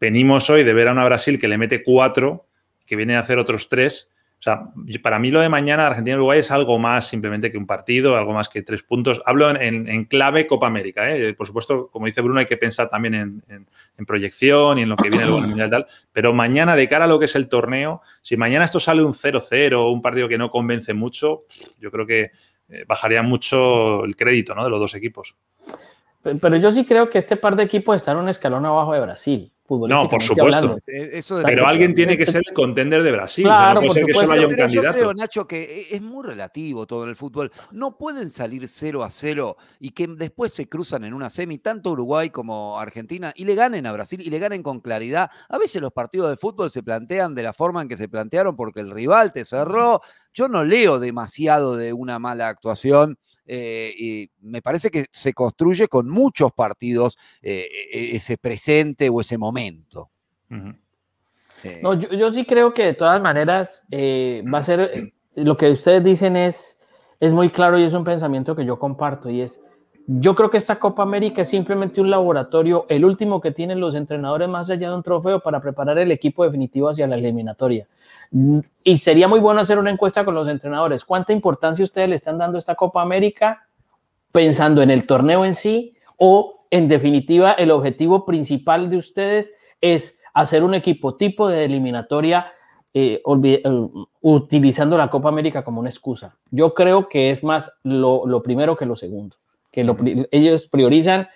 Venimos 0.00 0.48
hoy 0.48 0.64
de 0.64 0.72
ver 0.72 0.88
a 0.88 0.92
una 0.92 1.04
Brasil 1.04 1.38
que 1.38 1.48
le 1.48 1.58
mete 1.58 1.82
cuatro, 1.82 2.46
que 2.86 2.96
viene 2.96 3.16
a 3.16 3.20
hacer 3.20 3.38
otros 3.38 3.68
tres, 3.68 4.10
o 4.38 4.42
sea, 4.42 4.68
para 5.02 5.18
mí 5.18 5.32
lo 5.32 5.40
de 5.40 5.48
mañana 5.48 5.88
Argentina-Uruguay 5.88 6.38
es 6.38 6.52
algo 6.52 6.78
más 6.78 7.08
simplemente 7.08 7.50
que 7.50 7.58
un 7.58 7.66
partido, 7.66 8.16
algo 8.16 8.32
más 8.32 8.48
que 8.48 8.62
tres 8.62 8.84
puntos. 8.84 9.20
Hablo 9.26 9.50
en, 9.50 10.04
clave 10.04 10.46
Copa 10.46 10.68
América. 10.68 11.10
¿eh? 11.10 11.34
Por 11.34 11.48
supuesto, 11.48 11.88
como 11.90 12.06
dice 12.06 12.20
Bruno, 12.20 12.38
hay 12.38 12.46
que 12.46 12.56
pensar 12.56 12.88
también 12.88 13.42
en, 13.48 14.06
proyección 14.06 14.78
y 14.78 14.82
en 14.82 14.90
lo 14.90 14.96
que 14.96 15.10
viene 15.10 15.24
el 15.24 15.32
Mundial 15.32 15.66
y 15.66 15.70
tal. 15.70 15.86
Pero 16.12 16.32
mañana, 16.32 16.76
de 16.76 16.86
cara 16.86 17.06
a 17.06 17.08
lo 17.08 17.18
que 17.18 17.24
es 17.24 17.34
el 17.34 17.48
torneo, 17.48 18.00
si 18.22 18.36
mañana 18.36 18.64
esto 18.64 18.78
sale 18.78 19.02
un 19.02 19.12
0-0 19.12 19.74
o 19.74 19.90
un 19.90 20.02
partido 20.02 20.28
que 20.28 20.38
no 20.38 20.50
convence 20.50 20.94
mucho, 20.94 21.40
yo 21.80 21.90
creo 21.90 22.06
que 22.06 22.30
eh, 22.68 22.84
bajaría 22.86 23.22
mucho 23.22 24.04
el 24.04 24.14
crédito 24.14 24.54
¿no? 24.54 24.62
de 24.62 24.70
los 24.70 24.78
dos 24.78 24.94
equipos. 24.94 25.36
Pero 26.22 26.56
yo 26.56 26.70
sí 26.70 26.84
creo 26.84 27.10
que 27.10 27.18
este 27.18 27.36
par 27.36 27.56
de 27.56 27.64
equipos 27.64 27.96
están 27.96 28.18
un 28.18 28.28
escalón 28.28 28.64
abajo 28.66 28.92
de 28.92 29.00
Brasil. 29.00 29.52
No, 29.70 30.08
por 30.08 30.22
supuesto. 30.22 30.78
Eh, 30.86 31.22
pero 31.44 31.66
alguien 31.66 31.94
tiene 31.94 32.16
que 32.16 32.24
ser 32.24 32.42
el 32.46 32.54
contender 32.54 33.02
de 33.02 33.12
Brasil. 33.12 33.44
Claro, 33.44 33.82
no 33.82 33.92
que 33.92 34.14
solo 34.14 34.32
haya 34.32 34.46
un 34.46 34.54
candidato. 34.54 34.88
Yo 34.88 34.92
creo, 34.94 35.14
Nacho, 35.14 35.46
que 35.46 35.88
es 35.90 36.00
muy 36.00 36.24
relativo 36.24 36.86
todo 36.86 37.04
en 37.04 37.10
el 37.10 37.16
fútbol. 37.16 37.52
No 37.72 37.98
pueden 37.98 38.30
salir 38.30 38.66
0 38.66 39.04
a 39.04 39.10
0 39.10 39.56
y 39.80 39.90
que 39.90 40.06
después 40.06 40.52
se 40.52 40.68
cruzan 40.68 41.04
en 41.04 41.12
una 41.12 41.28
semi, 41.28 41.58
tanto 41.58 41.90
Uruguay 41.90 42.30
como 42.30 42.78
Argentina, 42.78 43.32
y 43.36 43.44
le 43.44 43.54
ganen 43.54 43.86
a 43.86 43.92
Brasil 43.92 44.20
y 44.24 44.30
le 44.30 44.38
ganen 44.38 44.62
con 44.62 44.80
claridad. 44.80 45.30
A 45.48 45.58
veces 45.58 45.82
los 45.82 45.92
partidos 45.92 46.30
de 46.30 46.36
fútbol 46.36 46.70
se 46.70 46.82
plantean 46.82 47.34
de 47.34 47.42
la 47.42 47.52
forma 47.52 47.82
en 47.82 47.88
que 47.88 47.96
se 47.96 48.08
plantearon 48.08 48.56
porque 48.56 48.80
el 48.80 48.90
rival 48.90 49.32
te 49.32 49.44
cerró. 49.44 50.00
Yo 50.32 50.48
no 50.48 50.64
leo 50.64 50.98
demasiado 50.98 51.76
de 51.76 51.92
una 51.92 52.18
mala 52.18 52.48
actuación 52.48 53.18
eh, 53.50 53.94
y 53.96 54.30
me 54.42 54.60
parece 54.60 54.90
que 54.90 55.06
se 55.10 55.32
construye 55.32 55.88
con 55.88 56.06
muchos 56.08 56.52
partidos 56.52 57.18
eh, 57.40 57.66
e, 57.90 58.14
ese 58.16 58.36
presente 58.36 59.08
o 59.08 59.22
ese 59.22 59.38
momento. 59.38 60.10
Eh, 61.64 61.80
no, 61.82 61.94
yo, 61.94 62.30
sí 62.30 62.44
creo 62.44 62.74
que 62.74 62.84
de 62.84 62.94
todas 62.94 63.22
maneras 63.22 63.84
va 63.90 64.58
a 64.58 64.62
ser, 64.62 65.12
lo 65.36 65.56
que 65.56 65.70
ustedes 65.70 66.04
dicen 66.04 66.36
es, 66.36 66.78
es 67.20 67.32
muy 67.32 67.48
claro 67.48 67.78
y 67.78 67.84
es 67.84 67.94
un 67.94 68.04
pensamiento 68.04 68.54
que 68.54 68.66
yo 68.66 68.78
comparto 68.78 69.30
y 69.30 69.40
es, 69.40 69.62
yo 70.10 70.34
creo 70.34 70.48
que 70.48 70.56
esta 70.56 70.78
Copa 70.78 71.02
América 71.02 71.42
es 71.42 71.50
simplemente 71.50 72.00
un 72.00 72.08
laboratorio, 72.08 72.84
el 72.88 73.04
último 73.04 73.42
que 73.42 73.50
tienen 73.50 73.78
los 73.78 73.94
entrenadores 73.94 74.48
más 74.48 74.70
allá 74.70 74.88
de 74.88 74.96
un 74.96 75.02
trofeo 75.02 75.40
para 75.40 75.60
preparar 75.60 75.98
el 75.98 76.10
equipo 76.10 76.44
definitivo 76.44 76.88
hacia 76.88 77.06
la 77.06 77.16
eliminatoria. 77.16 77.86
Y 78.84 78.96
sería 78.96 79.28
muy 79.28 79.38
bueno 79.38 79.60
hacer 79.60 79.78
una 79.78 79.90
encuesta 79.90 80.24
con 80.24 80.34
los 80.34 80.48
entrenadores. 80.48 81.04
¿Cuánta 81.04 81.34
importancia 81.34 81.84
ustedes 81.84 82.08
le 82.08 82.14
están 82.14 82.38
dando 82.38 82.56
a 82.56 82.58
esta 82.58 82.74
Copa 82.74 83.02
América 83.02 83.66
pensando 84.32 84.80
en 84.80 84.90
el 84.90 85.06
torneo 85.06 85.44
en 85.44 85.54
sí 85.54 85.94
o 86.16 86.64
en 86.70 86.88
definitiva 86.88 87.52
el 87.52 87.70
objetivo 87.70 88.24
principal 88.24 88.88
de 88.88 88.96
ustedes 88.96 89.52
es 89.82 90.18
hacer 90.32 90.64
un 90.64 90.72
equipo 90.72 91.16
tipo 91.16 91.50
de 91.50 91.66
eliminatoria 91.66 92.50
eh, 92.94 93.20
eh, 93.22 93.62
utilizando 94.22 94.96
la 94.96 95.10
Copa 95.10 95.28
América 95.28 95.62
como 95.62 95.80
una 95.80 95.90
excusa? 95.90 96.34
Yo 96.50 96.72
creo 96.72 97.10
que 97.10 97.30
es 97.30 97.44
más 97.44 97.70
lo 97.82 98.42
primero 98.42 98.74
que 98.74 98.86
lo 98.86 98.96
segundo 98.96 99.36
que 99.70 100.26
ellos 100.30 100.66
priorizan 100.68 101.28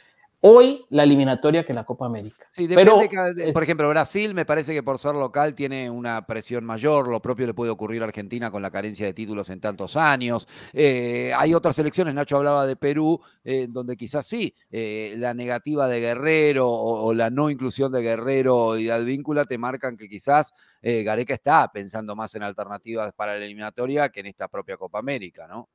hoy 0.42 0.85
la 0.90 1.05
eliminatoria 1.05 1.64
que 1.64 1.73
la 1.73 1.85
Copa 1.85 2.07
América. 2.07 2.49
Sí, 2.51 2.66
depende 2.66 3.09
Pero, 3.09 3.53
por 3.53 3.62
ejemplo, 3.62 3.88
Brasil 3.88 4.35
me 4.35 4.45
parece 4.45 4.75
que 4.75 4.83
por 4.83 4.99
ser 4.99 5.14
local 5.14 5.55
tiene 5.55 5.88
una 5.88 6.27
presión 6.27 6.64
mayor, 6.64 7.09
lo 7.09 7.23
propio 7.23 7.47
le 7.47 7.55
puede 7.55 7.71
ocurrir 7.71 8.03
a 8.03 8.07
Argentina 8.07 8.51
con 8.51 8.61
la 8.61 8.71
carencia 8.71 9.07
de 9.07 9.14
títulos 9.14 9.51
en 9.51 9.61
tantos 9.61 9.97
años. 9.97 10.49
Eh, 10.73 11.33
hay 11.37 11.55
otras 11.55 11.79
elecciones, 11.79 12.14
Nacho 12.14 12.37
hablaba 12.37 12.66
de 12.66 12.75
Perú, 12.75 13.21
eh, 13.45 13.68
donde 13.71 13.97
quizás 13.97 14.27
sí, 14.27 14.53
eh, 14.71 15.14
la 15.16 15.33
negativa 15.33 15.87
de 15.87 16.01
Guerrero 16.01 16.68
o, 16.68 17.14
la 17.14 17.31
no 17.31 17.49
inclusión 17.49 17.92
de 17.92 18.03
Guerrero 18.03 18.77
y 18.77 18.85
de 18.85 18.92
Advíncula 18.92 19.45
te 19.45 19.59
marcan 19.59 19.97
que 19.97 20.09
quizás 20.09 20.53
Gareca 20.83 21.35
está 21.35 21.71
pensando 21.73 22.16
más 22.16 22.35
en 22.35 22.42
alternativas 22.42 23.12
para 23.12 23.38
la 23.38 23.45
eliminatoria 23.45 24.09
que 24.09 24.18
en 24.18 24.27
esta 24.27 24.49
propia 24.49 24.77
Copa 24.77 24.99
América, 24.99 25.47
¿no? 25.47 25.68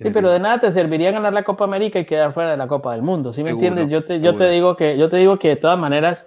Sí, 0.00 0.10
pero 0.10 0.30
de 0.30 0.38
nada 0.38 0.60
te 0.60 0.70
serviría 0.70 1.10
ganar 1.10 1.32
la 1.32 1.42
Copa 1.42 1.64
América 1.64 1.98
y 1.98 2.06
quedar 2.06 2.32
fuera 2.32 2.52
de 2.52 2.56
la 2.56 2.68
Copa 2.68 2.92
del 2.92 3.02
Mundo. 3.02 3.32
¿Sí 3.32 3.42
me 3.42 3.50
entiendes? 3.50 3.88
Yo 3.88 4.04
te, 4.04 4.20
yo 4.20 4.36
te 4.36 4.48
digo 4.48 4.76
que 4.76 4.96
yo 4.96 5.08
te 5.08 5.16
digo 5.16 5.38
que 5.38 5.48
de 5.48 5.56
todas 5.56 5.78
maneras 5.78 6.26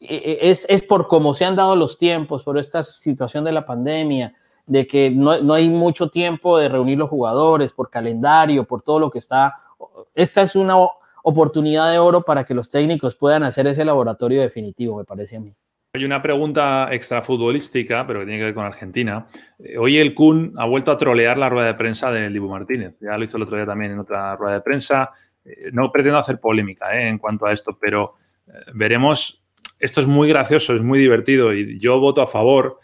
e, 0.00 0.16
e, 0.16 0.50
es, 0.50 0.66
es 0.68 0.82
por 0.82 1.06
cómo 1.06 1.32
se 1.32 1.44
han 1.44 1.54
dado 1.54 1.76
los 1.76 1.98
tiempos, 1.98 2.42
por 2.42 2.58
esta 2.58 2.82
situación 2.82 3.44
de 3.44 3.52
la 3.52 3.64
pandemia, 3.64 4.34
de 4.66 4.88
que 4.88 5.10
no, 5.10 5.40
no, 5.40 5.54
hay 5.54 5.68
mucho 5.68 6.08
tiempo 6.08 6.58
de 6.58 6.68
reunir 6.68 6.98
los 6.98 7.10
jugadores, 7.10 7.72
por 7.72 7.90
calendario, 7.90 8.64
por 8.64 8.82
todo 8.82 8.98
lo 8.98 9.10
que 9.10 9.20
está. 9.20 9.54
Esta 10.14 10.42
es 10.42 10.56
una 10.56 10.76
oportunidad 11.22 11.92
de 11.92 11.98
oro 11.98 12.22
para 12.22 12.44
que 12.44 12.54
los 12.54 12.70
técnicos 12.70 13.14
puedan 13.14 13.44
hacer 13.44 13.68
ese 13.68 13.84
laboratorio 13.84 14.40
definitivo, 14.42 14.96
me 14.98 15.04
parece 15.04 15.36
a 15.36 15.40
mí. 15.40 15.54
Hay 15.94 16.06
una 16.06 16.22
pregunta 16.22 16.88
extrafutbolística, 16.90 18.06
pero 18.06 18.20
que 18.20 18.24
tiene 18.24 18.38
que 18.38 18.46
ver 18.46 18.54
con 18.54 18.64
Argentina. 18.64 19.26
Eh, 19.58 19.76
hoy 19.76 19.98
el 19.98 20.14
Kun 20.14 20.54
ha 20.56 20.64
vuelto 20.64 20.90
a 20.90 20.96
trolear 20.96 21.36
la 21.36 21.50
rueda 21.50 21.66
de 21.66 21.74
prensa 21.74 22.10
del 22.10 22.32
Dibu 22.32 22.48
Martínez. 22.48 22.96
Ya 22.98 23.18
lo 23.18 23.24
hizo 23.24 23.36
el 23.36 23.42
otro 23.42 23.56
día 23.56 23.66
también 23.66 23.92
en 23.92 23.98
otra 23.98 24.34
rueda 24.36 24.54
de 24.54 24.60
prensa. 24.62 25.10
Eh, 25.44 25.68
no 25.70 25.92
pretendo 25.92 26.16
hacer 26.16 26.40
polémica 26.40 26.98
eh, 26.98 27.08
en 27.08 27.18
cuanto 27.18 27.44
a 27.44 27.52
esto, 27.52 27.76
pero 27.78 28.14
veremos. 28.72 29.44
Esto 29.78 30.00
es 30.00 30.06
muy 30.06 30.30
gracioso, 30.30 30.74
es 30.74 30.80
muy 30.80 30.98
divertido 30.98 31.52
y 31.52 31.78
yo 31.78 32.00
voto 32.00 32.22
a 32.22 32.26
favor, 32.26 32.78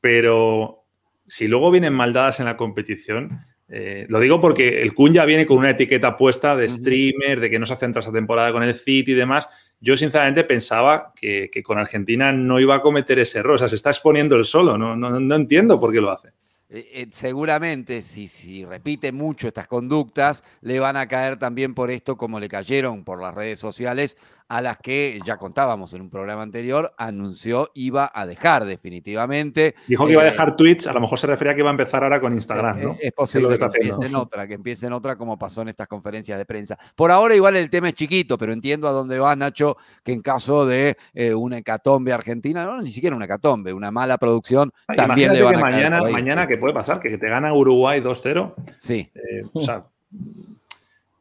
pero 0.00 0.82
si 1.28 1.46
luego 1.46 1.70
vienen 1.70 1.92
maldadas 1.92 2.40
en 2.40 2.46
la 2.46 2.56
competición, 2.56 3.44
lo 3.68 4.18
digo 4.18 4.40
porque 4.40 4.82
el 4.82 4.94
Kun 4.94 5.12
ya 5.12 5.24
viene 5.24 5.46
con 5.46 5.58
una 5.58 5.70
etiqueta 5.70 6.16
puesta 6.16 6.56
de 6.56 6.68
streamer, 6.68 7.40
de 7.40 7.50
que 7.50 7.58
no 7.58 7.66
se 7.66 7.76
centra 7.76 8.00
esa 8.00 8.12
temporada 8.12 8.52
con 8.52 8.62
el 8.62 8.74
City 8.74 9.12
y 9.12 9.14
demás. 9.14 9.46
Yo 9.80 9.96
sinceramente 9.96 10.44
pensaba 10.44 11.12
que, 11.14 11.50
con 11.62 11.78
Argentina 11.78 12.32
no 12.32 12.58
iba 12.58 12.76
a 12.76 12.82
cometer 12.82 13.18
ese 13.18 13.38
error. 13.38 13.54
O 13.54 13.58
sea, 13.58 13.68
se 13.68 13.76
está 13.76 13.90
exponiendo 13.90 14.36
el 14.36 14.44
solo. 14.44 14.76
No, 14.76 14.96
no, 14.96 15.36
entiendo 15.36 15.78
por 15.78 15.92
qué 15.92 16.00
lo 16.00 16.10
hace. 16.10 16.28
Eh, 16.70 16.86
eh, 16.92 17.06
seguramente, 17.10 18.02
si, 18.02 18.28
si 18.28 18.64
repite 18.64 19.12
mucho 19.12 19.48
estas 19.48 19.68
conductas, 19.68 20.44
le 20.60 20.80
van 20.80 20.96
a 20.96 21.06
caer 21.06 21.38
también 21.38 21.74
por 21.74 21.90
esto, 21.90 22.16
como 22.16 22.40
le 22.40 22.48
cayeron 22.48 23.04
por 23.04 23.22
las 23.22 23.34
redes 23.34 23.58
sociales 23.58 24.18
a 24.48 24.60
las 24.62 24.78
que 24.78 25.20
ya 25.24 25.36
contábamos 25.36 25.92
en 25.94 26.00
un 26.00 26.10
programa 26.10 26.42
anterior, 26.42 26.92
anunció 26.96 27.70
iba 27.74 28.10
a 28.12 28.26
dejar 28.26 28.64
definitivamente. 28.64 29.74
Dijo 29.86 30.06
que 30.06 30.12
iba 30.12 30.22
a 30.22 30.26
eh, 30.26 30.30
dejar 30.30 30.56
Twitch, 30.56 30.86
a 30.86 30.92
lo 30.92 31.00
mejor 31.00 31.18
se 31.18 31.26
refería 31.26 31.52
a 31.52 31.54
que 31.54 31.60
iba 31.60 31.70
a 31.70 31.72
empezar 31.72 32.02
ahora 32.02 32.20
con 32.20 32.32
Instagram, 32.32 32.80
¿no? 32.80 32.96
Es, 32.98 33.12
posible 33.12 33.58
que, 33.58 33.64
empiece 33.64 34.06
en 34.06 34.14
otra, 34.14 34.48
que 34.48 34.54
empiece 34.54 34.86
en 34.86 34.92
otra 34.92 35.16
como 35.16 35.38
pasó 35.38 35.62
en 35.62 35.68
estas 35.68 35.86
conferencias 35.86 36.38
de 36.38 36.46
prensa. 36.46 36.78
Por 36.94 37.10
ahora 37.10 37.34
igual 37.34 37.56
el 37.56 37.68
tema 37.68 37.88
es 37.88 37.94
chiquito, 37.94 38.38
pero 38.38 38.52
entiendo 38.52 38.88
a 38.88 38.92
dónde 38.92 39.18
va 39.18 39.36
Nacho, 39.36 39.76
que 40.02 40.12
en 40.12 40.22
caso 40.22 40.66
de 40.66 40.96
eh, 41.12 41.34
una 41.34 41.58
hecatombe 41.58 42.12
argentina, 42.12 42.64
no, 42.64 42.80
ni 42.80 42.90
siquiera 42.90 43.14
una 43.14 43.26
hecatombe, 43.26 43.72
una 43.72 43.90
mala 43.90 44.16
producción, 44.18 44.72
ah, 44.86 44.94
también 44.94 45.32
le 45.32 45.42
van 45.42 45.56
a 45.56 45.58
mañana, 45.58 46.02
mañana, 46.10 46.46
¿qué 46.46 46.56
puede 46.56 46.72
pasar? 46.72 47.00
Que 47.00 47.18
te 47.18 47.28
gana 47.28 47.52
Uruguay 47.52 48.00
2-0. 48.00 48.54
Sí. 48.78 49.10
Eh, 49.14 49.42
o 49.52 49.60
sea, 49.60 49.84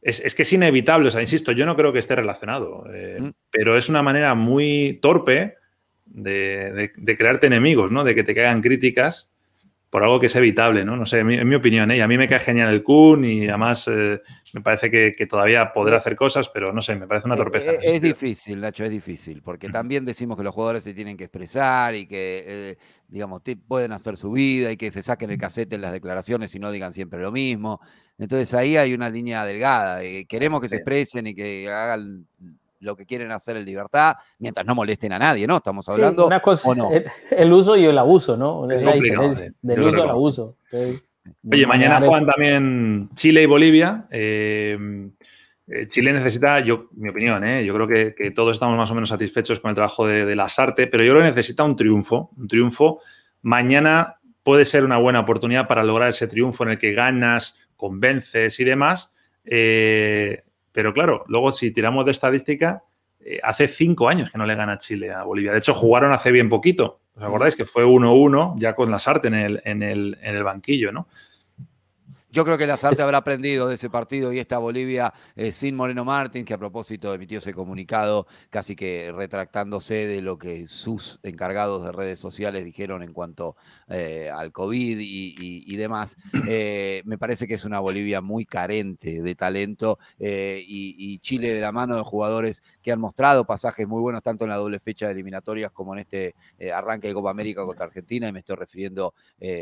es, 0.07 0.35
que 0.35 0.43
es 0.43 0.53
inevitable, 0.53 1.09
o 1.09 1.11
sea, 1.11 1.21
insisto, 1.21 1.51
yo 1.51 1.65
no 1.65 1.75
creo 1.75 1.91
que 1.91 1.99
esté 1.99 2.15
relacionado, 2.15 2.85
eh, 2.93 3.17
mm. 3.19 3.29
pero 3.51 3.77
es 3.77 3.89
una 3.89 4.01
manera 4.01 4.35
muy 4.35 4.99
torpe 5.01 5.55
de, 6.05 6.91
crearte 7.17 7.47
enemigos, 7.47 7.91
¿no? 7.91 8.05
De 8.05 8.15
que 8.15 8.23
te 8.23 8.33
caigan 8.33 8.61
críticas 8.61 9.29
por 9.89 10.03
algo 10.03 10.19
que 10.19 10.25
es 10.25 10.35
evitable, 10.35 10.83
¿no? 10.83 10.97
No 10.97 11.05
sé, 11.05 11.19
en 11.19 11.47
mi, 11.47 11.55
opinión, 11.55 11.89
¿eh? 11.91 12.01
a 12.01 12.07
mí 12.07 12.17
me 12.17 12.27
cae 12.27 12.39
genial 12.39 12.73
el 12.73 12.83
Kun 12.83 13.23
y 13.23 13.47
además 13.47 13.87
eh, 13.87 14.21
me 14.53 14.61
parece 14.61 14.91
que, 14.91 15.13
todavía 15.27 15.71
podrá 15.71 15.97
hacer 15.97 16.15
cosas, 16.15 16.49
pero 16.49 16.73
no 16.73 16.81
sé, 16.81 16.95
me 16.95 17.07
parece 17.07 17.27
una 17.27 17.35
eh, 17.35 17.37
torpeza. 17.37 17.71
Es, 17.81 18.01
difícil, 18.01 18.59
Nacho, 18.59 18.83
es 18.83 18.91
difícil, 18.91 19.41
porque 19.41 19.69
también 19.69 20.03
decimos 20.03 20.37
que 20.37 20.43
los 20.43 20.53
jugadores 20.53 20.83
se 20.83 20.93
tienen 20.93 21.15
que 21.15 21.25
expresar 21.25 21.95
y 21.95 22.05
que, 22.05 22.77
digamos, 23.07 23.41
pueden 23.67 23.93
hacer 23.93 24.17
su 24.17 24.31
vida 24.31 24.71
y 24.71 24.77
que 24.77 24.91
se 24.91 25.01
saquen 25.01 25.29
el 25.29 25.37
casete 25.37 25.75
en 25.75 25.81
las 25.81 25.93
declaraciones 25.93 26.53
y 26.53 26.59
no 26.59 26.71
digan 26.71 26.91
siempre 26.91 27.21
lo 27.21 27.31
mismo. 27.31 27.79
Entonces 28.17 28.53
ahí 28.53 28.75
hay 28.75 28.93
una 28.93 29.09
línea 29.09 29.45
delgada. 29.45 30.01
queremos 30.27 30.59
que 30.59 30.69
se 30.69 30.77
expresen 30.77 31.27
y 31.27 31.35
que 31.35 31.69
hagan 31.69 32.27
lo 32.79 32.95
que 32.95 33.05
quieren 33.05 33.31
hacer 33.31 33.57
en 33.57 33.65
libertad, 33.65 34.15
mientras 34.39 34.65
no 34.65 34.75
molesten 34.75 35.13
a 35.13 35.19
nadie, 35.19 35.47
¿no? 35.47 35.57
Estamos 35.57 35.87
hablando. 35.89 36.27
una 36.27 36.41
cosa, 36.41 36.69
el, 37.31 37.53
uso 37.53 37.75
y 37.75 37.85
el 37.85 37.97
abuso, 37.97 38.37
¿no? 38.37 38.69
Es 38.69 38.81
la 38.81 38.93
diferencia 38.93 39.53
del 39.61 39.83
uso 39.83 40.03
al 40.03 40.09
abuso. 40.09 40.55
Oye, 41.51 41.67
mañana 41.67 41.99
juegan 41.99 42.25
también 42.25 43.09
Chile 43.15 43.43
y 43.43 43.45
Bolivia. 43.45 44.05
Eh, 44.11 44.77
eh, 45.67 45.87
Chile 45.87 46.13
necesita, 46.13 46.61
yo, 46.61 46.87
mi 46.93 47.09
opinión, 47.09 47.43
eh, 47.43 47.65
yo 47.65 47.73
creo 47.73 47.87
que, 47.87 48.31
todos 48.31 48.55
estamos 48.55 48.77
más 48.77 48.89
o 48.91 48.93
menos 48.93 49.09
satisfechos 49.09 49.59
con 49.59 49.69
el 49.69 49.75
trabajo 49.75 50.07
de, 50.07 50.25
de 50.25 50.35
las 50.35 50.57
artes, 50.59 50.87
pero 50.89 51.03
yo 51.03 51.11
creo 51.11 51.23
que 51.23 51.29
necesita 51.29 51.63
un 51.63 51.75
triunfo. 51.75 52.31
Un 52.37 52.47
triunfo. 52.47 53.01
Mañana 53.41 54.17
puede 54.43 54.63
ser 54.63 54.85
una 54.85 54.97
buena 54.97 55.19
oportunidad 55.19 55.67
para 55.67 55.83
lograr 55.83 56.07
ese 56.09 56.25
triunfo 56.25 56.63
en 56.63 56.69
el 56.69 56.77
que 56.77 56.93
ganas, 56.93 57.59
convences 57.75 58.57
y 58.61 58.63
demás. 58.63 59.13
Eh, 59.43 60.43
pero 60.77 60.93
claro, 60.93 61.25
luego 61.27 61.51
si 61.51 61.71
tiramos 61.71 62.05
de 62.05 62.11
estadística, 62.11 62.83
eh, 63.19 63.39
hace 63.41 63.67
cinco 63.67 64.09
años 64.09 64.29
que 64.29 64.37
no 64.37 64.45
le 64.45 64.53
gana 64.53 64.77
Chile 64.77 65.11
a 65.11 65.23
Bolivia. 65.23 65.51
De 65.51 65.57
hecho, 65.57 65.73
jugaron 65.73 66.13
hace 66.13 66.31
bien 66.31 66.49
poquito. 66.49 66.99
¿Os 67.15 67.23
acordáis 67.23 67.55
que 67.55 67.65
fue 67.65 67.83
1-1 67.83 68.59
ya 68.59 68.75
con 68.75 68.91
la 68.91 68.99
Sarte 68.99 69.29
en 69.29 69.33
el, 69.33 69.61
en 69.65 69.81
el, 69.81 70.19
en 70.21 70.35
el 70.35 70.43
banquillo, 70.43 70.91
¿no? 70.91 71.07
Yo 72.29 72.45
creo 72.45 72.59
que 72.59 72.67
Lazarte 72.67 73.01
habrá 73.01 73.17
aprendido 73.17 73.67
de 73.67 73.73
ese 73.73 73.89
partido 73.89 74.31
y 74.31 74.37
esta 74.37 74.59
Bolivia 74.59 75.11
eh, 75.35 75.51
sin 75.51 75.75
Moreno 75.75 76.05
Martín, 76.05 76.45
que 76.45 76.53
a 76.53 76.59
propósito 76.59 77.11
emitió 77.11 77.39
ese 77.39 77.55
comunicado 77.55 78.27
casi 78.51 78.75
que 78.75 79.11
retractándose 79.11 80.05
de 80.05 80.21
lo 80.21 80.37
que 80.37 80.67
sus 80.67 81.19
encargados 81.23 81.83
de 81.83 81.91
redes 81.91 82.19
sociales 82.19 82.65
dijeron 82.65 83.01
en 83.01 83.13
cuanto 83.13 83.55
eh, 83.89 84.29
al 84.33 84.51
COVID 84.51 84.97
y, 84.99 85.75
demás. 85.75 86.17
Eh, 86.49 87.01
me 87.03 87.17
parece 87.17 87.45
que 87.45 87.55
es 87.55 87.65
una 87.65 87.79
Bolivia 87.79 88.21
muy 88.21 88.45
carente 88.45 89.21
de 89.21 89.35
talento 89.35 89.99
y, 90.17 91.19
Chile 91.19 91.53
de 91.53 91.59
la 91.59 91.73
mano 91.73 91.97
de 91.97 92.03
jugadores 92.03 92.63
que 92.81 92.91
han 92.91 93.01
mostrado 93.01 93.43
pasajes 93.43 93.85
muy 93.85 93.99
buenos 93.99 94.23
tanto 94.23 94.45
en 94.45 94.51
la 94.51 94.55
doble 94.55 94.79
fecha 94.79 95.07
de 95.07 95.11
eliminatorias 95.11 95.71
como 95.71 95.93
en 95.93 95.99
este 95.99 96.35
arranque 96.73 97.09
de 97.09 97.13
Copa 97.13 97.31
América 97.31 97.65
contra 97.65 97.85
Argentina 97.85 98.29
y 98.29 98.31
me 98.31 98.39
estoy 98.39 98.55
refiriendo, 98.55 99.13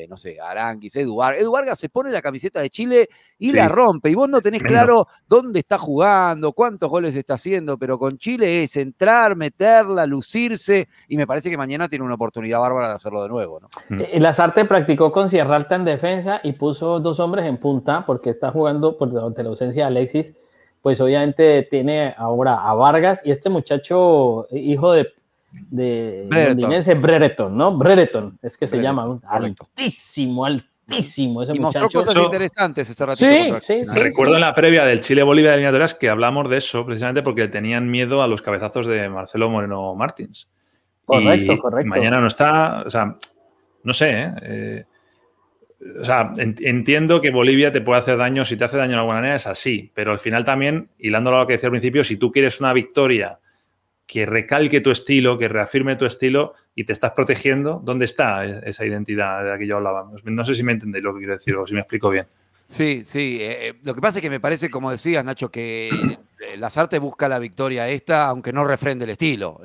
no 0.07 0.17
sé, 0.17 0.39
a 0.39 0.51
Aranguis, 0.51 0.95
Edu 0.95 1.15
Vargas. 1.15 1.41
Edu 1.41 1.51
Vargas 1.51 1.79
se 1.79 1.89
pone 1.89 2.11
la 2.11 2.21
camiseta 2.21 2.61
de 2.61 2.69
Chile 2.69 3.09
y 3.39 3.51
la 3.51 3.67
rompe. 3.67 4.11
Y 4.11 4.15
vos 4.15 4.29
no 4.29 4.41
tenés 4.41 4.61
claro 4.61 5.07
dónde 5.27 5.59
está 5.59 5.77
jugando, 5.77 6.53
cuántos 6.53 6.89
goles 6.89 7.15
está 7.15 7.35
haciendo, 7.35 7.77
pero 7.77 7.97
con 7.97 8.17
Chile 8.17 8.63
es 8.63 8.75
entrar, 8.77 9.35
meterla, 9.35 10.05
lucirse, 10.05 10.87
y 11.07 11.17
me 11.17 11.25
parece 11.25 11.49
que 11.49 11.57
mañana 11.57 11.87
tiene 11.87 12.05
una 12.05 12.15
oportunidad 12.15 12.59
bárbara 12.59 12.89
de 12.89 12.95
hacerlo 12.95 13.23
de 13.23 13.29
nuevo. 13.29 13.59
¿no? 13.59 13.69
Mm. 13.89 14.01
Eh, 14.15 14.19
Lazarte 14.21 14.63
practicó 14.63 15.11
con 15.11 15.27
Sierra 15.27 15.57
Alta 15.57 15.75
en 15.75 15.83
defensa 15.83 16.39
y 16.41 16.53
puso 16.53 17.01
dos 17.01 17.19
hombres 17.19 17.45
en 17.45 17.57
punta 17.57 18.05
porque 18.05 18.29
está 18.29 18.49
jugando 18.49 18.97
por 18.97 19.11
la 19.11 19.21
ausencia 19.21 19.83
de 19.83 19.87
Alexis. 19.87 20.33
Pues 20.81 21.01
obviamente 21.01 21.67
tiene 21.69 22.13
ahora 22.17 22.55
a 22.55 22.73
Vargas 22.75 23.21
y 23.25 23.31
este 23.31 23.49
muchacho, 23.49 24.47
hijo 24.51 24.93
de 24.93 25.07
de 25.69 26.97
Brereton. 26.99 27.57
¿no? 27.57 27.77
Brereton, 27.77 28.37
es 28.41 28.57
que 28.57 28.67
se 28.67 28.81
llama, 28.81 29.19
altísimo, 29.27 30.45
altísimo 30.45 31.43
ese 31.43 31.55
y 31.55 31.59
mostró 31.59 31.89
cosas 31.89 32.15
interesantes 32.15 32.89
ese 32.89 33.05
ratito. 33.05 33.59
Sí, 33.59 33.83
sí, 33.83 33.85
sí, 33.85 33.99
Recuerdo 33.99 34.35
en 34.35 34.41
la 34.41 34.53
previa 34.53 34.85
del 34.85 35.01
Chile-Bolivia 35.01 35.51
de 35.51 35.55
eliminatorias 35.55 35.93
que 35.93 36.09
hablamos 36.09 36.49
de 36.49 36.57
eso 36.57 36.85
precisamente 36.85 37.21
porque 37.21 37.47
tenían 37.47 37.89
miedo 37.89 38.21
a 38.21 38.27
los 38.27 38.41
cabezazos 38.41 38.87
de 38.87 39.09
Marcelo 39.09 39.49
Moreno 39.49 39.93
Martins. 39.95 40.49
Correcto, 41.03 41.57
correcto. 41.59 41.89
Mañana 41.89 42.19
no 42.19 42.27
está, 42.27 42.83
o 42.85 42.89
sea, 42.89 43.17
no 43.85 43.93
sé, 43.93 44.09
¿eh? 44.11 44.33
eh 44.41 44.83
o 45.99 46.03
sea, 46.03 46.25
entiendo 46.37 47.21
que 47.21 47.29
Bolivia 47.29 47.71
te 47.71 47.81
puede 47.81 47.99
hacer 47.99 48.17
daño, 48.17 48.43
si 48.43 48.57
te 48.57 48.63
hace 48.63 48.77
daño 48.77 48.93
de 48.93 48.99
alguna 48.99 49.17
manera 49.17 49.35
es 49.35 49.45
así, 49.45 49.91
pero 49.93 50.11
al 50.11 50.19
final 50.19 50.43
también, 50.43 50.89
hilándolo 50.97 51.39
lo 51.39 51.47
que 51.47 51.53
decía 51.53 51.67
al 51.67 51.71
principio, 51.71 52.03
si 52.03 52.17
tú 52.17 52.31
quieres 52.31 52.59
una 52.59 52.73
victoria 52.73 53.39
que 54.07 54.25
recalque 54.25 54.81
tu 54.81 54.91
estilo, 54.91 55.37
que 55.37 55.47
reafirme 55.47 55.95
tu 55.95 56.05
estilo 56.05 56.53
y 56.75 56.85
te 56.85 56.93
estás 56.93 57.11
protegiendo, 57.11 57.81
¿dónde 57.83 58.05
está 58.05 58.45
e-, 58.45 58.61
esa 58.69 58.85
identidad 58.85 59.43
de 59.43 59.49
la 59.49 59.57
que 59.57 59.67
yo 59.67 59.77
hablaba? 59.77 60.09
No 60.23 60.45
sé 60.45 60.55
si 60.55 60.63
me 60.63 60.71
entendéis 60.71 61.03
lo 61.03 61.13
que 61.13 61.19
quiero 61.19 61.33
decir 61.33 61.55
o 61.55 61.65
si 61.67 61.73
me 61.73 61.81
explico 61.81 62.09
bien. 62.09 62.25
Sí, 62.67 63.03
sí. 63.03 63.37
Eh, 63.39 63.69
eh, 63.69 63.73
lo 63.83 63.93
que 63.93 64.01
pasa 64.01 64.19
es 64.19 64.23
que 64.23 64.29
me 64.29 64.39
parece, 64.39 64.69
como 64.69 64.91
decías, 64.91 65.23
Nacho, 65.23 65.49
que 65.49 66.17
Lazarte 66.57 66.99
busca 66.99 67.27
la 67.27 67.39
victoria 67.39 67.87
esta, 67.87 68.27
aunque 68.27 68.53
no 68.53 68.63
refrende 68.63 69.05
el 69.05 69.11
estilo. 69.11 69.61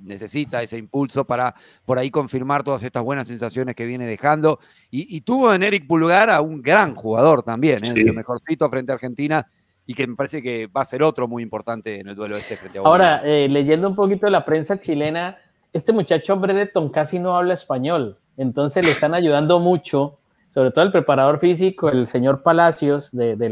necesita 0.00 0.62
ese 0.62 0.78
impulso 0.78 1.24
para 1.24 1.54
por 1.84 1.98
ahí 1.98 2.10
confirmar 2.10 2.62
todas 2.62 2.82
estas 2.82 3.02
buenas 3.02 3.28
sensaciones 3.28 3.74
que 3.74 3.86
viene 3.86 4.06
dejando. 4.06 4.58
Y, 4.90 5.20
tuvo 5.22 5.52
en 5.54 5.62
Eric 5.62 5.86
Pulgar 5.86 6.30
a 6.30 6.40
un 6.40 6.62
gran 6.62 6.94
jugador 6.94 7.42
también, 7.42 7.78
el 7.84 8.12
mejorcito 8.12 8.68
frente 8.68 8.92
a 8.92 8.94
Argentina 8.96 9.46
y 9.86 9.94
que 9.94 10.06
me 10.06 10.14
parece 10.14 10.42
que 10.42 10.66
va 10.66 10.82
a 10.82 10.84
ser 10.84 11.02
otro 11.02 11.26
muy 11.26 11.42
importante 11.42 12.00
en 12.00 12.08
el 12.08 12.14
duelo 12.14 12.36
este 12.36 12.56
frente 12.56 12.78
a 12.78 12.82
Ahora, 12.82 13.22
eh, 13.24 13.48
leyendo 13.48 13.88
un 13.88 13.96
poquito 13.96 14.26
de 14.26 14.32
la 14.32 14.44
prensa 14.44 14.80
chilena, 14.80 15.38
este 15.72 15.92
muchacho 15.92 16.36
Bredeton 16.36 16.90
casi 16.90 17.18
no 17.18 17.36
habla 17.36 17.54
español, 17.54 18.18
entonces 18.36 18.84
le 18.84 18.92
están 18.92 19.14
ayudando 19.14 19.58
mucho, 19.58 20.18
sobre 20.52 20.70
todo 20.70 20.84
el 20.84 20.92
preparador 20.92 21.38
físico, 21.38 21.88
el 21.88 22.06
señor 22.06 22.42
Palacios 22.42 23.10
de, 23.12 23.36
de 23.36 23.48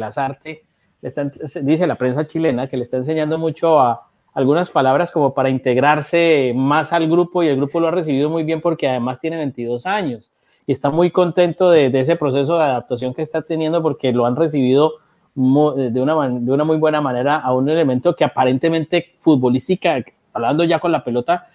Artes, 1.02 1.58
dice 1.64 1.86
la 1.86 1.94
prensa 1.96 2.26
chilena 2.26 2.68
que 2.68 2.76
le 2.76 2.84
está 2.84 2.96
enseñando 2.96 3.38
mucho 3.38 3.80
a 3.80 4.06
algunas 4.34 4.70
palabras 4.70 5.10
como 5.10 5.34
para 5.34 5.50
integrarse 5.50 6.52
más 6.54 6.92
al 6.92 7.08
grupo 7.08 7.42
y 7.42 7.48
el 7.48 7.56
grupo 7.56 7.80
lo 7.80 7.88
ha 7.88 7.90
recibido 7.90 8.30
muy 8.30 8.44
bien 8.44 8.60
porque 8.60 8.88
además 8.88 9.18
tiene 9.18 9.36
22 9.38 9.86
años 9.86 10.30
y 10.66 10.72
está 10.72 10.90
muy 10.90 11.10
contento 11.10 11.70
de, 11.70 11.90
de 11.90 12.00
ese 12.00 12.16
proceso 12.16 12.56
de 12.58 12.64
adaptación 12.64 13.14
que 13.14 13.22
está 13.22 13.42
teniendo 13.42 13.82
porque 13.82 14.12
lo 14.12 14.26
han 14.26 14.36
recibido 14.36 14.92
de 15.34 16.00
una, 16.00 16.28
de 16.28 16.52
una 16.52 16.64
muy 16.64 16.76
buena 16.76 17.00
manera 17.00 17.36
a 17.36 17.52
un 17.52 17.68
elemento 17.68 18.14
que 18.14 18.24
aparentemente 18.24 19.08
futbolística, 19.12 20.02
hablando 20.34 20.64
ya 20.64 20.78
con 20.80 20.92
la 20.92 21.04
pelota, 21.04 21.46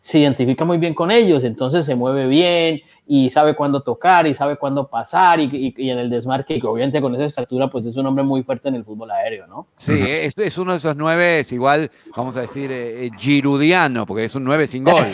se 0.00 0.18
identifica 0.18 0.64
muy 0.64 0.78
bien 0.78 0.94
con 0.94 1.10
ellos, 1.10 1.44
entonces 1.44 1.84
se 1.84 1.94
mueve 1.94 2.26
bien 2.26 2.80
y 3.06 3.28
sabe 3.28 3.54
cuándo 3.54 3.82
tocar 3.82 4.26
y 4.26 4.32
sabe 4.32 4.56
cuándo 4.56 4.88
pasar 4.88 5.40
y, 5.40 5.74
en 5.76 5.98
el 5.98 6.08
desmarque, 6.08 6.56
y 6.56 6.60
obviamente 6.64 7.02
con 7.02 7.14
esa 7.14 7.26
estatura, 7.26 7.70
pues 7.70 7.84
es 7.84 7.96
un 7.96 8.06
hombre 8.06 8.24
muy 8.24 8.42
fuerte 8.42 8.70
en 8.70 8.76
el 8.76 8.84
fútbol 8.84 9.10
aéreo, 9.10 9.46
¿no? 9.46 9.66
Sí, 9.76 9.92
es, 9.92 10.32
es 10.38 10.56
uno 10.56 10.72
de 10.72 10.78
esos 10.78 10.96
nueve, 10.96 11.40
es 11.40 11.52
igual, 11.52 11.90
vamos 12.16 12.34
a 12.38 12.42
decir, 12.42 12.70
eh, 12.72 13.10
girudiano, 13.18 14.06
porque 14.06 14.24
es 14.24 14.34
un 14.34 14.44
nueve 14.44 14.66
sin 14.66 14.84
gol. 14.84 15.04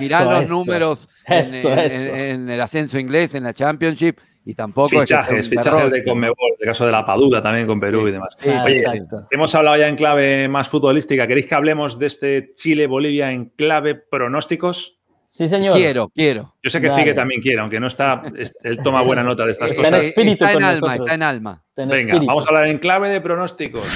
Mirá, 0.00 0.24
los 0.24 0.50
números 0.50 1.08
en, 1.26 2.50
el 2.50 2.60
ascenso 2.60 2.98
inglés, 2.98 3.34
en 3.34 3.44
la 3.44 3.54
Championship, 3.54 4.18
y 4.44 4.54
tampoco 4.54 4.88
fichajes, 4.88 5.48
fichajes 5.48 5.90
de 5.90 6.04
Conmebol, 6.04 6.54
el 6.58 6.66
caso 6.66 6.84
de 6.86 6.92
la 6.92 7.04
Paduda 7.04 7.40
también 7.40 7.66
con 7.66 7.78
Perú 7.78 8.08
y 8.08 8.12
demás. 8.12 8.36
Oye, 8.64 8.84
hemos 9.30 9.54
hablado 9.54 9.76
ya 9.76 9.88
en 9.88 9.96
clave 9.96 10.48
más 10.48 10.68
futbolística. 10.68 11.26
¿Queréis 11.26 11.46
que 11.46 11.54
hablemos 11.54 11.98
de 11.98 12.06
este 12.06 12.54
Chile-Bolivia 12.54 13.30
en 13.30 13.46
clave 13.50 13.94
pronósticos? 13.94 14.98
Sí, 15.28 15.48
señor. 15.48 15.74
Quiero, 15.74 16.10
quiero. 16.10 16.56
Yo 16.62 16.68
sé 16.68 16.80
que 16.80 16.90
Figue 16.90 17.14
también 17.14 17.40
quiere, 17.40 17.60
aunque 17.60 17.80
no 17.80 17.86
está, 17.86 18.22
él 18.62 18.78
toma 18.82 19.00
buena 19.00 19.22
nota 19.22 19.46
de 19.46 19.52
estas 19.52 19.70
está 19.70 19.82
cosas. 19.82 20.00
En 20.00 20.08
espíritu 20.08 20.44
está 20.44 20.52
en 20.52 20.62
alma, 20.62 20.94
está 20.96 21.14
en 21.14 21.22
alma. 21.22 21.64
Venga, 21.74 22.18
vamos 22.18 22.44
a 22.44 22.48
hablar 22.48 22.66
en 22.66 22.78
clave 22.78 23.08
de 23.08 23.20
pronósticos. 23.20 23.86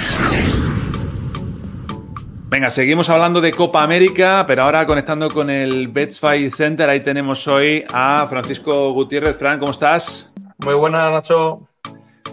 Venga, 2.49 2.69
seguimos 2.69 3.09
hablando 3.09 3.41
de 3.41 3.51
Copa 3.51 3.83
América, 3.83 4.45
pero 4.47 4.63
ahora 4.63 4.87
conectando 4.87 5.29
con 5.29 5.49
el 5.49 5.89
Betsfight 5.89 6.49
Center. 6.49 6.87
Ahí 6.87 7.01
tenemos 7.01 7.45
hoy 7.45 7.83
a 7.89 8.25
Francisco 8.29 8.93
Gutiérrez. 8.93 9.37
Fran, 9.37 9.59
¿cómo 9.59 9.73
estás? 9.73 10.31
Muy 10.59 10.73
buena, 10.73 11.11
Nacho. 11.11 11.67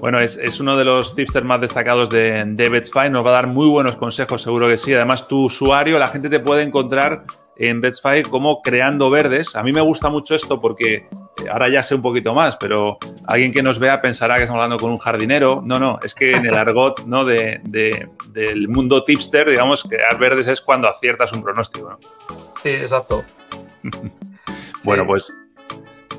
Bueno, 0.00 0.20
es, 0.20 0.60
uno 0.60 0.76
de 0.76 0.84
los 0.84 1.16
tipsters 1.16 1.44
más 1.44 1.60
destacados 1.60 2.10
de, 2.10 2.44
de. 2.44 3.10
Nos 3.10 3.26
va 3.26 3.30
a 3.30 3.32
dar 3.32 3.48
muy 3.48 3.68
buenos 3.68 3.96
consejos, 3.96 4.40
seguro 4.40 4.68
que 4.68 4.76
sí. 4.76 4.94
Además, 4.94 5.26
tu 5.26 5.46
usuario, 5.46 5.98
la 5.98 6.06
gente 6.06 6.30
te 6.30 6.38
puede 6.38 6.62
encontrar 6.62 7.24
en 7.56 7.80
Betfair 7.80 8.28
como 8.28 8.62
creando 8.62 9.10
verdes. 9.10 9.56
A 9.56 9.64
mí 9.64 9.72
me 9.72 9.80
gusta 9.80 10.10
mucho 10.10 10.36
esto 10.36 10.60
porque 10.60 11.08
ahora 11.51 11.68
ya 11.68 11.82
sé 11.82 11.95
un 11.95 12.03
poquito 12.03 12.35
más, 12.35 12.57
pero 12.57 12.99
alguien 13.26 13.53
que 13.53 13.62
nos 13.62 13.78
vea 13.78 14.01
pensará 14.01 14.37
que 14.37 14.43
estamos 14.43 14.62
hablando 14.62 14.82
con 14.82 14.91
un 14.91 14.99
jardinero. 14.99 15.62
No, 15.64 15.78
no, 15.78 15.99
es 16.03 16.14
que 16.14 16.32
en 16.32 16.47
el 16.47 16.55
argot 16.55 17.05
¿no? 17.07 17.24
de, 17.24 17.61
del 18.30 18.68
mundo 18.68 19.05
tipster, 19.05 19.49
digamos, 19.49 19.82
crear 19.85 20.18
verdes 20.18 20.47
es 20.47 20.61
cuando 20.61 20.89
aciertas 20.89 21.32
un 21.32 21.43
pronóstico. 21.43 21.99
Sí, 22.62 22.70
exacto. 22.70 23.24
bueno, 24.85 25.07
pues 25.07 25.32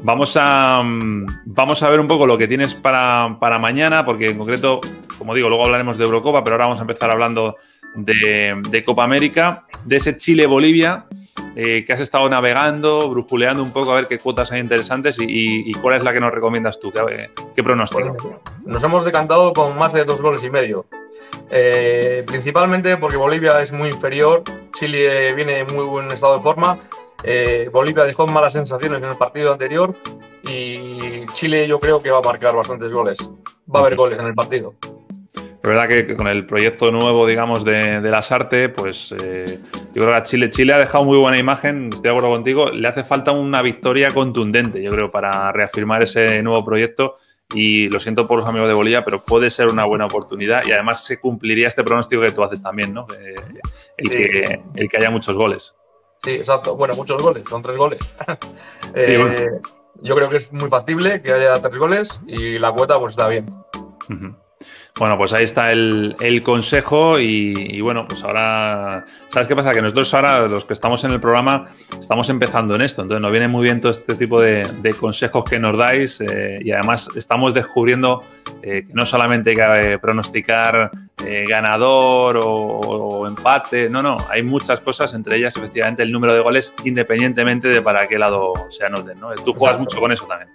Vamos 0.05 0.38
a, 0.39 0.84
mm, 0.84 1.26
vamos 1.45 1.82
a 1.82 1.89
ver 1.89 1.99
un 1.99 2.07
poco 2.07 2.28
lo 2.28 2.38
que 2.38 2.47
tienes 2.47 2.76
para, 2.76 3.28
mañana, 3.59 4.05
porque 4.05 4.30
en 4.30 4.38
concreto, 4.38 4.80
como 5.18 5.34
digo, 5.34 5.49
luego 5.49 5.66
hablaremos 5.66 5.97
de 5.97 6.03
Eurocopa, 6.03 6.43
pero 6.43 6.53
ahora 6.53 6.66
vamos 6.66 6.80
a 6.80 6.84
empezar 6.84 7.09
hablando 7.09 7.57
de, 7.95 8.84
Copa 8.86 9.03
América, 9.03 9.66
de 9.84 9.95
ese 9.95 10.16
Chile-Bolivia, 10.16 11.07
eh, 11.55 11.83
que 11.86 11.93
has 11.93 11.99
estado 11.99 12.29
navegando, 12.29 13.09
brujuleando 13.09 13.63
un 13.63 13.71
poco 13.71 13.91
a 13.91 13.95
ver 13.95 14.07
qué 14.07 14.19
cuotas 14.19 14.51
hay 14.51 14.61
interesantes 14.61 15.17
y, 15.19 15.73
cuál 15.75 15.95
es 15.95 16.03
la 16.03 16.13
que 16.13 16.19
nos 16.19 16.31
recomiendas 16.31 16.79
tú, 16.79 16.91
qué, 16.91 17.29
qué 17.55 17.63
pronóstico. 17.63 18.41
nos 18.65 18.83
hemos 18.83 19.05
decantado 19.05 19.53
con 19.53 19.77
más 19.77 19.93
de 19.93 20.05
dos 20.05 20.21
goles 20.21 20.43
y 20.43 20.49
medio. 20.49 20.86
Eh, 21.51 22.23
principalmente 22.25 22.97
porque 22.97 23.17
Bolivia 23.17 23.61
es 23.61 23.71
muy 23.71 23.89
inferior, 23.89 24.43
Chile 24.79 25.33
viene 25.33 25.59
en 25.59 25.73
muy 25.73 25.86
buen 25.86 26.09
estado 26.09 26.38
de 26.38 26.41
forma 26.41 26.79
eh, 27.27 27.69
Bolivia 27.71 28.03
dejó 28.03 28.27
malas 28.27 28.53
sensaciones 28.53 29.01
en 29.01 29.09
el 29.09 29.17
partido 29.17 29.51
anterior 29.51 29.95
y 30.43 31.25
Chile 31.33 31.67
yo 31.67 31.79
creo 31.79 31.99
que 31.99 32.11
va 32.11 32.19
a 32.19 32.21
marcar 32.21 32.55
bastantes 32.55 32.91
goles. 32.91 33.17
Va 33.73 33.79
a 33.79 33.81
haber 33.81 33.95
goles 33.95 34.19
en 34.19 34.27
el 34.27 34.36
partido. 34.36 34.75
Es 35.66 35.70
verdad 35.70 35.88
que 35.88 36.16
con 36.16 36.28
el 36.28 36.45
proyecto 36.45 36.91
nuevo, 36.91 37.26
digamos, 37.26 37.66
de, 37.66 37.99
las 37.99 38.32
artes, 38.32 38.70
pues 38.70 39.11
eh, 39.20 39.59
yo 39.95 40.03
creo 40.03 40.13
que 40.13 40.22
Chile, 40.22 40.49
Chile 40.51 40.74
ha 40.74 40.78
dejado 40.78 41.05
muy 41.05 41.18
buena 41.18 41.39
imagen, 41.39 41.86
estoy 41.86 42.03
de 42.03 42.09
acuerdo 42.09 42.30
contigo, 42.30 42.70
le 42.70 42.88
hace 42.88 43.03
falta 43.03 43.32
una 43.32 43.63
victoria 43.63 44.13
contundente, 44.13 44.84
yo 44.84 44.91
creo, 44.91 45.09
para 45.09 45.51
reafirmar 45.51 46.03
ese 46.03 46.43
nuevo 46.43 46.63
proyecto 46.63 47.16
y 47.51 47.89
lo 47.89 47.99
siento 47.99 48.28
por 48.28 48.41
los 48.41 48.47
amigos 48.47 48.68
de 48.68 48.76
Bolivia, 48.76 49.03
pero 49.03 49.24
puede 49.24 49.49
ser 49.49 49.66
una 49.66 49.86
buena 49.86 50.05
oportunidad 50.05 50.63
y 50.68 50.72
además 50.72 51.03
se 51.03 51.20
cumpliría 51.20 51.68
este 51.68 51.84
pronóstico 51.84 52.22
que 52.22 52.32
tú 52.32 52.43
haces 52.43 52.61
también, 52.61 52.93
¿no? 52.93 53.07
Eh, 53.20 53.34
el, 53.97 54.09
que, 54.11 54.61
el 54.76 54.88
que 54.88 54.97
haya 54.97 55.09
muchos 55.09 55.36
goles. 55.36 55.74
Sí, 56.24 56.34
exacto. 56.34 56.76
Bueno, 56.76 56.93
muchos 56.93 57.20
goles, 57.20 57.43
son 57.49 57.63
tres 57.63 57.76
goles. 57.76 58.16
Eh, 58.97 59.49
yo 60.01 60.16
creo 60.16 60.30
que 60.30 60.38
es 60.38 60.53
muy 60.53 60.70
factible 60.70 61.22
que 61.22 61.34
haya 61.34 61.59
tres 61.59 61.76
goles 61.76 62.07
y 62.28 62.59
la 62.59 62.72
cuota 62.72 62.97
pues 62.97 63.13
está 63.13 63.28
bien. 63.28 63.47
Bueno, 64.97 65.17
pues 65.17 65.33
ahí 65.33 65.43
está 65.43 65.73
el, 65.73 66.41
consejo 66.41 67.19
y, 67.19 67.81
bueno, 67.81 68.07
pues 68.07 68.23
ahora, 68.23 69.05
¿sabes 69.27 69.45
qué 69.45 69.53
pasa? 69.53 69.73
Que 69.73 69.81
nosotros 69.81 70.13
ahora, 70.13 70.47
los 70.47 70.63
que 70.63 70.71
estamos 70.71 71.03
en 71.03 71.11
el 71.11 71.19
programa, 71.19 71.65
estamos 71.99 72.29
empezando 72.29 72.75
en 72.75 72.81
esto, 72.81 73.01
entonces 73.01 73.21
nos 73.21 73.31
viene 73.31 73.49
muy 73.49 73.63
bien 73.65 73.81
todo 73.81 73.91
este 73.91 74.15
tipo 74.15 74.41
de, 74.41 74.95
consejos 74.97 75.43
que 75.43 75.59
nos 75.59 75.77
dais 75.77 76.21
eh, 76.21 76.59
y 76.63 76.71
además 76.71 77.09
estamos 77.17 77.53
descubriendo 77.53 78.23
eh, 78.61 78.85
que 78.87 78.93
no 78.93 79.05
solamente 79.05 79.49
hay 79.49 79.55
que 79.57 79.93
eh, 79.93 79.99
pronosticar 79.99 80.91
ganador 81.47 82.39
o, 82.41 83.27
empate, 83.27 83.89
no, 83.89 84.01
no, 84.01 84.17
hay 84.29 84.43
muchas 84.43 84.79
cosas, 84.79 85.13
entre 85.13 85.37
ellas 85.37 85.57
efectivamente 85.57 86.03
el 86.03 86.11
número 86.11 86.33
de 86.33 86.39
goles 86.39 86.73
independientemente 86.85 87.67
de 87.67 87.81
para 87.81 88.07
qué 88.07 88.17
lado 88.17 88.53
se 88.69 88.85
anoten, 88.85 89.19
¿no? 89.19 89.31
Tú 89.43 89.53
juegas 89.53 89.77
mucho 89.77 89.99
con 89.99 90.11
eso 90.13 90.25
también. 90.25 90.51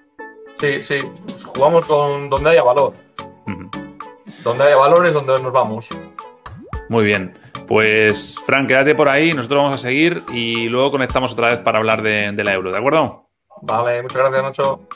Sí, 0.59 0.83
sí, 0.85 1.07
jugamos 1.45 1.85
con 1.85 2.31
donde 2.31 2.51
haya 2.51 2.63
valor. 2.63 2.95
Donde 4.43 4.65
haya 4.65 4.77
valores, 4.77 5.15
donde 5.15 5.43
nos 5.43 5.53
vamos. 5.53 5.89
Muy 6.89 7.05
bien. 7.05 7.35
Pues, 7.69 8.37
Frank, 8.47 8.67
quédate 8.67 8.95
por 8.95 9.09
ahí, 9.09 9.33
nosotros 9.33 9.63
vamos 9.63 9.75
a 9.75 9.79
seguir 9.79 10.23
y 10.33 10.69
luego 10.69 10.91
conectamos 10.91 11.33
otra 11.33 11.51
vez 11.51 11.59
para 11.59 11.79
hablar 11.79 12.03
de, 12.03 12.33
la 12.33 12.53
euro, 12.53 12.73
¿de 12.73 12.79
acuerdo? 12.79 13.29
Vale, 13.63 14.03
muchas 14.03 14.19
gracias, 14.19 14.43
Nacho. 14.43 14.89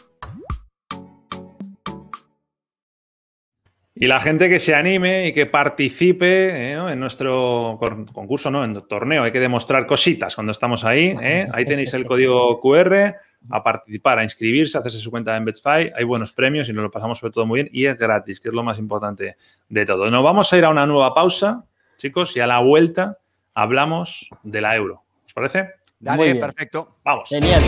Y 3.97 4.09
la 4.09 4.19
gente 4.19 4.49
que 4.49 4.59
se 4.59 4.75
anime 4.75 5.29
y 5.29 5.33
que 5.33 5.47
participe 5.47 6.73
¿eh? 6.73 6.73
en 6.73 6.99
nuestro 6.99 7.79
concurso, 8.13 8.51
no, 8.51 8.65
en 8.65 8.75
el 8.75 8.89
torneo, 8.89 9.23
hay 9.23 9.31
que 9.31 9.39
demostrar 9.39 9.87
cositas 9.87 10.35
cuando 10.35 10.51
estamos 10.51 10.85
ahí. 10.85 11.15
¿eh? 11.23 11.47
Ahí 11.53 11.65
tenéis 11.65 11.95
el 11.95 12.05
código 12.05 12.61
QR 12.61 13.15
a 13.51 13.63
participar, 13.63 14.19
a 14.19 14.25
inscribirse, 14.25 14.77
a 14.77 14.81
hacerse 14.81 14.99
su 14.99 15.11
cuenta 15.11 15.37
en 15.37 15.45
Betfair. 15.45 15.93
Hay 15.97 16.05
buenos 16.05 16.33
premios 16.33 16.69
y 16.69 16.73
nos 16.73 16.83
lo 16.83 16.91
pasamos 16.91 17.19
sobre 17.19 17.33
todo 17.33 17.47
muy 17.47 17.63
bien 17.63 17.71
y 17.73 17.87
es 17.87 17.99
gratis, 17.99 18.41
que 18.41 18.49
es 18.49 18.55
lo 18.55 18.63
más 18.63 18.79
importante 18.79 19.37
de 19.69 19.87
todo. 19.87 20.11
Nos 20.11 20.25
vamos 20.25 20.53
a 20.53 20.59
ir 20.59 20.65
a 20.65 20.71
una 20.71 20.87
nueva 20.87 21.15
pausa, 21.15 21.65
chicos, 21.97 22.37
y 22.37 22.41
a 22.41 22.47
la 22.47 22.61
vuelta 22.61 23.19
hablamos 23.55 24.31
de 24.43 24.61
la 24.61 24.77
euro. 24.77 25.03
¿Os 25.27 25.33
parece? 25.33 25.71
Dale, 25.99 26.35
perfecto. 26.37 26.99
Vamos. 27.05 27.29
Genial. 27.29 27.63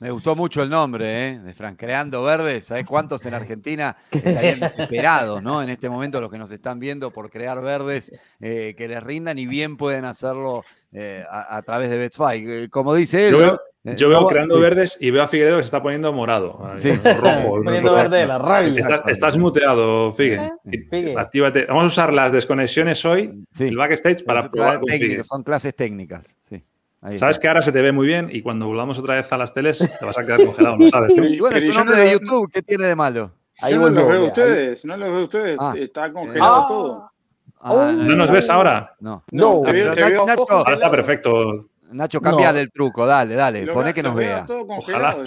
Me 0.00 0.10
gustó 0.10 0.34
mucho 0.34 0.62
el 0.62 0.70
nombre, 0.70 1.28
¿eh? 1.28 1.38
De 1.40 1.52
Frank, 1.52 1.78
Creando 1.78 2.22
Verdes. 2.22 2.64
¿Sabes 2.64 2.86
cuántos 2.86 3.24
en 3.26 3.34
Argentina 3.34 3.94
estarían 4.10 4.60
desesperados, 4.60 5.42
¿no? 5.42 5.62
En 5.62 5.68
este 5.68 5.90
momento 5.90 6.22
los 6.22 6.30
que 6.30 6.38
nos 6.38 6.50
están 6.50 6.80
viendo 6.80 7.10
por 7.10 7.28
crear 7.28 7.60
verdes 7.60 8.10
eh, 8.40 8.74
que 8.78 8.88
les 8.88 9.02
rindan 9.02 9.38
y 9.38 9.44
bien 9.44 9.76
pueden 9.76 10.06
hacerlo 10.06 10.62
eh, 10.90 11.22
a, 11.30 11.60
través 11.60 11.90
de 11.90 11.98
Betfair. 11.98 12.48
Eh, 12.48 12.68
como 12.70 12.94
dice 12.94 13.28
él. 13.28 13.58
Yo 13.96 14.08
veo, 14.08 14.26
Creando 14.26 14.58
Verdes 14.58 14.96
y 15.00 15.10
veo 15.10 15.22
a 15.22 15.28
Figueredo 15.28 15.56
que 15.58 15.64
se 15.64 15.66
está 15.66 15.82
poniendo 15.82 16.10
morado. 16.14 16.72
Sí. 16.76 16.92
Rojo. 16.92 17.60
poniendo 17.64 17.94
verde 17.94 18.20
de 18.20 18.26
la 18.26 18.38
rabia. 18.38 18.80
Estás, 19.06 19.36
muteado, 19.36 20.14
Figue. 20.14 20.50
Actívate. 21.16 21.66
Vamos 21.66 21.84
a 21.84 21.86
usar 21.88 22.12
las 22.14 22.32
desconexiones 22.32 23.04
hoy, 23.04 23.44
el 23.58 23.76
backstage, 23.76 24.24
para 24.24 24.50
probar 24.50 24.80
Son 25.24 25.42
clases 25.42 25.76
técnicas, 25.76 26.36
sí. 26.40 26.62
Sabes 27.16 27.38
que 27.38 27.48
ahora 27.48 27.62
se 27.62 27.72
te 27.72 27.80
ve 27.80 27.92
muy 27.92 28.06
bien 28.06 28.28
y 28.30 28.42
cuando 28.42 28.66
volvamos 28.66 28.98
otra 28.98 29.14
vez 29.14 29.32
a 29.32 29.38
las 29.38 29.54
teles 29.54 29.78
te 29.78 30.04
vas 30.04 30.18
a 30.18 30.24
quedar 30.24 30.44
congelado, 30.44 30.76
¿no 30.76 30.86
sabes? 30.86 31.12
Y 31.16 31.40
bueno, 31.40 31.56
es 31.56 31.68
un 31.68 31.74
nombre 31.74 31.98
de 31.98 32.12
YouTube, 32.12 32.50
¿qué 32.52 32.62
tiene 32.62 32.86
de 32.86 32.94
malo? 32.94 33.32
Ahí 33.62 33.74
no 33.74 33.88
los 33.88 34.06
veo 34.06 34.26
ustedes, 34.26 34.84
no 34.84 34.96
los 34.96 35.10
veo 35.10 35.24
ustedes, 35.24 35.56
ah. 35.60 35.74
está 35.76 36.12
congelado 36.12 36.54
ah. 36.54 36.66
todo. 36.68 37.10
Ah, 37.62 37.92
¿No 37.94 38.16
nos 38.16 38.30
ves 38.30 38.48
ahora? 38.50 38.94
No. 39.00 39.24
No, 39.32 39.62
ahora 39.64 40.74
está 40.74 40.90
perfecto. 40.90 41.66
Nacho, 41.92 42.20
cambia 42.20 42.50
el 42.50 42.70
truco, 42.70 43.06
dale, 43.06 43.34
dale, 43.34 43.66
pone 43.66 43.94
que 43.94 44.02
nos 44.02 44.14
vea. 44.14 44.46
Ojalá. 44.48 45.16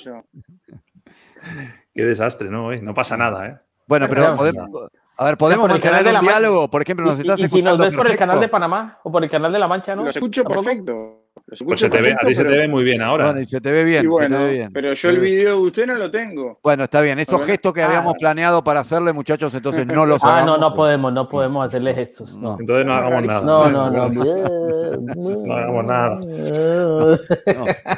Qué 1.94 2.04
desastre, 2.04 2.50
¿no? 2.50 2.72
No 2.76 2.94
pasa 2.94 3.18
nada, 3.18 3.48
¿eh? 3.48 3.58
Bueno, 3.86 4.08
pero 4.10 4.34
podemos, 4.36 4.90
a 5.18 5.26
ver, 5.26 5.38
podemos 5.38 5.70
mantener 5.70 6.08
el 6.08 6.20
diálogo. 6.20 6.70
Por 6.70 6.82
ejemplo, 6.82 7.06
nos 7.06 7.20
estás 7.20 7.40
escuchando. 7.40 7.72
Si 7.72 7.78
nos 7.78 7.90
ves 7.90 7.98
por 7.98 8.10
el 8.10 8.18
canal 8.18 8.40
de 8.40 8.48
Panamá 8.48 9.00
o 9.04 9.12
por 9.12 9.24
el 9.24 9.30
canal 9.30 9.52
de 9.52 9.60
La 9.60 9.68
Mancha, 9.68 9.96
¿no? 9.96 10.04
Lo 10.04 10.10
escucho 10.10 10.44
perfecto. 10.44 11.23
Pues 11.66 11.80
se 11.80 11.90
te 11.90 12.02
ve, 12.02 12.14
a 12.14 12.26
ti 12.26 12.36
se 12.36 12.44
te 12.44 12.50
ve 12.58 12.68
muy 12.68 12.84
bien 12.84 13.02
ahora. 13.02 13.26
Bueno, 13.26 13.42
y 13.42 13.46
se 13.46 13.62
te 13.62 13.72
ve 13.72 13.84
bien, 13.84 14.12
se 14.12 14.28
te 14.28 14.38
ve 14.38 14.52
bien. 14.52 14.74
Pero 14.74 14.94
yo 14.94 15.10
el 15.10 15.20
video 15.20 15.56
de 15.56 15.62
usted 15.62 15.88
no 15.88 15.96
lo 15.96 16.10
tengo. 16.12 16.60
Bueno, 16.64 16.84
está 16.86 17.02
bien. 17.02 17.20
Esos 17.20 17.46
gestos 17.46 17.74
que 17.74 17.82
habíamos 17.82 18.16
planeado 18.20 18.64
para 18.64 18.82
hacerle, 18.82 19.14
muchachos, 19.14 19.54
entonces 19.54 19.86
no 19.88 20.06
los 20.06 20.24
hagamos. 20.24 20.34
Ah, 20.44 20.46
no, 20.46 20.58
no 20.58 20.74
podemos, 20.74 21.14
no 21.14 21.30
podemos 21.30 21.66
hacerle 21.66 21.94
gestos. 21.94 22.36
No. 22.38 22.58
Entonces 22.60 22.86
no 22.86 22.94
hagamos 22.94 23.24
nada. 23.24 23.46
No, 23.46 23.72
no, 23.72 23.90
no. 23.90 24.10
no 25.46 25.54
hagamos 25.54 25.86
nada. 25.86 26.20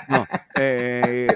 No, 0.09 0.27
eh, 0.59 1.27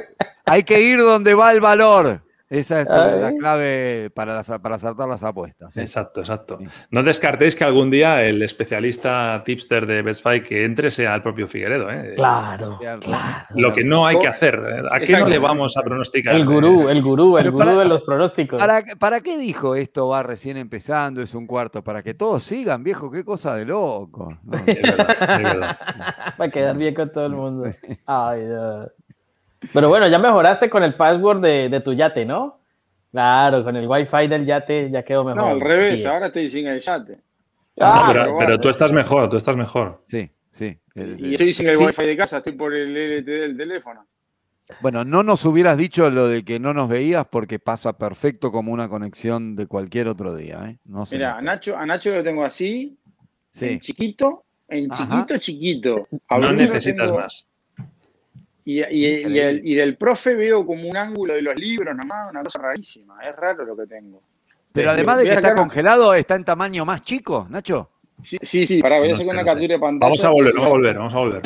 hay 0.46 0.64
que 0.64 0.82
ir 0.82 1.00
donde 1.00 1.34
va 1.34 1.52
el 1.52 1.62
valor. 1.62 2.22
Esa 2.50 2.82
es 2.82 2.90
la 2.90 3.32
clave 3.38 4.10
para, 4.10 4.42
para 4.44 4.76
acertar 4.76 5.08
las 5.08 5.24
apuestas. 5.24 5.78
Exacto, 5.78 6.22
exacto. 6.22 6.58
No 6.90 7.04
descartéis 7.04 7.56
que 7.56 7.64
algún 7.64 7.92
día 7.92 8.24
el 8.24 8.42
especialista 8.42 9.44
tipster 9.46 9.86
de 9.86 10.02
Best 10.02 10.24
Fight 10.24 10.44
que 10.44 10.66
entre 10.66 10.90
sea 10.90 11.14
el 11.14 11.22
propio 11.22 11.48
Figueredo. 11.48 11.92
¿eh? 11.92 12.14
Claro, 12.16 12.80
claro. 12.80 13.02
Lo 13.54 13.72
que 13.72 13.84
no 13.84 14.08
hay 14.08 14.18
que 14.18 14.28
hacer. 14.28 14.56
¿eh? 14.56 14.82
¿A 14.90 15.00
qué 15.00 15.18
no 15.18 15.28
le 15.28 15.38
vamos 15.38 15.78
a 15.78 15.84
pronosticar? 15.84 16.36
El 16.36 16.46
gurú, 16.46 16.90
el 16.90 17.04
gurú, 17.04 17.38
el 17.38 17.52
gurú 17.52 17.78
de 17.78 17.86
los 17.86 18.02
pronósticos. 18.02 18.60
Para, 18.60 18.82
¿Para 18.98 19.22
qué 19.22 19.38
dijo 19.38 19.76
esto 19.76 20.08
va 20.08 20.24
recién 20.24 20.58
empezando, 20.58 21.22
es 21.22 21.36
un 21.36 21.46
cuarto? 21.46 21.84
Para 21.84 22.02
que 22.02 22.16
todos 22.16 22.44
sigan, 22.44 22.84
viejo, 22.84 23.12
qué 23.12 23.24
cosa 23.24 23.56
de 23.56 23.66
loco. 23.66 24.36
Va 26.40 26.46
a 26.46 26.50
quedar 26.50 26.76
bien 26.78 26.96
con 26.96 27.12
todo 27.12 27.26
el 27.28 27.34
mundo. 27.34 27.70
Ay, 28.06 28.46
Dios. 28.46 28.90
Pero 29.74 29.90
bueno, 29.90 30.08
ya 30.08 30.20
mejoraste 30.20 30.70
con 30.70 30.84
el 30.84 30.96
password 30.96 31.42
de, 31.42 31.82
tu 31.84 31.94
yate, 31.94 32.26
¿no? 32.26 32.60
Claro, 33.12 33.64
con 33.64 33.76
el 33.76 33.88
wifi 33.88 34.28
del 34.28 34.46
yate 34.46 34.90
ya 34.92 35.04
quedó 35.04 35.24
mejor. 35.24 35.42
No, 35.42 35.48
al 35.48 35.62
revés, 35.62 36.06
ahora 36.06 36.28
estoy 36.28 36.48
sin 36.50 36.68
el 36.68 36.80
yate. 36.80 37.20
Ah, 37.80 38.14
pero, 38.38 38.60
tú 38.60 38.70
estás 38.70 38.92
mejor, 38.92 39.30
tú 39.30 39.38
estás 39.38 39.56
mejor. 39.56 40.02
Sí, 40.06 40.30
sí. 40.50 40.78
Y 40.96 41.34
estoy 41.34 41.54
sin 41.54 41.70
el 41.70 41.78
wifi 41.78 42.04
de 42.04 42.18
casa, 42.18 42.38
estoy 42.38 42.54
por 42.54 42.74
el 42.74 42.94
LTE 42.94 43.32
del 43.32 43.58
teléfono. 43.58 44.06
Bueno, 44.82 45.04
no 45.04 45.24
nos 45.24 45.44
hubieras 45.46 45.78
dicho 45.78 46.10
lo 46.12 46.28
de 46.28 46.44
que 46.44 46.60
no 46.60 46.74
nos 46.74 46.90
veías 46.90 47.26
porque 47.28 47.58
pasa 47.58 47.98
perfecto 47.98 48.52
como 48.52 48.72
una 48.72 48.88
conexión 48.88 49.56
de 49.56 49.66
cualquier 49.66 50.08
otro 50.08 50.36
día. 50.36 50.60
¿eh? 50.70 50.78
Mira, 51.12 51.38
a 51.38 51.42
Nacho, 51.42 51.76
a 51.76 51.86
Nacho 51.86 52.12
lo 52.12 52.24
tengo 52.24 52.46
así, 52.46 52.98
chiquito, 53.52 54.46
en 54.68 54.90
chiquito, 54.92 55.38
chiquito. 55.38 56.08
no 56.30 56.52
necesitas 56.54 57.12
más. 57.12 57.49
Y, 58.72 58.84
y, 58.84 59.76
del 59.76 59.98
profe 59.98 60.36
veo 60.36 60.64
como 60.64 60.88
un 60.88 60.96
ángulo 60.96 61.34
de 61.34 61.42
los 61.42 61.56
libros 61.56 61.96
nomás, 61.98 62.30
una 62.30 62.44
cosa 62.44 62.60
rarísima. 62.60 63.18
Es 63.28 63.36
raro 63.36 63.66
lo 63.66 63.76
que 63.76 63.88
tengo. 63.88 64.22
Pero 64.72 64.92
además 64.92 65.18
de 65.18 65.24
que 65.24 65.32
está 65.32 65.56
congelado, 65.56 66.14
¿está 66.14 66.36
en 66.36 66.46
tamaño 66.46 66.86
más 66.86 67.02
chico, 67.02 67.48
Nacho? 67.50 67.90
Sí, 68.22 68.38
sí, 68.44 68.68
sí. 68.68 68.80
Pará, 68.80 69.00
voy 69.00 69.10
a 69.12 69.18
sacar 69.18 69.34
una 69.34 69.44
captura 69.44 69.74
de 69.74 69.80
pantalla. 69.80 70.10
Vamos 70.10 70.24
a 70.24 70.30
volver, 70.30 70.54
vamos 70.54 70.68
a 70.68 70.70
volver, 70.70 70.98
vamos 70.98 71.14
a 71.16 71.18
volver. 71.18 71.42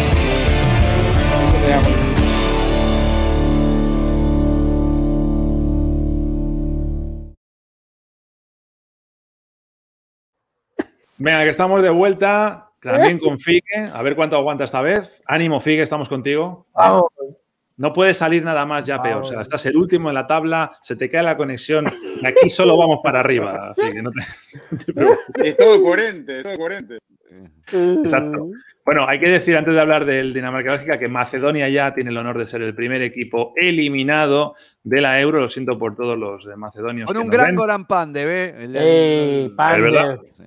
Venga, 11.17 11.43
que 11.43 11.49
estamos 11.49 11.81
de 11.81 11.89
vuelta. 11.89 12.72
También 12.83 13.19
con 13.19 13.39
Figue. 13.39 13.89
A 13.93 14.01
ver 14.01 14.15
cuánto 14.15 14.35
aguanta 14.35 14.63
esta 14.63 14.81
vez. 14.81 15.21
Ánimo, 15.25 15.59
Figue, 15.59 15.81
estamos 15.81 16.09
contigo. 16.09 16.67
Vamos. 16.73 17.05
No 17.75 17.91
puede 17.91 18.13
salir 18.13 18.43
nada 18.43 18.65
más 18.65 18.85
ya 18.85 19.01
peor. 19.01 19.23
O 19.23 19.25
sea, 19.25 19.41
estás 19.41 19.65
el 19.65 19.75
último 19.75 20.09
en 20.09 20.15
la 20.15 20.27
tabla, 20.27 20.77
se 20.81 20.95
te 20.95 21.09
cae 21.09 21.23
la 21.23 21.35
conexión. 21.35 21.87
Aquí 22.23 22.49
solo 22.49 22.77
vamos 22.77 22.99
para 23.03 23.21
arriba, 23.21 23.73
Figue. 23.75 24.03
es 25.43 25.57
todo 25.57 25.81
coherente, 25.81 26.37
es 26.37 26.43
todo 26.43 26.57
coherente. 26.57 26.97
Exacto. 27.71 28.49
Bueno, 28.85 29.07
hay 29.07 29.19
que 29.19 29.29
decir 29.29 29.57
antes 29.57 29.73
de 29.73 29.79
hablar 29.79 30.05
del 30.05 30.33
Dinamarca-Bélgica 30.33 30.99
que 30.99 31.07
Macedonia 31.07 31.69
ya 31.69 31.93
tiene 31.93 32.11
el 32.11 32.17
honor 32.17 32.37
de 32.37 32.47
ser 32.47 32.61
el 32.61 32.75
primer 32.75 33.01
equipo 33.01 33.53
eliminado 33.55 34.55
de 34.83 35.01
la 35.01 35.19
Euro. 35.19 35.41
Lo 35.41 35.49
siento 35.49 35.79
por 35.79 35.95
todos 35.95 36.17
los 36.17 36.45
de 36.45 36.55
macedonios. 36.55 37.07
Con 37.07 37.17
un 37.17 37.29
gran 37.29 37.55
Goran 37.55 37.87
Pande, 37.87 38.25
¿ve? 38.25 39.51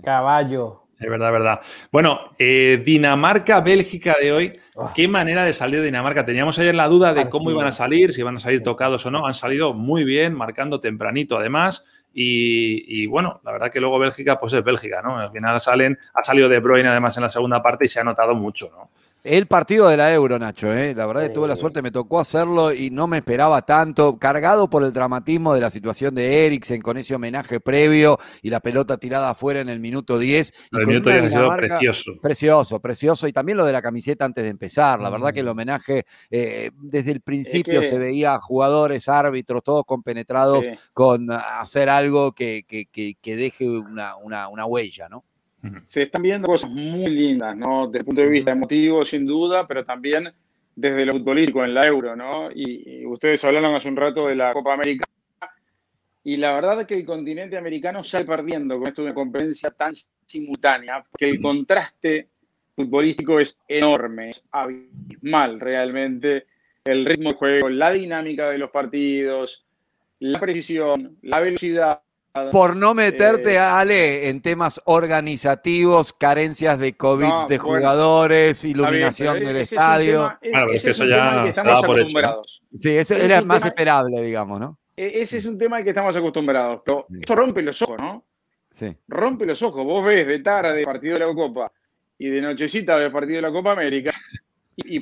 caballo. 0.05 0.86
Es 0.99 1.11
verdad, 1.11 1.29
es 1.29 1.33
verdad. 1.33 1.61
Bueno, 1.93 2.31
eh, 2.39 2.83
Dinamarca-Bélgica 2.85 4.17
de 4.21 4.33
hoy. 4.33 4.61
Ah. 4.79 4.93
Qué 4.95 5.09
manera 5.09 5.45
de 5.45 5.53
salir 5.53 5.81
de 5.81 5.87
Dinamarca. 5.87 6.25
Teníamos 6.25 6.59
ayer 6.59 6.75
la 6.75 6.89
duda 6.89 7.13
de 7.13 7.29
cómo 7.29 7.51
iban 7.51 7.67
a 7.67 7.73
salir, 7.73 8.15
si 8.15 8.23
iban 8.23 8.37
a 8.37 8.41
salir 8.41 8.63
tocados 8.63 9.05
o 9.05 9.11
no. 9.11 9.27
Han 9.27 9.35
salido 9.35 9.75
muy 9.75 10.05
bien, 10.05 10.35
marcando 10.35 10.81
tempranito 10.81 11.37
además. 11.37 11.85
Y, 12.19 13.07
bueno, 13.09 13.43
la 13.45 13.53
verdad 13.53 13.71
que 13.71 13.79
luego 13.79 13.99
Bélgica, 13.99 14.41
pues 14.41 14.55
es 14.55 14.65
Bélgica, 14.65 15.03
¿no? 15.03 15.19
Al 15.19 15.31
final 15.31 15.61
salen, 15.61 15.99
ha 16.15 16.25
salido 16.25 16.49
De 16.49 16.61
Bruyne 16.61 16.89
además 16.89 17.15
en 17.19 17.25
la 17.25 17.31
segunda 17.31 17.63
parte 17.63 17.85
y 17.85 17.89
se 17.89 18.01
ha 18.01 18.05
notado 18.05 18.35
mucho, 18.35 18.71
¿no? 18.75 18.91
El 19.27 19.49
partido 19.49 19.89
de 19.89 19.97
la 19.97 20.15
Euro, 20.15 20.39
Nacho, 20.39 20.73
¿eh? 20.73 20.95
la 20.95 21.05
verdad 21.05 21.23
que 21.23 21.31
tuve 21.31 21.49
la 21.49 21.57
suerte, 21.57 21.83
me 21.83 21.91
tocó 21.91 22.21
hacerlo 22.21 22.73
y 22.73 22.91
no 22.91 23.09
me 23.09 23.17
esperaba 23.17 23.61
tanto, 23.63 24.21
cargado 24.21 24.71
por 24.71 24.85
el 24.85 24.93
dramatismo 24.93 25.53
de 25.53 25.61
la 25.61 25.69
situación 25.69 26.15
de 26.15 26.47
Eriksen 26.47 26.81
con 26.81 26.97
ese 26.97 27.17
homenaje 27.17 27.59
previo 27.59 28.21
y 28.41 28.51
la 28.51 28.61
pelota 28.61 28.99
tirada 28.99 29.31
afuera 29.31 29.61
en 29.61 29.69
el 29.69 29.81
minuto 29.81 30.17
10. 30.17 30.53
el 30.71 30.87
minuto 30.87 31.11
10 31.11 31.25
ha 31.25 31.31
sido 31.31 31.57
precioso. 31.57 32.13
Precioso, 32.23 32.81
precioso. 32.81 33.27
Y 33.27 33.33
también 33.33 33.59
lo 33.59 33.67
de 33.67 33.73
la 33.73 33.83
camiseta 33.83 34.25
antes 34.25 34.45
de 34.45 34.51
empezar. 34.51 35.01
La 35.01 35.11
verdad 35.11 35.33
que 35.33 35.41
el 35.41 35.47
mm. 35.47 35.51
homenaje, 35.51 36.07
eh, 36.31 36.71
desde 36.77 37.11
el 37.11 37.21
principio 37.21 37.83
se 37.83 37.99
veía 37.99 38.39
jugadores, 38.39 39.09
árbitros, 39.09 39.65
todos 39.65 39.83
compenetrados 39.85 40.65
con 40.93 41.33
hacer 41.33 41.89
algo 41.89 42.31
que, 42.31 42.65
deje 43.25 43.69
una, 43.69 44.17
una 44.19 44.67
huella, 44.67 45.09
¿no? 45.09 45.25
Se 45.85 46.03
están 46.03 46.23
viendo 46.23 46.47
cosas 46.47 46.71
muy 46.71 47.09
lindas, 47.09 47.57
¿no? 47.57 47.87
Desde 47.87 47.99
el 47.99 48.05
punto 48.05 48.21
de 48.21 48.29
vista 48.29 48.53
emotivo, 48.53 49.05
sin 49.05 49.27
duda, 49.27 49.67
pero 49.67 49.85
también 49.85 50.33
desde 50.77 51.07
lo 51.07 51.13
futbolístico 51.13 51.65
en 51.65 51.75
la 51.75 51.87
Euro, 51.87 52.15
¿no? 52.15 52.51
Y, 52.55 53.05
ustedes 53.07 53.43
hablaron 53.45 53.75
hace 53.75 53.89
un 53.89 53.97
rato 53.97 54.29
de 54.29 54.37
la 54.37 54.53
Copa 54.53 54.75
América. 54.75 55.07
Y 56.23 56.37
la 56.37 56.53
verdad 56.55 56.81
es 56.81 56.87
que 56.87 56.95
el 56.95 57.07
continente 57.07 57.57
americano 57.57 58.05
sale 58.05 58.25
perdiendo 58.25 58.79
con 58.79 58.89
esto 58.89 59.03
de 59.03 59.07
una 59.07 59.15
competencia 59.15 59.71
tan 59.71 59.95
simultánea, 60.27 61.05
porque 61.11 61.31
el 61.31 61.41
contraste 61.41 62.29
futbolístico 62.75 63.41
es 63.41 63.59
enorme, 63.69 64.31
es 64.31 64.47
abismal 64.51 65.61
realmente. 65.61 66.47
El 66.85 67.05
ritmo 67.05 67.31
de 67.31 67.37
juego, 67.37 67.69
la 67.69 67.91
dinámica 67.93 68.51
de 68.51 68.59
los 68.59 68.71
partidos, 68.71 69.65
la 70.19 70.39
precisión, 70.39 71.17
la 71.23 71.41
velocidad, 71.41 72.03
por 72.53 72.77
no 72.77 72.95
meterte, 72.95 73.55
eh, 73.55 73.59
Ale, 73.59 74.29
en 74.29 74.43
temas 74.43 74.81
organizativos, 74.85 76.13
carencias 76.13 76.79
de 76.79 76.97
COVID 76.97 77.47
de 77.49 77.59
jugadores, 77.59 78.65
iluminación 78.65 79.39
del 79.39 79.57
estadio. 79.57 80.37
claro, 80.41 80.73
es 80.73 80.83
que 80.83 80.91
eso 80.91 81.05
ya 81.05 81.47
estaba 81.47 81.83
por 81.83 82.01
hecho. 82.01 82.19
Sí, 82.79 82.97
eso 82.97 83.15
era 83.15 83.43
más 83.43 83.65
esperable, 83.65 84.23
digamos, 84.23 84.61
¿no? 84.61 84.79
E-, 84.97 85.21
ese 85.21 85.39
es 85.39 85.45
un 85.47 85.59
tema 85.59 85.77
al 85.77 85.85
que 85.85 85.91
estamos 85.91 86.17
acostumbrados. 86.17 86.83
Pero 86.85 87.07
esto 87.11 87.35
rompe 87.35 87.63
los 87.63 87.81
ojos, 87.83 87.97
¿no? 87.99 88.25
Sí. 88.71 88.97
Rompe 89.09 89.47
los 89.47 89.63
ojos. 89.63 89.85
Vos 89.85 90.05
ves 90.05 90.27
de 90.27 90.41
tarde 90.41 90.85
partido 90.85 91.15
de 91.15 91.27
la 91.27 91.35
Copa 91.35 91.73
y 92.19 92.29
de 92.29 92.41
nochecita 92.41 92.99
de 92.99 93.11
partido 93.11 93.37
de 93.37 93.43
la 93.43 93.53
Copa 93.53 93.73
América 93.73 94.13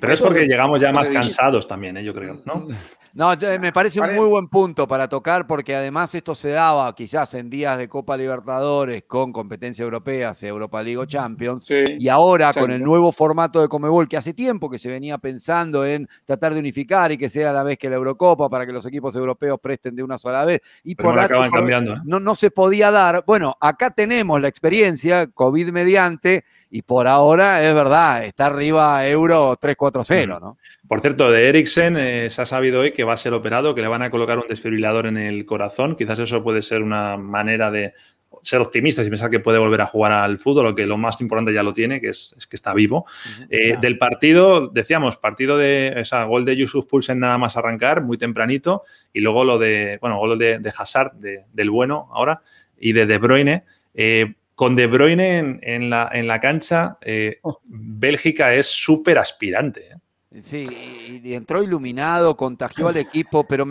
pero 0.00 0.12
es 0.12 0.20
porque 0.20 0.46
llegamos 0.46 0.80
ya 0.80 0.92
más 0.92 1.10
cansados 1.10 1.66
también, 1.66 1.96
¿eh? 1.96 2.04
yo 2.04 2.14
creo, 2.14 2.40
¿no? 2.44 2.66
No, 3.14 3.30
me 3.60 3.72
parece 3.72 4.00
un 4.00 4.12
muy 4.12 4.26
buen 4.26 4.48
punto 4.48 4.88
para 4.88 5.08
tocar 5.08 5.46
porque 5.46 5.76
además 5.76 6.12
esto 6.16 6.34
se 6.34 6.48
daba 6.48 6.92
quizás 6.96 7.34
en 7.34 7.48
días 7.48 7.78
de 7.78 7.88
Copa 7.88 8.16
Libertadores 8.16 9.04
con 9.04 9.32
competencia 9.32 9.84
europea, 9.84 10.34
sea 10.34 10.48
Europa 10.48 10.82
League 10.82 10.98
o 10.98 11.04
Champions, 11.04 11.64
y 11.70 12.08
ahora 12.08 12.52
con 12.52 12.72
el 12.72 12.82
nuevo 12.82 13.12
formato 13.12 13.60
de 13.60 13.68
Comebol 13.68 14.08
que 14.08 14.16
hace 14.16 14.34
tiempo 14.34 14.68
que 14.68 14.80
se 14.80 14.88
venía 14.88 15.18
pensando 15.18 15.86
en 15.86 16.08
tratar 16.24 16.54
de 16.54 16.60
unificar 16.60 17.12
y 17.12 17.16
que 17.16 17.28
sea 17.28 17.50
a 17.50 17.52
la 17.52 17.62
vez 17.62 17.78
que 17.78 17.88
la 17.88 17.94
Eurocopa 17.94 18.48
para 18.48 18.66
que 18.66 18.72
los 18.72 18.84
equipos 18.84 19.14
europeos 19.14 19.60
presten 19.60 19.94
de 19.94 20.02
una 20.02 20.18
sola 20.18 20.44
vez. 20.44 20.60
Y 20.82 20.96
por 20.96 21.16
acaban 21.16 21.52
cambiando. 21.52 21.94
¿eh? 21.94 21.98
No, 22.04 22.18
no 22.18 22.34
se 22.34 22.50
podía 22.50 22.90
dar. 22.90 23.22
Bueno, 23.24 23.56
acá 23.60 23.90
tenemos 23.90 24.40
la 24.40 24.48
experiencia, 24.48 25.28
COVID 25.28 25.70
mediante, 25.70 26.44
y 26.74 26.82
por 26.82 27.06
ahora 27.06 27.64
es 27.64 27.72
verdad, 27.72 28.24
está 28.24 28.46
arriba 28.46 29.06
Euro 29.06 29.56
3-4-0, 29.56 30.40
¿no? 30.40 30.58
Por 30.88 31.00
cierto, 31.00 31.30
de 31.30 31.48
Eriksen 31.48 31.96
eh, 31.96 32.30
se 32.30 32.42
ha 32.42 32.46
sabido 32.46 32.80
hoy 32.80 32.90
que 32.90 33.04
va 33.04 33.12
a 33.12 33.16
ser 33.16 33.32
operado, 33.32 33.76
que 33.76 33.80
le 33.80 33.86
van 33.86 34.02
a 34.02 34.10
colocar 34.10 34.38
un 34.38 34.48
desfibrilador 34.48 35.06
en 35.06 35.16
el 35.16 35.46
corazón. 35.46 35.94
Quizás 35.94 36.18
eso 36.18 36.42
puede 36.42 36.62
ser 36.62 36.82
una 36.82 37.16
manera 37.16 37.70
de 37.70 37.94
ser 38.42 38.60
optimista 38.60 39.04
y 39.04 39.08
pensar 39.08 39.30
que 39.30 39.38
puede 39.38 39.58
volver 39.58 39.82
a 39.82 39.86
jugar 39.86 40.10
al 40.10 40.36
fútbol, 40.40 40.64
lo 40.64 40.74
que 40.74 40.84
lo 40.84 40.98
más 40.98 41.20
importante 41.20 41.54
ya 41.54 41.62
lo 41.62 41.72
tiene, 41.72 42.00
que 42.00 42.08
es, 42.08 42.34
que 42.50 42.56
está 42.56 42.74
vivo. 42.74 43.06
Eh, 43.50 43.76
del 43.80 43.96
partido, 43.96 44.66
decíamos, 44.66 45.16
partido 45.16 45.56
de 45.56 45.92
esa 46.00 46.24
gol 46.24 46.44
de 46.44 46.56
Yusuf 46.56 46.86
Pulsen 46.86 47.20
nada 47.20 47.38
más 47.38 47.56
arrancar, 47.56 48.02
muy 48.02 48.18
tempranito, 48.18 48.82
y 49.12 49.20
luego 49.20 49.44
lo 49.44 49.60
de, 49.60 49.98
bueno, 50.00 50.18
gol 50.18 50.36
de, 50.40 50.58
de 50.58 50.72
Hazard, 50.76 51.12
del 51.12 51.70
bueno 51.70 52.08
ahora, 52.10 52.42
y 52.76 52.94
de 52.94 53.06
De 53.06 53.18
Bruyne. 53.18 53.64
Eh, 53.94 54.34
con 54.54 54.76
De 54.76 54.86
Bruyne 54.86 55.58
en, 55.62 55.90
la, 55.90 56.08
en 56.12 56.26
la, 56.26 56.40
cancha, 56.40 56.98
eh, 57.00 57.38
oh. 57.42 57.60
Bélgica 57.64 58.54
es 58.54 58.66
súper 58.66 59.18
aspirante. 59.18 59.88
¿eh? 59.90 60.40
Sí, 60.42 61.20
y 61.22 61.34
entró 61.34 61.62
iluminado, 61.62 62.36
contagió 62.36 62.88
al 62.88 62.96
equipo, 62.96 63.46
pero 63.46 63.64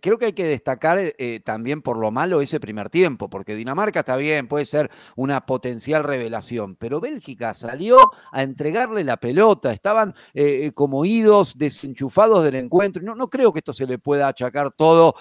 creo 0.00 0.16
que 0.16 0.26
hay 0.26 0.32
que 0.32 0.46
destacar 0.46 0.96
eh, 1.00 1.40
también 1.44 1.82
por 1.82 1.98
lo 1.98 2.12
malo 2.12 2.40
ese 2.40 2.60
primer 2.60 2.88
tiempo, 2.88 3.28
porque 3.28 3.56
Dinamarca 3.56 4.00
está 4.00 4.16
bien, 4.16 4.46
puede 4.46 4.64
ser 4.64 4.92
una 5.16 5.44
potencial 5.44 6.04
revelación, 6.04 6.76
pero 6.76 7.00
Bélgica 7.00 7.52
salió 7.52 7.98
a 8.30 8.42
entregarle 8.44 9.02
la 9.02 9.16
pelota, 9.16 9.72
estaban 9.72 10.14
como 10.74 11.04
idos, 11.04 11.58
desenchufados 11.58 12.44
del 12.44 12.54
encuentro. 12.56 13.02
No, 13.02 13.16
no 13.16 13.28
creo 13.28 13.52
que 13.52 13.58
esto 13.58 13.72
se 13.72 13.86
le 13.86 13.98
pueda 13.98 14.28
achacar 14.28 14.70
todo 14.70 15.16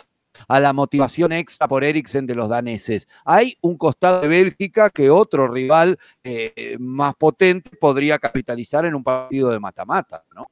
a 0.47 0.59
la 0.59 0.73
motivación 0.73 1.31
extra 1.31 1.67
por 1.67 1.83
Eriksen 1.83 2.25
de 2.25 2.35
los 2.35 2.49
daneses. 2.49 3.07
Hay 3.25 3.57
un 3.61 3.77
costado 3.77 4.21
de 4.21 4.27
Bélgica 4.27 4.89
que 4.89 5.09
otro 5.09 5.47
rival 5.47 5.97
eh, 6.23 6.77
más 6.79 7.15
potente 7.15 7.71
podría 7.77 8.19
capitalizar 8.19 8.85
en 8.85 8.95
un 8.95 9.03
partido 9.03 9.49
de 9.49 9.59
mata-mata, 9.59 10.23
¿no? 10.35 10.47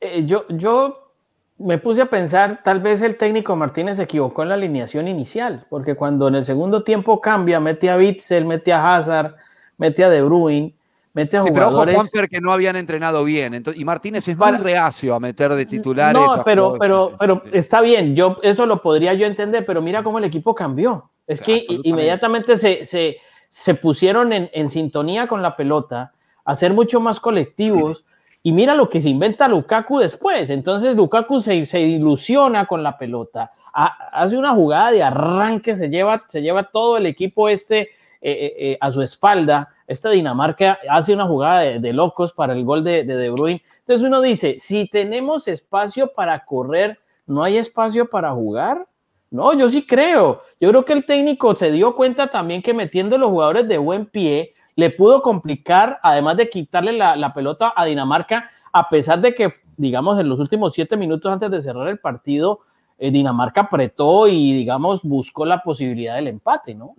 Eh, 0.00 0.24
yo, 0.24 0.46
yo 0.48 0.92
me 1.58 1.78
puse 1.78 2.02
a 2.02 2.10
pensar, 2.10 2.62
tal 2.62 2.80
vez 2.80 3.02
el 3.02 3.16
técnico 3.16 3.56
Martínez 3.56 3.96
se 3.96 4.04
equivocó 4.04 4.42
en 4.42 4.50
la 4.50 4.54
alineación 4.54 5.08
inicial, 5.08 5.66
porque 5.70 5.94
cuando 5.94 6.28
en 6.28 6.36
el 6.36 6.44
segundo 6.44 6.84
tiempo 6.84 7.20
cambia, 7.20 7.60
mete 7.60 7.90
a 7.90 7.96
Witzel, 7.96 8.44
mete 8.44 8.72
a 8.72 8.94
Hazard, 8.94 9.34
mete 9.78 10.04
a 10.04 10.10
De 10.10 10.22
Bruyne, 10.22 10.74
Mete 11.16 11.38
a 11.38 11.40
sí, 11.40 11.48
pero 11.50 11.68
ojo, 11.68 11.86
Juanfer, 11.90 12.28
que 12.28 12.42
no 12.42 12.52
habían 12.52 12.76
entrenado 12.76 13.24
bien. 13.24 13.54
Entonces, 13.54 13.80
y 13.80 13.86
Martínez 13.86 14.28
es 14.28 14.36
muy 14.36 14.50
reacio 14.58 15.14
a 15.14 15.18
meter 15.18 15.50
de 15.54 15.64
titulares. 15.64 16.12
No, 16.12 16.44
pero, 16.44 16.76
pero, 16.78 17.12
pero 17.18 17.42
está 17.52 17.80
bien. 17.80 18.14
Yo, 18.14 18.36
eso 18.42 18.66
lo 18.66 18.82
podría 18.82 19.14
yo 19.14 19.26
entender, 19.26 19.64
pero 19.64 19.80
mira 19.80 20.02
cómo 20.02 20.18
el 20.18 20.24
equipo 20.24 20.54
cambió. 20.54 21.08
Es 21.26 21.40
que 21.40 21.64
inmediatamente 21.84 22.58
se, 22.58 22.84
se, 22.84 23.16
se 23.48 23.74
pusieron 23.76 24.34
en, 24.34 24.50
en, 24.52 24.68
sintonía 24.68 25.26
con 25.26 25.40
la 25.40 25.56
pelota, 25.56 26.12
a 26.44 26.54
ser 26.54 26.74
mucho 26.74 27.00
más 27.00 27.18
colectivos. 27.18 28.04
Y 28.42 28.52
mira 28.52 28.74
lo 28.74 28.86
que 28.86 29.00
se 29.00 29.08
inventa 29.08 29.48
Lukaku 29.48 30.00
después. 30.00 30.50
Entonces 30.50 30.94
Lukaku 30.96 31.40
se, 31.40 31.64
se 31.64 31.80
ilusiona 31.80 32.66
con 32.66 32.82
la 32.82 32.98
pelota. 32.98 33.50
hace 33.72 34.36
una 34.36 34.50
jugada 34.50 34.90
de 34.90 35.02
arranque, 35.02 35.76
se 35.76 35.88
lleva, 35.88 36.24
se 36.28 36.42
lleva 36.42 36.64
todo 36.64 36.98
el 36.98 37.06
equipo 37.06 37.48
este 37.48 37.80
eh, 37.80 37.88
eh, 38.20 38.54
eh, 38.58 38.78
a 38.78 38.90
su 38.90 39.00
espalda 39.00 39.72
esta 39.86 40.10
Dinamarca 40.10 40.78
hace 40.90 41.14
una 41.14 41.26
jugada 41.26 41.60
de, 41.78 41.92
locos 41.92 42.32
para 42.32 42.52
el 42.52 42.64
gol 42.64 42.84
de, 42.84 43.04
de 43.04 43.16
De 43.16 43.30
Bruyne. 43.30 43.62
Entonces 43.80 44.06
uno 44.06 44.20
dice, 44.20 44.56
si 44.58 44.88
tenemos 44.88 45.46
espacio 45.48 46.12
para 46.12 46.44
correr, 46.44 46.98
¿no 47.26 47.42
hay 47.42 47.58
espacio 47.58 48.08
para 48.08 48.32
jugar? 48.32 48.86
No, 49.30 49.52
yo 49.52 49.68
sí 49.68 49.84
creo. 49.84 50.42
Yo 50.60 50.70
creo 50.70 50.84
que 50.84 50.92
el 50.92 51.04
técnico 51.04 51.54
se 51.54 51.70
dio 51.70 51.94
cuenta 51.96 52.28
también 52.28 52.62
que 52.62 52.72
metiendo 52.72 53.18
los 53.18 53.30
jugadores 53.30 53.68
de 53.68 53.78
buen 53.78 54.06
pie 54.06 54.52
le 54.76 54.90
pudo 54.90 55.20
complicar, 55.20 55.98
además 56.02 56.36
de 56.36 56.48
quitarle 56.48 56.92
la, 56.92 57.34
pelota 57.34 57.72
a 57.74 57.84
Dinamarca, 57.84 58.48
a 58.72 58.88
pesar 58.88 59.20
de 59.20 59.34
que, 59.34 59.52
digamos, 59.78 60.18
en 60.20 60.28
los 60.28 60.38
últimos 60.38 60.74
siete 60.74 60.96
minutos 60.96 61.30
antes 61.32 61.50
de 61.50 61.60
cerrar 61.60 61.88
el 61.88 61.98
partido, 61.98 62.60
eh, 62.98 63.10
Dinamarca 63.10 63.62
apretó 63.62 64.28
y, 64.28 64.52
digamos, 64.52 65.02
buscó 65.02 65.44
la 65.44 65.62
posibilidad 65.62 66.14
del 66.14 66.28
empate, 66.28 66.74
¿no? 66.74 66.94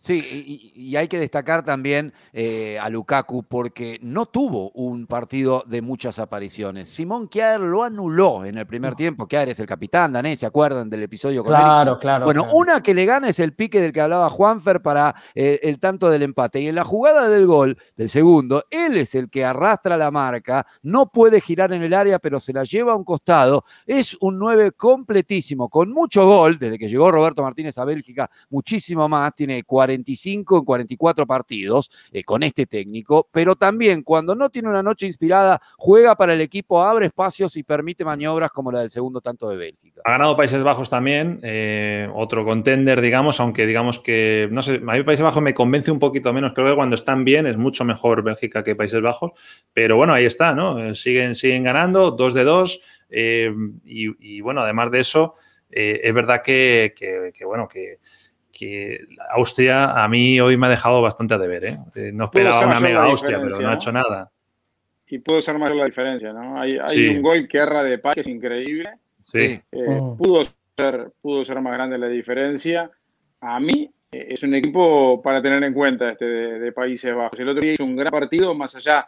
Sí, 0.00 0.72
y, 0.76 0.94
hay 0.94 1.08
que 1.08 1.18
destacar 1.18 1.64
también 1.64 2.12
eh, 2.32 2.78
a 2.80 2.88
Lukaku 2.88 3.42
porque 3.42 3.98
no 4.00 4.26
tuvo 4.26 4.70
un 4.70 5.08
partido 5.08 5.64
de 5.66 5.82
muchas 5.82 6.20
apariciones. 6.20 6.88
Simón 6.88 7.26
Kjaer 7.26 7.60
lo 7.60 7.82
anuló 7.82 8.44
en 8.44 8.58
el 8.58 8.66
primer 8.66 8.94
tiempo. 8.94 9.26
Kjaer 9.26 9.48
es 9.48 9.58
el 9.58 9.66
capitán 9.66 10.12
danés, 10.12 10.38
¿se 10.38 10.46
acuerdan 10.46 10.88
del 10.88 11.02
episodio 11.02 11.42
con 11.42 11.52
Claro, 11.52 11.98
claro. 11.98 12.26
Bueno, 12.26 12.46
una 12.52 12.80
que 12.80 12.94
le 12.94 13.06
gana 13.06 13.28
es 13.28 13.40
el 13.40 13.54
pique 13.54 13.80
del 13.80 13.92
que 13.92 14.00
hablaba 14.00 14.30
Juanfer 14.30 14.80
para 14.82 15.16
eh, 15.34 15.58
el 15.64 15.80
tanto 15.80 16.08
del 16.08 16.22
empate. 16.22 16.60
Y 16.60 16.68
en 16.68 16.76
la 16.76 16.84
jugada 16.84 17.28
del 17.28 17.46
gol, 17.46 17.76
del 17.96 18.08
segundo, 18.08 18.66
él 18.70 18.96
es 18.98 19.16
el 19.16 19.28
que 19.28 19.44
arrastra 19.44 19.96
la 19.96 20.12
marca, 20.12 20.64
no 20.82 21.10
puede 21.10 21.40
girar 21.40 21.72
en 21.72 21.82
el 21.82 21.92
área, 21.92 22.20
pero 22.20 22.38
se 22.38 22.52
la 22.52 22.62
lleva 22.62 22.92
a 22.92 22.96
un 22.96 23.04
costado. 23.04 23.64
Es 23.84 24.16
un 24.20 24.38
9 24.38 24.72
completísimo, 24.72 25.68
con 25.68 25.90
mucho 25.90 26.24
gol, 26.24 26.56
desde 26.56 26.78
que 26.78 26.88
llegó 26.88 27.10
Roberto 27.10 27.42
Martínez 27.42 27.76
a 27.78 27.84
Bélgica, 27.84 28.30
muchísimo 28.48 29.08
más, 29.08 29.34
tiene 29.34 29.64
40 29.64 29.87
45 29.88 30.58
en 30.58 30.64
44 30.64 31.26
partidos 31.26 31.90
eh, 32.12 32.22
con 32.22 32.42
este 32.42 32.66
técnico, 32.66 33.28
pero 33.32 33.56
también 33.56 34.02
cuando 34.02 34.34
no 34.34 34.50
tiene 34.50 34.68
una 34.68 34.82
noche 34.82 35.06
inspirada, 35.06 35.62
juega 35.78 36.14
para 36.14 36.34
el 36.34 36.42
equipo, 36.42 36.82
abre 36.82 37.06
espacios 37.06 37.56
y 37.56 37.62
permite 37.62 38.04
maniobras 38.04 38.50
como 38.50 38.70
la 38.70 38.80
del 38.80 38.90
segundo 38.90 39.22
tanto 39.22 39.48
de 39.48 39.56
Bélgica. 39.56 40.02
Ha 40.04 40.12
ganado 40.12 40.36
Países 40.36 40.62
Bajos 40.62 40.90
también, 40.90 41.40
eh, 41.42 42.06
otro 42.14 42.44
contender, 42.44 43.00
digamos, 43.00 43.40
aunque 43.40 43.66
digamos 43.66 43.98
que, 43.98 44.48
no 44.50 44.60
sé, 44.60 44.74
a 44.74 44.92
mí 44.92 45.02
Países 45.04 45.24
Bajos 45.24 45.42
me 45.42 45.54
convence 45.54 45.90
un 45.90 45.98
poquito 45.98 46.34
menos, 46.34 46.52
creo 46.54 46.68
que 46.68 46.76
cuando 46.76 46.94
están 46.94 47.24
bien 47.24 47.46
es 47.46 47.56
mucho 47.56 47.84
mejor 47.84 48.22
Bélgica 48.22 48.62
que 48.62 48.76
Países 48.76 49.00
Bajos, 49.00 49.32
pero 49.72 49.96
bueno, 49.96 50.12
ahí 50.12 50.26
está, 50.26 50.54
¿no? 50.54 50.78
Eh, 50.78 50.94
siguen, 50.94 51.34
siguen 51.34 51.64
ganando, 51.64 52.10
dos 52.10 52.34
de 52.34 52.44
dos, 52.44 52.80
y, 53.10 54.40
bueno, 54.42 54.60
además 54.60 54.90
de 54.90 55.00
eso, 55.00 55.34
es 55.70 56.12
verdad 56.12 56.42
que 56.42 56.92
bueno, 57.46 57.66
que 57.66 58.00
que 58.58 59.06
Austria 59.30 60.02
a 60.02 60.08
mí 60.08 60.40
hoy 60.40 60.56
me 60.56 60.66
ha 60.66 60.70
dejado 60.70 61.00
bastante 61.00 61.34
a 61.34 61.38
deber. 61.38 61.64
¿eh? 61.64 61.78
eh 61.94 62.10
no 62.12 62.24
esperaba 62.24 62.66
una 62.66 62.80
mega 62.80 63.04
Austria, 63.04 63.40
pero 63.40 63.58
no 63.60 63.70
ha 63.70 63.74
hecho 63.74 63.92
nada. 63.92 64.30
Y 65.06 65.18
pudo 65.18 65.40
ser 65.40 65.58
más 65.58 65.74
la 65.74 65.84
diferencia, 65.84 66.32
¿no? 66.32 66.60
Hay, 66.60 66.78
un 67.08 67.22
gol 67.22 67.46
que 67.48 67.58
erra 67.58 67.82
de 67.82 67.98
paz 67.98 68.14
que 68.14 68.22
es 68.22 68.28
increíble. 68.28 68.90
Sí. 69.22 69.38
Eh, 69.38 69.62
oh. 69.72 70.16
pudo, 70.16 70.42
ser, 70.76 71.12
pudo 71.20 71.44
ser 71.44 71.60
más 71.60 71.72
grande 71.72 71.96
la 71.98 72.08
diferencia. 72.08 72.90
A 73.40 73.60
mí 73.60 73.90
eh, 74.10 74.26
es 74.30 74.42
un 74.42 74.54
equipo 74.54 75.22
para 75.22 75.40
tener 75.40 75.62
en 75.62 75.72
cuenta 75.72 76.10
este 76.10 76.24
de, 76.24 76.72
Países 76.72 77.14
Bajos. 77.14 77.38
El 77.38 77.48
otro 77.48 77.62
día 77.62 77.72
hizo 77.74 77.84
un 77.84 77.96
gran 77.96 78.10
partido, 78.10 78.54
más 78.54 78.74
allá 78.74 79.06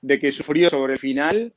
de 0.00 0.18
que 0.18 0.32
sufrió 0.32 0.70
sobre 0.70 0.94
el 0.94 0.98
final 0.98 1.52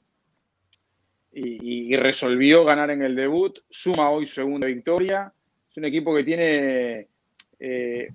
y, 1.32 1.94
y 1.94 1.96
resolvió 1.96 2.66
ganar 2.66 2.92
en 2.92 3.02
el 3.02 3.16
debut. 3.16 3.60
Suma 3.70 4.12
hoy 4.12 4.28
su 4.28 4.36
segunda 4.36 4.68
victoria. 4.68 5.32
Es 5.72 5.78
un 5.78 5.86
equipo 5.86 6.14
que 6.16 6.24
tiene 6.24 7.08
eh, 7.60 8.10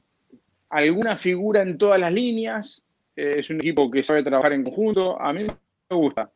alguna 0.70 1.16
figura 1.16 1.62
en 1.62 1.78
todas 1.78 1.98
las 1.98 2.12
líneas. 2.12 2.84
Eh, 3.16 3.36
es 3.38 3.50
un 3.50 3.56
equipo 3.56 3.90
que 3.90 4.02
sabe 4.02 4.22
trabajar 4.22 4.52
en 4.52 4.64
conjunto. 4.64 5.20
A 5.20 5.32
mí 5.32 5.44
me 5.44 5.96
gusta. 5.96 6.30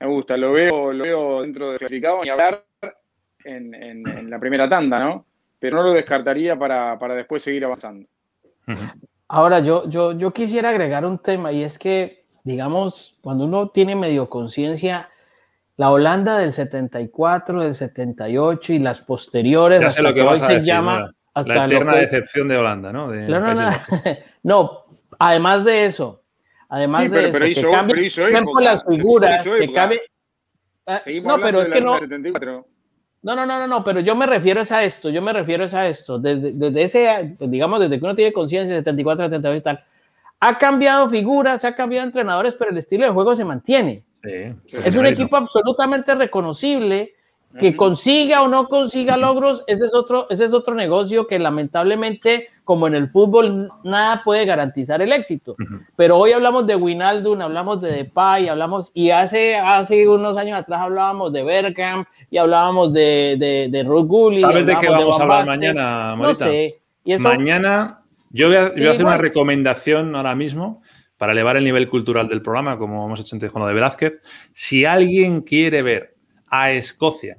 Me 0.00 0.06
gusta. 0.06 0.36
Lo 0.36 0.52
veo, 0.52 0.92
lo 0.92 1.04
veo 1.04 1.42
dentro 1.42 1.72
de 1.72 1.78
clasificado 1.78 2.20
y 2.24 2.28
hablar 2.28 2.64
en, 3.44 4.30
la 4.30 4.38
primera 4.38 4.68
tanda, 4.68 4.98
¿no? 4.98 5.26
Pero 5.58 5.78
no 5.78 5.84
lo 5.84 5.92
descartaría 5.92 6.58
para, 6.58 6.96
después 7.14 7.42
seguir 7.42 7.64
avanzando. 7.64 8.06
Ahora, 9.28 9.60
yo, 9.60 9.88
yo, 9.88 10.12
yo 10.12 10.30
quisiera 10.30 10.70
agregar 10.70 11.06
un 11.06 11.18
tema 11.18 11.52
y 11.52 11.62
es 11.62 11.78
que, 11.78 12.20
digamos, 12.44 13.16
cuando 13.22 13.44
uno 13.44 13.68
tiene 13.68 13.96
medio 13.96 14.28
conciencia, 14.28 15.08
la 15.76 15.90
Holanda 15.90 16.38
del 16.38 16.52
74, 16.52 17.62
del 17.62 17.74
78 17.74 18.72
y 18.74 18.78
las 18.78 19.06
posteriores, 19.06 19.80
ya 19.80 19.90
sé 19.90 20.02
lo 20.02 20.14
que, 20.14 20.22
hoy 20.22 20.38
se 20.38 20.62
llama 20.62 21.14
la 21.34 21.66
eterna 21.66 21.96
decepción 21.96 22.48
de 22.48 22.56
Holanda, 22.56 22.92
¿no? 22.92 23.08
no, 23.08 23.40
no, 23.40 23.54
no. 23.54 23.70
no, 24.42 24.84
además 25.18 25.64
de 25.64 25.86
eso, 25.86 26.22
además 26.68 27.10
de 27.10 27.28
eso, 27.28 27.38
que 27.38 27.70
cambia 27.70 28.60
las 28.60 28.84
figuras, 28.84 29.42
que 29.42 29.72
cabe... 29.72 30.00
Eh, 30.86 31.20
no, 31.22 31.40
pero 31.40 31.62
es 31.62 31.70
que 31.70 31.80
no... 31.80 31.98
No, 33.24 33.34
no, 33.34 33.46
no, 33.46 33.58
no, 33.58 33.66
no, 33.66 33.82
pero 33.82 34.00
yo 34.00 34.14
me 34.14 34.26
refiero 34.26 34.62
a 34.68 34.84
esto, 34.84 35.08
yo 35.08 35.22
me 35.22 35.32
refiero 35.32 35.64
a 35.64 35.88
esto, 35.88 36.18
desde, 36.18 36.58
desde 36.58 36.82
ese, 36.82 37.48
digamos, 37.48 37.80
desde 37.80 37.98
que 37.98 38.04
uno 38.04 38.14
tiene 38.14 38.34
conciencia, 38.34 38.76
74, 38.76 39.24
78 39.24 39.56
y 39.56 39.62
tal, 39.62 39.78
ha 40.40 40.58
cambiado 40.58 41.08
figuras, 41.08 41.64
ha 41.64 41.74
cambiado 41.74 42.06
entrenadores, 42.06 42.52
pero 42.52 42.70
el 42.70 42.76
estilo 42.76 43.06
de 43.06 43.12
juego 43.12 43.34
se 43.34 43.46
mantiene. 43.46 44.02
Sí, 44.22 44.54
es 44.72 44.94
un 44.94 45.06
equipo 45.06 45.38
absolutamente 45.38 46.14
reconocible, 46.14 47.13
que 47.60 47.76
consiga 47.76 48.42
o 48.42 48.48
no 48.48 48.68
consiga 48.68 49.16
logros, 49.16 49.64
ese 49.66 49.86
es 49.86 49.94
otro, 49.94 50.26
ese 50.30 50.46
es 50.46 50.52
otro 50.52 50.74
negocio 50.74 51.26
que 51.26 51.38
lamentablemente, 51.38 52.48
como 52.64 52.86
en 52.86 52.94
el 52.94 53.06
fútbol, 53.06 53.70
nada 53.84 54.22
puede 54.24 54.44
garantizar 54.44 55.02
el 55.02 55.12
éxito. 55.12 55.56
Pero 55.96 56.18
hoy 56.18 56.32
hablamos 56.32 56.66
de 56.66 56.76
Winaldun, 56.76 57.42
hablamos 57.42 57.80
de 57.80 57.92
Depay, 57.92 58.48
hablamos, 58.48 58.90
y 58.94 59.10
hace, 59.10 59.56
hace 59.56 60.08
unos 60.08 60.36
años 60.36 60.58
atrás 60.58 60.80
hablábamos 60.80 61.32
de 61.32 61.44
Bergkamp 61.44 62.08
y 62.30 62.38
hablábamos 62.38 62.92
de, 62.92 63.36
de, 63.38 63.68
de 63.70 64.40
¿Sabes 64.40 64.66
de 64.66 64.76
qué 64.78 64.88
vamos 64.88 65.18
a 65.18 65.22
hablar 65.22 65.46
mañana, 65.46 66.16
No 66.16 66.34
sé. 66.34 66.70
Mañana 67.18 68.04
yo 68.30 68.48
voy 68.48 68.56
a, 68.56 68.66
hacer 68.66 69.04
una 69.04 69.18
recomendación 69.18 70.16
ahora 70.16 70.34
mismo 70.34 70.82
para 71.16 71.32
elevar 71.32 71.56
el 71.56 71.64
nivel 71.64 71.88
cultural 71.88 72.28
del 72.28 72.42
programa, 72.42 72.78
como 72.78 73.06
hemos 73.06 73.20
hecho 73.20 73.36
antes 73.36 73.52
con 73.52 73.62
lo 73.62 73.68
de 73.68 73.74
Velázquez. 73.74 74.20
Si 74.52 74.84
alguien 74.84 75.42
quiere 75.42 75.82
ver 75.82 76.13
a 76.62 76.70
Escocia 76.72 77.38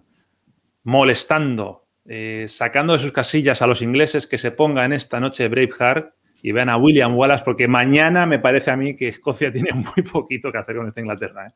molestando, 0.84 1.88
eh, 2.06 2.46
sacando 2.48 2.94
de 2.94 3.00
sus 3.00 3.12
casillas 3.12 3.62
a 3.62 3.68
los 3.68 3.82
ingleses 3.82 4.28
que 4.28 4.38
se 4.38 4.52
pongan 4.52 4.94
esta 4.94 5.20
noche 5.20 5.48
Braveheart 5.48 6.14
y 6.42 6.52
vean 6.52 6.70
a 6.70 6.78
William 6.78 7.16
Wallace, 7.16 7.44
porque 7.44 7.68
mañana 7.68 8.26
me 8.26 8.40
parece 8.40 8.72
a 8.72 8.78
mí 8.78 8.96
que 8.96 9.08
Escocia 9.08 9.52
tiene 9.54 9.72
muy 9.74 10.04
poquito 10.04 10.52
que 10.52 10.58
hacer 10.58 10.76
con 10.76 10.88
esta 10.88 11.02
Inglaterra. 11.02 11.48
¿eh? 11.48 11.54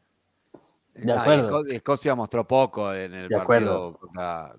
Escocia 1.69 2.15
mostró 2.15 2.45
poco 2.45 2.93
en 2.93 3.13
el 3.13 3.29
partido 3.29 3.99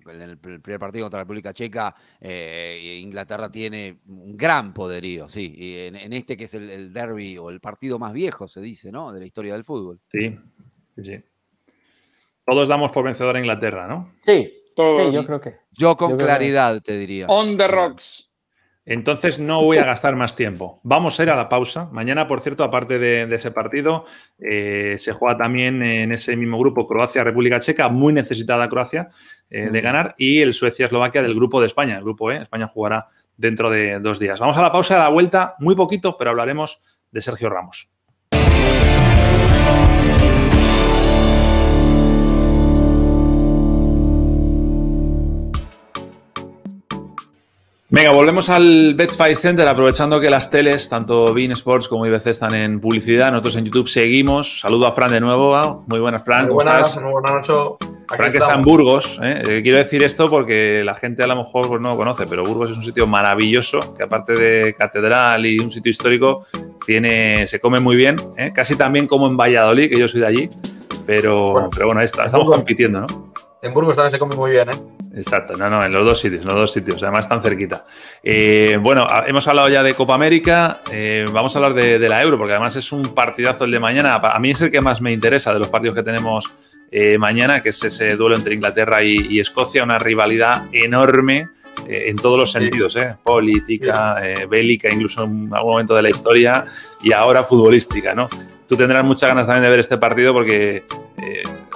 en 0.07 0.21
el 0.21 0.37
primer 0.37 0.79
partido 0.79 1.05
contra 1.05 1.19
la 1.19 1.23
República 1.23 1.53
Checa. 1.53 1.93
Eh, 2.19 2.99
Inglaterra 3.01 3.51
tiene 3.51 3.99
un 4.07 4.35
gran 4.37 4.73
poderío, 4.73 5.27
sí. 5.27 5.53
Y 5.55 5.77
en, 5.87 6.13
este 6.13 6.37
que 6.37 6.45
es 6.45 6.53
el, 6.53 6.69
el, 6.69 6.93
derby 6.93 7.37
o 7.37 7.49
el 7.49 7.59
partido 7.59 7.99
más 7.99 8.13
viejo, 8.13 8.47
se 8.47 8.61
dice, 8.61 8.91
¿no? 8.91 9.11
De 9.11 9.19
la 9.19 9.25
historia 9.25 9.53
del 9.53 9.63
fútbol. 9.63 9.99
Sí, 10.11 10.39
sí, 10.95 11.03
sí. 11.03 11.23
Todos 12.45 12.67
damos 12.67 12.91
por 12.91 13.05
vencedor 13.05 13.35
a 13.35 13.39
Inglaterra, 13.39 13.87
¿no? 13.87 14.13
Sí, 14.25 14.51
yo 14.77 15.25
creo 15.25 15.41
que. 15.41 15.57
Yo 15.71 15.95
con 15.95 16.17
claridad 16.17 16.81
te 16.81 16.97
diría. 16.97 17.27
On 17.27 17.57
the 17.57 17.67
rocks. 17.67 18.27
Entonces 18.83 19.37
no 19.37 19.63
voy 19.63 19.77
a 19.77 19.85
gastar 19.85 20.15
más 20.15 20.35
tiempo. 20.35 20.79
Vamos 20.83 21.19
a 21.19 21.23
ir 21.23 21.29
a 21.29 21.35
la 21.35 21.49
pausa. 21.49 21.87
Mañana, 21.91 22.27
por 22.27 22.41
cierto, 22.41 22.63
aparte 22.63 22.97
de, 22.97 23.23
ese 23.33 23.51
partido, 23.51 24.05
eh, 24.39 24.95
se 24.97 25.13
juega 25.13 25.37
también 25.37 25.83
en 25.83 26.11
ese 26.11 26.35
mismo 26.35 26.57
grupo 26.57 26.87
Croacia-República 26.87 27.59
Checa, 27.59 27.89
muy 27.89 28.11
necesitada 28.11 28.67
Croacia 28.67 29.09
eh, 29.51 29.69
de 29.71 29.81
ganar, 29.81 30.15
y 30.17 30.41
el 30.41 30.53
Suecia-Eslovaquia 30.53 31.21
del 31.21 31.35
grupo 31.35 31.61
de 31.61 31.67
España. 31.67 31.95
El 31.95 32.03
grupo 32.03 32.31
E, 32.31 32.37
España 32.37 32.67
jugará 32.67 33.07
dentro 33.37 33.69
de 33.69 33.99
dos 33.99 34.19
días. 34.19 34.39
Vamos 34.39 34.57
a 34.57 34.63
la 34.63 34.71
pausa, 34.71 34.95
a 34.95 35.03
la 35.03 35.09
vuelta, 35.09 35.55
muy 35.59 35.75
poquito, 35.75 36.17
pero 36.17 36.31
hablaremos 36.31 36.81
de 37.11 37.21
Sergio 37.21 37.49
Ramos. 37.49 37.87
Venga, 47.93 48.11
volvemos 48.11 48.49
al 48.49 48.93
Betfair 48.95 49.35
Center, 49.35 49.67
aprovechando 49.67 50.17
que 50.21 50.29
las 50.29 50.49
teles, 50.49 50.87
tanto 50.87 51.33
Bean 51.33 51.51
Sports 51.51 51.89
como 51.89 52.05
IBC, 52.05 52.27
están 52.27 52.55
en 52.55 52.79
publicidad. 52.79 53.31
Nosotros 53.31 53.57
en 53.57 53.65
YouTube 53.65 53.89
seguimos. 53.89 54.61
Saludo 54.61 54.87
a 54.87 54.93
Fran 54.93 55.11
de 55.11 55.19
nuevo. 55.19 55.83
Muy 55.87 55.99
buenas, 55.99 56.23
Fran. 56.23 56.45
Muy 56.45 56.53
buenas, 56.53 57.01
muy 57.01 57.11
buenas 57.11 57.33
noches. 57.33 57.89
Fran 58.07 58.31
que 58.31 58.37
está 58.37 58.53
en 58.53 58.61
Burgos. 58.61 59.19
¿eh? 59.21 59.43
¿eh? 59.45 59.61
Quiero 59.61 59.77
decir 59.77 60.03
esto 60.03 60.29
porque 60.29 60.83
la 60.85 60.95
gente 60.95 61.21
a 61.21 61.27
lo 61.27 61.35
mejor 61.35 61.67
pues, 61.67 61.81
no 61.81 61.89
lo 61.89 61.97
conoce, 61.97 62.25
pero 62.27 62.45
Burgos 62.45 62.69
es 62.69 62.77
un 62.77 62.83
sitio 62.83 63.07
maravilloso, 63.07 63.93
que 63.93 64.03
aparte 64.03 64.35
de 64.35 64.73
catedral 64.73 65.45
y 65.45 65.59
un 65.59 65.69
sitio 65.69 65.89
histórico, 65.89 66.45
tiene, 66.85 67.45
se 67.47 67.59
come 67.59 67.81
muy 67.81 67.97
bien. 67.97 68.15
¿eh? 68.37 68.53
Casi 68.55 68.77
también 68.77 69.05
como 69.05 69.27
en 69.27 69.35
Valladolid, 69.35 69.89
que 69.89 69.99
yo 69.99 70.07
soy 70.07 70.21
de 70.21 70.27
allí. 70.27 70.49
Pero 71.05 71.51
bueno, 71.51 71.69
pero 71.69 71.87
bueno 71.87 71.99
está, 71.99 72.25
estamos 72.25 72.49
compitiendo, 72.49 73.01
¿no? 73.01 73.33
En 73.61 73.73
Burgos 73.73 73.97
también 73.97 74.11
se 74.11 74.17
come 74.17 74.37
muy 74.37 74.51
bien, 74.51 74.69
¿eh? 74.69 75.00
Exacto, 75.13 75.57
no, 75.57 75.69
no, 75.69 75.83
en 75.83 75.91
los 75.91 76.05
dos 76.05 76.19
sitios, 76.19 76.41
en 76.41 76.47
los 76.47 76.55
dos 76.55 76.71
sitios, 76.71 77.03
además 77.03 77.25
están 77.25 77.41
cerquita. 77.41 77.85
Eh, 78.23 78.77
bueno, 78.81 79.05
hemos 79.27 79.45
hablado 79.47 79.67
ya 79.67 79.83
de 79.83 79.93
Copa 79.93 80.15
América, 80.15 80.79
eh, 80.89 81.25
vamos 81.31 81.53
a 81.53 81.59
hablar 81.59 81.73
de, 81.73 82.07
la 82.07 82.21
Euro, 82.21 82.37
porque 82.37 82.53
además 82.53 82.77
es 82.77 82.91
un 82.93 83.13
partidazo 83.13 83.65
el 83.65 83.71
de 83.71 83.79
mañana. 83.79 84.15
A 84.15 84.39
mí 84.39 84.51
es 84.51 84.61
el 84.61 84.69
que 84.69 84.79
más 84.79 85.01
me 85.01 85.11
interesa 85.11 85.53
de 85.53 85.59
los 85.59 85.67
partidos 85.67 85.95
que 85.95 86.03
tenemos 86.03 86.45
eh, 86.91 87.17
mañana, 87.17 87.61
que 87.61 87.69
es 87.69 87.83
ese 87.83 88.15
duelo 88.15 88.37
entre 88.37 88.53
Inglaterra 88.53 89.03
y, 89.03 89.37
Escocia, 89.39 89.83
una 89.83 89.99
rivalidad 89.99 90.67
enorme 90.71 91.49
eh, 91.89 92.05
en 92.07 92.15
todos 92.15 92.37
los 92.37 92.51
sentidos, 92.51 92.95
¿eh? 92.95 93.15
política, 93.21 94.15
bélica, 94.49 94.89
incluso 94.89 95.23
en 95.23 95.49
algún 95.53 95.71
momento 95.71 95.93
de 95.93 96.03
la 96.03 96.09
historia 96.09 96.63
y 97.03 97.11
ahora 97.11 97.43
futbolística, 97.43 98.15
¿no? 98.15 98.29
Tú 98.71 98.77
tendrás 98.77 99.03
muchas 99.03 99.27
ganas 99.27 99.47
también 99.47 99.63
de 99.63 99.69
ver 99.69 99.79
este 99.79 99.97
partido 99.97 100.31
porque 100.31 100.85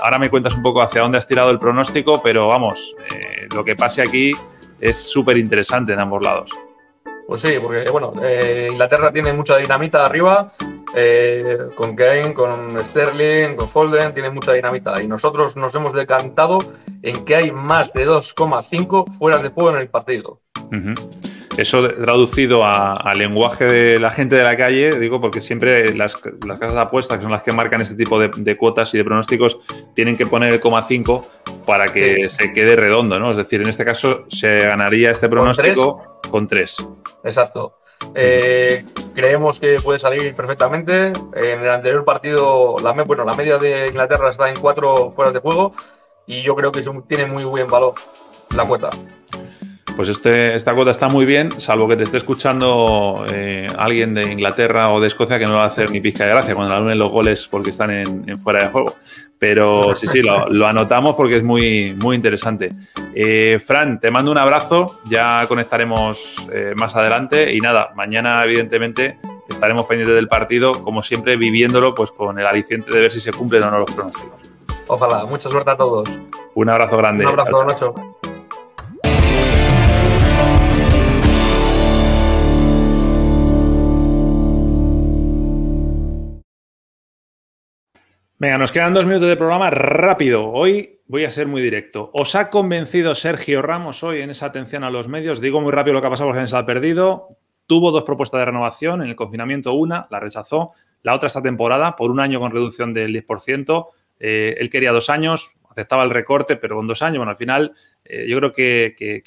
ahora 0.01 0.17
me 0.17 0.29
cuentas 0.29 0.53
un 0.53 0.61
poco 0.61 0.81
hacia 0.81 1.01
dónde 1.01 1.17
has 1.17 1.27
tirado 1.27 1.51
el 1.51 1.59
pronóstico, 1.59 2.23
pero 2.23 2.47
vamos, 2.47 2.95
lo 3.53 3.65
que 3.65 3.75
pase 3.75 4.01
aquí 4.01 4.31
es 4.79 4.95
súper 4.95 5.35
interesante 5.35 5.91
en 5.91 5.99
ambos 5.99 6.23
lados. 6.23 6.51
Pues 7.27 7.41
sí, 7.41 7.57
porque 7.61 7.89
bueno, 7.91 8.13
eh, 8.23 8.69
Inglaterra 8.71 9.11
tiene 9.11 9.33
mucha 9.33 9.57
dinamita 9.57 10.05
arriba, 10.05 10.53
eh, 10.95 11.67
con 11.75 11.97
Kane, 11.97 12.33
con 12.33 12.81
Sterling, 12.81 13.57
con 13.57 13.67
Folden, 13.67 14.13
tiene 14.13 14.29
mucha 14.29 14.53
dinamita. 14.53 15.01
Y 15.03 15.07
nosotros 15.09 15.57
nos 15.57 15.75
hemos 15.75 15.91
decantado 15.91 16.59
en 17.01 17.25
que 17.25 17.35
hay 17.35 17.51
más 17.51 17.91
de 17.91 18.07
2,5 18.07 19.17
fuera 19.17 19.39
de 19.39 19.49
juego 19.49 19.71
en 19.71 19.81
el 19.81 19.89
partido. 19.89 20.39
Eso 21.57 21.87
traducido 21.87 22.63
a, 22.65 23.13
lenguaje 23.15 23.65
de 23.65 23.99
la 23.99 24.11
gente 24.11 24.35
de 24.35 24.43
la 24.43 24.57
calle, 24.57 24.99
digo, 24.99 25.21
porque 25.21 25.39
siempre 25.39 25.95
las, 25.95 26.15
casas 26.15 26.73
de 26.73 26.79
apuestas, 26.81 27.17
que 27.17 27.23
son 27.23 27.31
las 27.31 27.43
que 27.43 27.53
marcan 27.53 27.81
este 27.81 27.95
tipo 27.95 28.19
de, 28.19 28.57
cuotas 28.57 28.93
y 28.93 28.97
de 28.97 29.05
pronósticos, 29.05 29.59
tienen 29.93 30.17
que 30.17 30.25
poner 30.25 30.53
el 30.53 30.59
coma 30.59 30.83
5 30.83 31.27
para 31.65 31.91
que 31.93 32.27
se 32.29 32.51
quede 32.51 32.75
redondo, 32.75 33.19
¿no? 33.19 33.31
Es 33.31 33.37
decir, 33.37 33.61
en 33.61 33.69
este 33.69 33.85
caso 33.85 34.25
se 34.29 34.65
ganaría 34.65 35.11
este 35.11 35.29
pronóstico 35.29 36.19
con 36.29 36.47
3. 36.47 36.75
Exacto. 37.23 37.79
Eh, 38.13 38.85
creemos 39.13 39.59
que 39.59 39.77
puede 39.77 39.99
salir 39.99 40.35
perfectamente. 40.35 41.13
En 41.35 41.59
el 41.61 41.69
anterior 41.69 42.03
partido, 42.03 42.75
la, 42.83 42.91
bueno, 42.91 43.23
la 43.23 43.33
media 43.33 43.57
de 43.57 43.87
Inglaterra 43.87 44.29
está 44.29 44.49
en 44.49 44.59
4 44.59 45.11
fueras 45.11 45.33
de 45.33 45.39
juego 45.39 45.73
y 46.27 46.41
yo 46.41 46.55
creo 46.55 46.71
que 46.71 46.83
tiene 47.07 47.25
muy 47.25 47.43
buen 47.43 47.67
valor 47.67 47.93
la 48.55 48.65
cuota. 48.65 48.89
Pues 49.95 50.09
este, 50.09 50.55
esta 50.55 50.75
cuota 50.75 50.91
está 50.91 51.07
muy 51.07 51.25
bien, 51.25 51.61
salvo 51.61 51.87
que 51.87 51.95
te 51.95 52.03
esté 52.03 52.17
escuchando 52.17 53.25
eh, 53.29 53.69
alguien 53.77 54.13
de 54.13 54.29
Inglaterra 54.29 54.91
o 54.91 54.99
de 54.99 55.07
Escocia 55.07 55.39
que 55.39 55.45
no 55.45 55.55
va 55.55 55.63
a 55.63 55.67
hacer 55.67 55.89
ni 55.89 56.01
pizca 56.01 56.25
de 56.25 56.31
gracia 56.31 56.53
cuando 56.53 56.75
anulen 56.75 56.99
los 56.99 57.09
goles 57.09 57.47
porque 57.47 57.69
están 57.69 57.91
en, 57.91 58.39
fuera 58.39 58.63
de 58.63 58.67
juego. 58.69 58.95
Pero 59.39 59.95
sí, 59.95 60.05
sí, 60.07 60.21
lo, 60.21 60.67
anotamos 60.67 61.15
porque 61.15 61.37
es 61.37 61.43
muy, 61.43 61.93
muy 61.97 62.17
interesante. 62.17 62.73
Eh, 63.13 63.57
Fran, 63.65 64.01
te 64.01 64.11
mando 64.11 64.31
un 64.31 64.37
abrazo, 64.37 64.99
ya 65.05 65.45
conectaremos 65.47 66.45
eh, 66.51 66.73
más 66.75 66.93
adelante 66.97 67.55
y 67.55 67.61
nada, 67.61 67.91
mañana 67.95 68.43
evidentemente 68.43 69.17
estaremos 69.47 69.85
pendientes 69.85 70.15
del 70.15 70.27
partido, 70.27 70.83
como 70.83 71.03
siempre 71.03 71.37
viviéndolo 71.37 71.93
pues 71.93 72.11
con 72.11 72.37
el 72.37 72.45
aliciente 72.45 72.91
de 72.91 72.99
ver 72.99 73.11
si 73.11 73.21
se 73.21 73.31
cumplen 73.31 73.63
o 73.63 73.71
no 73.71 73.79
los 73.79 73.95
pronósticos. 73.95 74.41
Ojalá, 74.87 75.25
mucha 75.25 75.49
suerte 75.49 75.71
a 75.71 75.77
todos. 75.77 76.09
Un 76.53 76.69
abrazo 76.69 76.97
grande. 76.97 77.25
Un 77.25 77.31
abrazo, 77.31 77.63
Nacho. 77.63 77.93
Venga, 88.37 88.57
nos 88.57 88.73
quedan 88.73 88.93
dos 88.93 89.05
minutos 89.05 89.29
de 89.29 89.37
programa 89.37 89.69
rápido. 89.69 90.49
Hoy 90.49 90.99
voy 91.07 91.23
a 91.23 91.31
ser 91.31 91.47
muy 91.47 91.61
directo. 91.61 92.09
¿Os 92.13 92.35
ha 92.35 92.49
convencido 92.49 93.15
Sergio 93.15 93.61
Ramos 93.61 94.03
hoy 94.03 94.19
en 94.19 94.29
esa 94.29 94.47
atención 94.47 94.83
a 94.83 94.89
los 94.89 95.07
medios? 95.07 95.39
Digo 95.39 95.61
muy 95.61 95.71
rápido 95.71 95.93
lo 95.93 96.01
que 96.01 96.07
ha 96.07 96.09
pasado 96.09 96.31
porque 96.31 96.45
se 96.45 96.57
ha 96.57 96.65
perdido. 96.65 97.29
Tuvo 97.65 97.91
dos 97.91 98.03
propuestas 98.03 98.39
de 98.39 98.45
renovación. 98.45 99.01
En 99.01 99.07
el 99.07 99.15
confinamiento 99.15 99.73
una, 99.73 100.07
la 100.11 100.19
rechazó. 100.19 100.73
La 101.01 101.15
otra 101.15 101.27
esta 101.27 101.41
temporada, 101.41 101.95
por 101.95 102.11
un 102.11 102.19
año 102.19 102.41
con 102.41 102.51
reducción 102.51 102.93
del 102.93 103.13
10%. 103.13 103.87
Eh, 104.19 104.57
él 104.59 104.69
quería 104.69 104.91
dos 104.91 105.09
años, 105.09 105.51
aceptaba 105.69 106.03
el 106.03 106.09
recorte, 106.09 106.57
pero 106.57 106.75
con 106.75 106.87
dos 106.87 107.01
años. 107.03 107.19
Bueno, 107.19 107.31
al 107.31 107.37
final 107.37 107.73
eh, 108.03 108.25
yo 108.27 108.37
creo 108.37 108.51
que, 108.51 109.23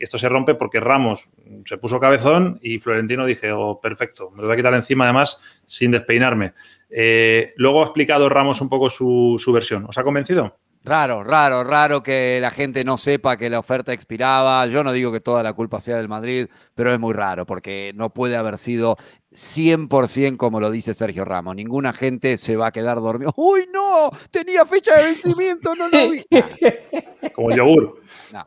esto 0.00 0.18
se 0.18 0.28
rompe 0.28 0.56
porque 0.56 0.80
Ramos 0.80 1.30
se 1.64 1.78
puso 1.78 2.00
cabezón 2.00 2.58
y 2.60 2.80
Florentino 2.80 3.24
dije, 3.24 3.52
oh, 3.52 3.80
perfecto, 3.80 4.30
me 4.30 4.38
lo 4.42 4.48
voy 4.48 4.54
a 4.54 4.56
quitar 4.56 4.74
encima 4.74 5.04
además 5.04 5.40
sin 5.64 5.92
despeinarme. 5.92 6.54
Eh, 6.90 7.52
luego 7.56 7.80
ha 7.80 7.84
explicado 7.84 8.28
Ramos 8.28 8.60
un 8.60 8.68
poco 8.68 8.90
su, 8.90 9.36
su 9.38 9.52
versión. 9.52 9.84
¿Os 9.86 9.98
ha 9.98 10.04
convencido? 10.04 10.58
Raro, 10.84 11.22
raro, 11.22 11.64
raro 11.64 12.02
que 12.02 12.38
la 12.40 12.50
gente 12.50 12.84
no 12.84 12.96
sepa 12.96 13.36
que 13.36 13.50
la 13.50 13.58
oferta 13.58 13.92
expiraba. 13.92 14.64
Yo 14.66 14.82
no 14.82 14.92
digo 14.92 15.12
que 15.12 15.20
toda 15.20 15.42
la 15.42 15.52
culpa 15.52 15.80
sea 15.80 15.96
del 15.96 16.08
Madrid, 16.08 16.46
pero 16.74 16.92
es 16.92 16.98
muy 16.98 17.12
raro 17.12 17.44
porque 17.44 17.92
no 17.94 18.14
puede 18.14 18.36
haber 18.36 18.56
sido 18.56 18.96
100% 19.32 20.36
como 20.38 20.60
lo 20.60 20.70
dice 20.70 20.94
Sergio 20.94 21.24
Ramos. 21.24 21.56
Ninguna 21.56 21.92
gente 21.92 22.38
se 22.38 22.56
va 22.56 22.68
a 22.68 22.72
quedar 22.72 23.00
dormido. 23.00 23.34
¡Uy, 23.36 23.66
no! 23.70 24.10
Tenía 24.30 24.64
fecha 24.64 24.96
de 24.96 25.04
vencimiento, 25.04 25.74
no 25.74 25.88
lo 25.88 26.10
vi. 26.10 26.24
Como 27.34 27.50
yogur. 27.54 28.00
No. 28.32 28.46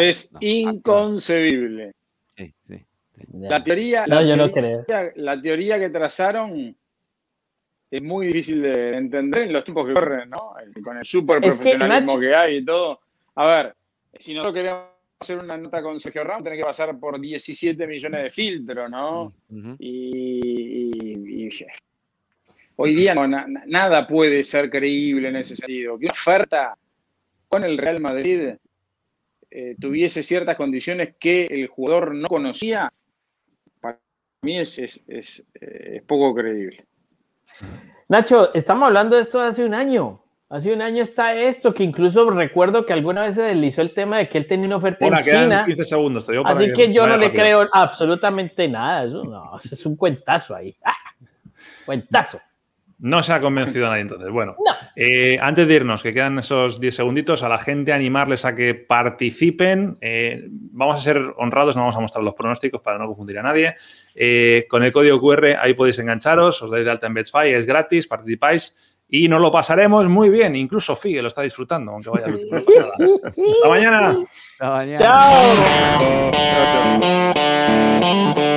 es 0.00 0.30
inconcebible. 0.40 1.94
Sí, 2.26 2.54
sí. 2.68 2.86
La 3.32 3.62
teoría, 3.62 4.06
no, 4.06 4.22
yo 4.22 4.36
no 4.36 4.50
creo. 4.50 4.84
La 5.16 5.40
teoría 5.40 5.78
que 5.78 5.90
trazaron 5.90 6.76
es 7.90 8.02
muy 8.02 8.28
difícil 8.28 8.62
de 8.62 8.96
entender 8.96 9.42
en 9.42 9.52
los 9.52 9.64
tiempos 9.64 9.86
que 9.86 9.94
corren, 9.94 10.30
¿no? 10.30 10.54
Con 10.82 10.98
el 10.98 11.04
super 11.04 11.38
profesionalismo 11.38 12.18
que, 12.18 12.34
hay 12.34 12.56
y 12.58 12.64
todo. 12.64 13.00
A 13.34 13.46
ver, 13.46 13.74
si 14.18 14.32
nosotros 14.32 14.54
queremos 14.54 14.84
hacer 15.18 15.38
una 15.38 15.56
nota 15.56 15.82
con 15.82 16.00
Sergio 16.00 16.24
Ramos, 16.24 16.44
tenemos 16.44 16.64
que 16.64 16.68
pasar 16.68 16.98
por 16.98 17.20
17 17.20 17.86
millones 17.86 18.22
de 18.22 18.30
filtros, 18.30 18.90
¿no? 18.90 19.32
y, 19.78 21.48
hoy 22.76 22.94
día 22.94 23.14
nada 23.14 24.06
puede 24.06 24.44
ser 24.44 24.70
creíble 24.70 25.28
en 25.28 25.36
ese 25.36 25.56
sentido. 25.56 25.98
Que 25.98 26.06
una 26.06 26.12
oferta 26.12 26.76
con 27.48 27.64
el 27.64 27.76
Real 27.76 28.00
Madrid 28.00 28.54
eh, 29.50 29.74
tuviese 29.80 30.22
ciertas 30.22 30.56
condiciones 30.56 31.14
que 31.18 31.46
el 31.46 31.66
jugador 31.66 32.14
no 32.14 32.28
conocía, 32.28 32.92
mí 34.42 34.58
es, 34.58 34.78
es, 34.78 35.00
es 35.06 35.44
eh, 35.60 36.02
poco 36.06 36.34
creíble. 36.34 36.84
Nacho, 38.08 38.52
estamos 38.54 38.86
hablando 38.86 39.16
de 39.16 39.22
esto 39.22 39.40
hace 39.40 39.64
un 39.64 39.74
año. 39.74 40.22
Hace 40.48 40.72
un 40.72 40.82
año 40.82 41.02
está 41.02 41.34
esto, 41.34 41.72
que 41.72 41.84
incluso 41.84 42.28
recuerdo 42.28 42.84
que 42.84 42.92
alguna 42.92 43.22
vez 43.22 43.36
se 43.36 43.42
deslizó 43.42 43.82
el 43.82 43.94
tema 43.94 44.18
de 44.18 44.28
que 44.28 44.36
él 44.36 44.46
tenía 44.46 44.66
una 44.66 44.78
oferta 44.78 45.06
en 45.06 45.22
China. 45.22 45.64
15 45.64 45.84
segundos, 45.84 46.26
así 46.44 46.72
que, 46.72 46.92
yo 46.92 47.06
no 47.06 47.16
le 47.16 47.30
creo 47.30 47.68
absolutamente 47.72 48.66
nada. 48.66 49.04
Eso, 49.04 49.24
no, 49.24 49.44
es 49.62 49.86
un 49.86 49.94
cuentazo 49.94 50.56
ahí. 50.56 50.76
¡Ah! 50.84 50.96
Cuentazo. 51.86 52.40
No 53.00 53.22
se 53.22 53.32
ha 53.32 53.40
convencido 53.40 53.86
a 53.86 53.90
nadie 53.90 54.02
entonces. 54.02 54.30
Bueno, 54.30 54.56
eh, 54.94 55.38
antes 55.40 55.66
de 55.66 55.74
irnos, 55.74 56.02
que 56.02 56.12
quedan 56.12 56.38
esos 56.38 56.78
10 56.80 56.94
segunditos, 56.94 57.42
a 57.42 57.48
la 57.48 57.56
gente 57.56 57.94
animarles 57.94 58.44
a 58.44 58.54
que 58.54 58.74
participen. 58.74 59.96
Eh, 60.02 60.46
vamos 60.50 60.98
a 60.98 61.00
ser 61.00 61.18
honrados, 61.38 61.76
no 61.76 61.82
vamos 61.82 61.96
a 61.96 62.00
mostrar 62.00 62.22
los 62.22 62.34
pronósticos 62.34 62.82
para 62.82 62.98
no 62.98 63.06
confundir 63.06 63.38
a 63.38 63.42
nadie. 63.42 63.76
Eh, 64.14 64.66
con 64.68 64.82
el 64.84 64.92
código 64.92 65.18
QR 65.18 65.56
ahí 65.60 65.72
podéis 65.72 65.98
engancharos, 65.98 66.60
os 66.60 66.70
dais 66.70 66.84
de 66.84 66.90
alta 66.90 67.06
en 67.06 67.14
Betfy, 67.14 67.48
es 67.48 67.64
gratis, 67.64 68.06
participáis 68.06 68.76
y 69.08 69.28
nos 69.28 69.40
lo 69.40 69.50
pasaremos 69.50 70.06
muy 70.08 70.28
bien. 70.30 70.54
Incluso 70.54 70.94
Figue 70.94 71.22
lo 71.22 71.28
está 71.28 71.40
disfrutando, 71.42 71.92
aunque 71.92 72.10
vaya. 72.10 72.26
Hasta 72.26 73.68
mañana. 73.68 74.14
Hasta 74.58 74.70
mañana. 74.70 75.00
Chao. 78.30 78.49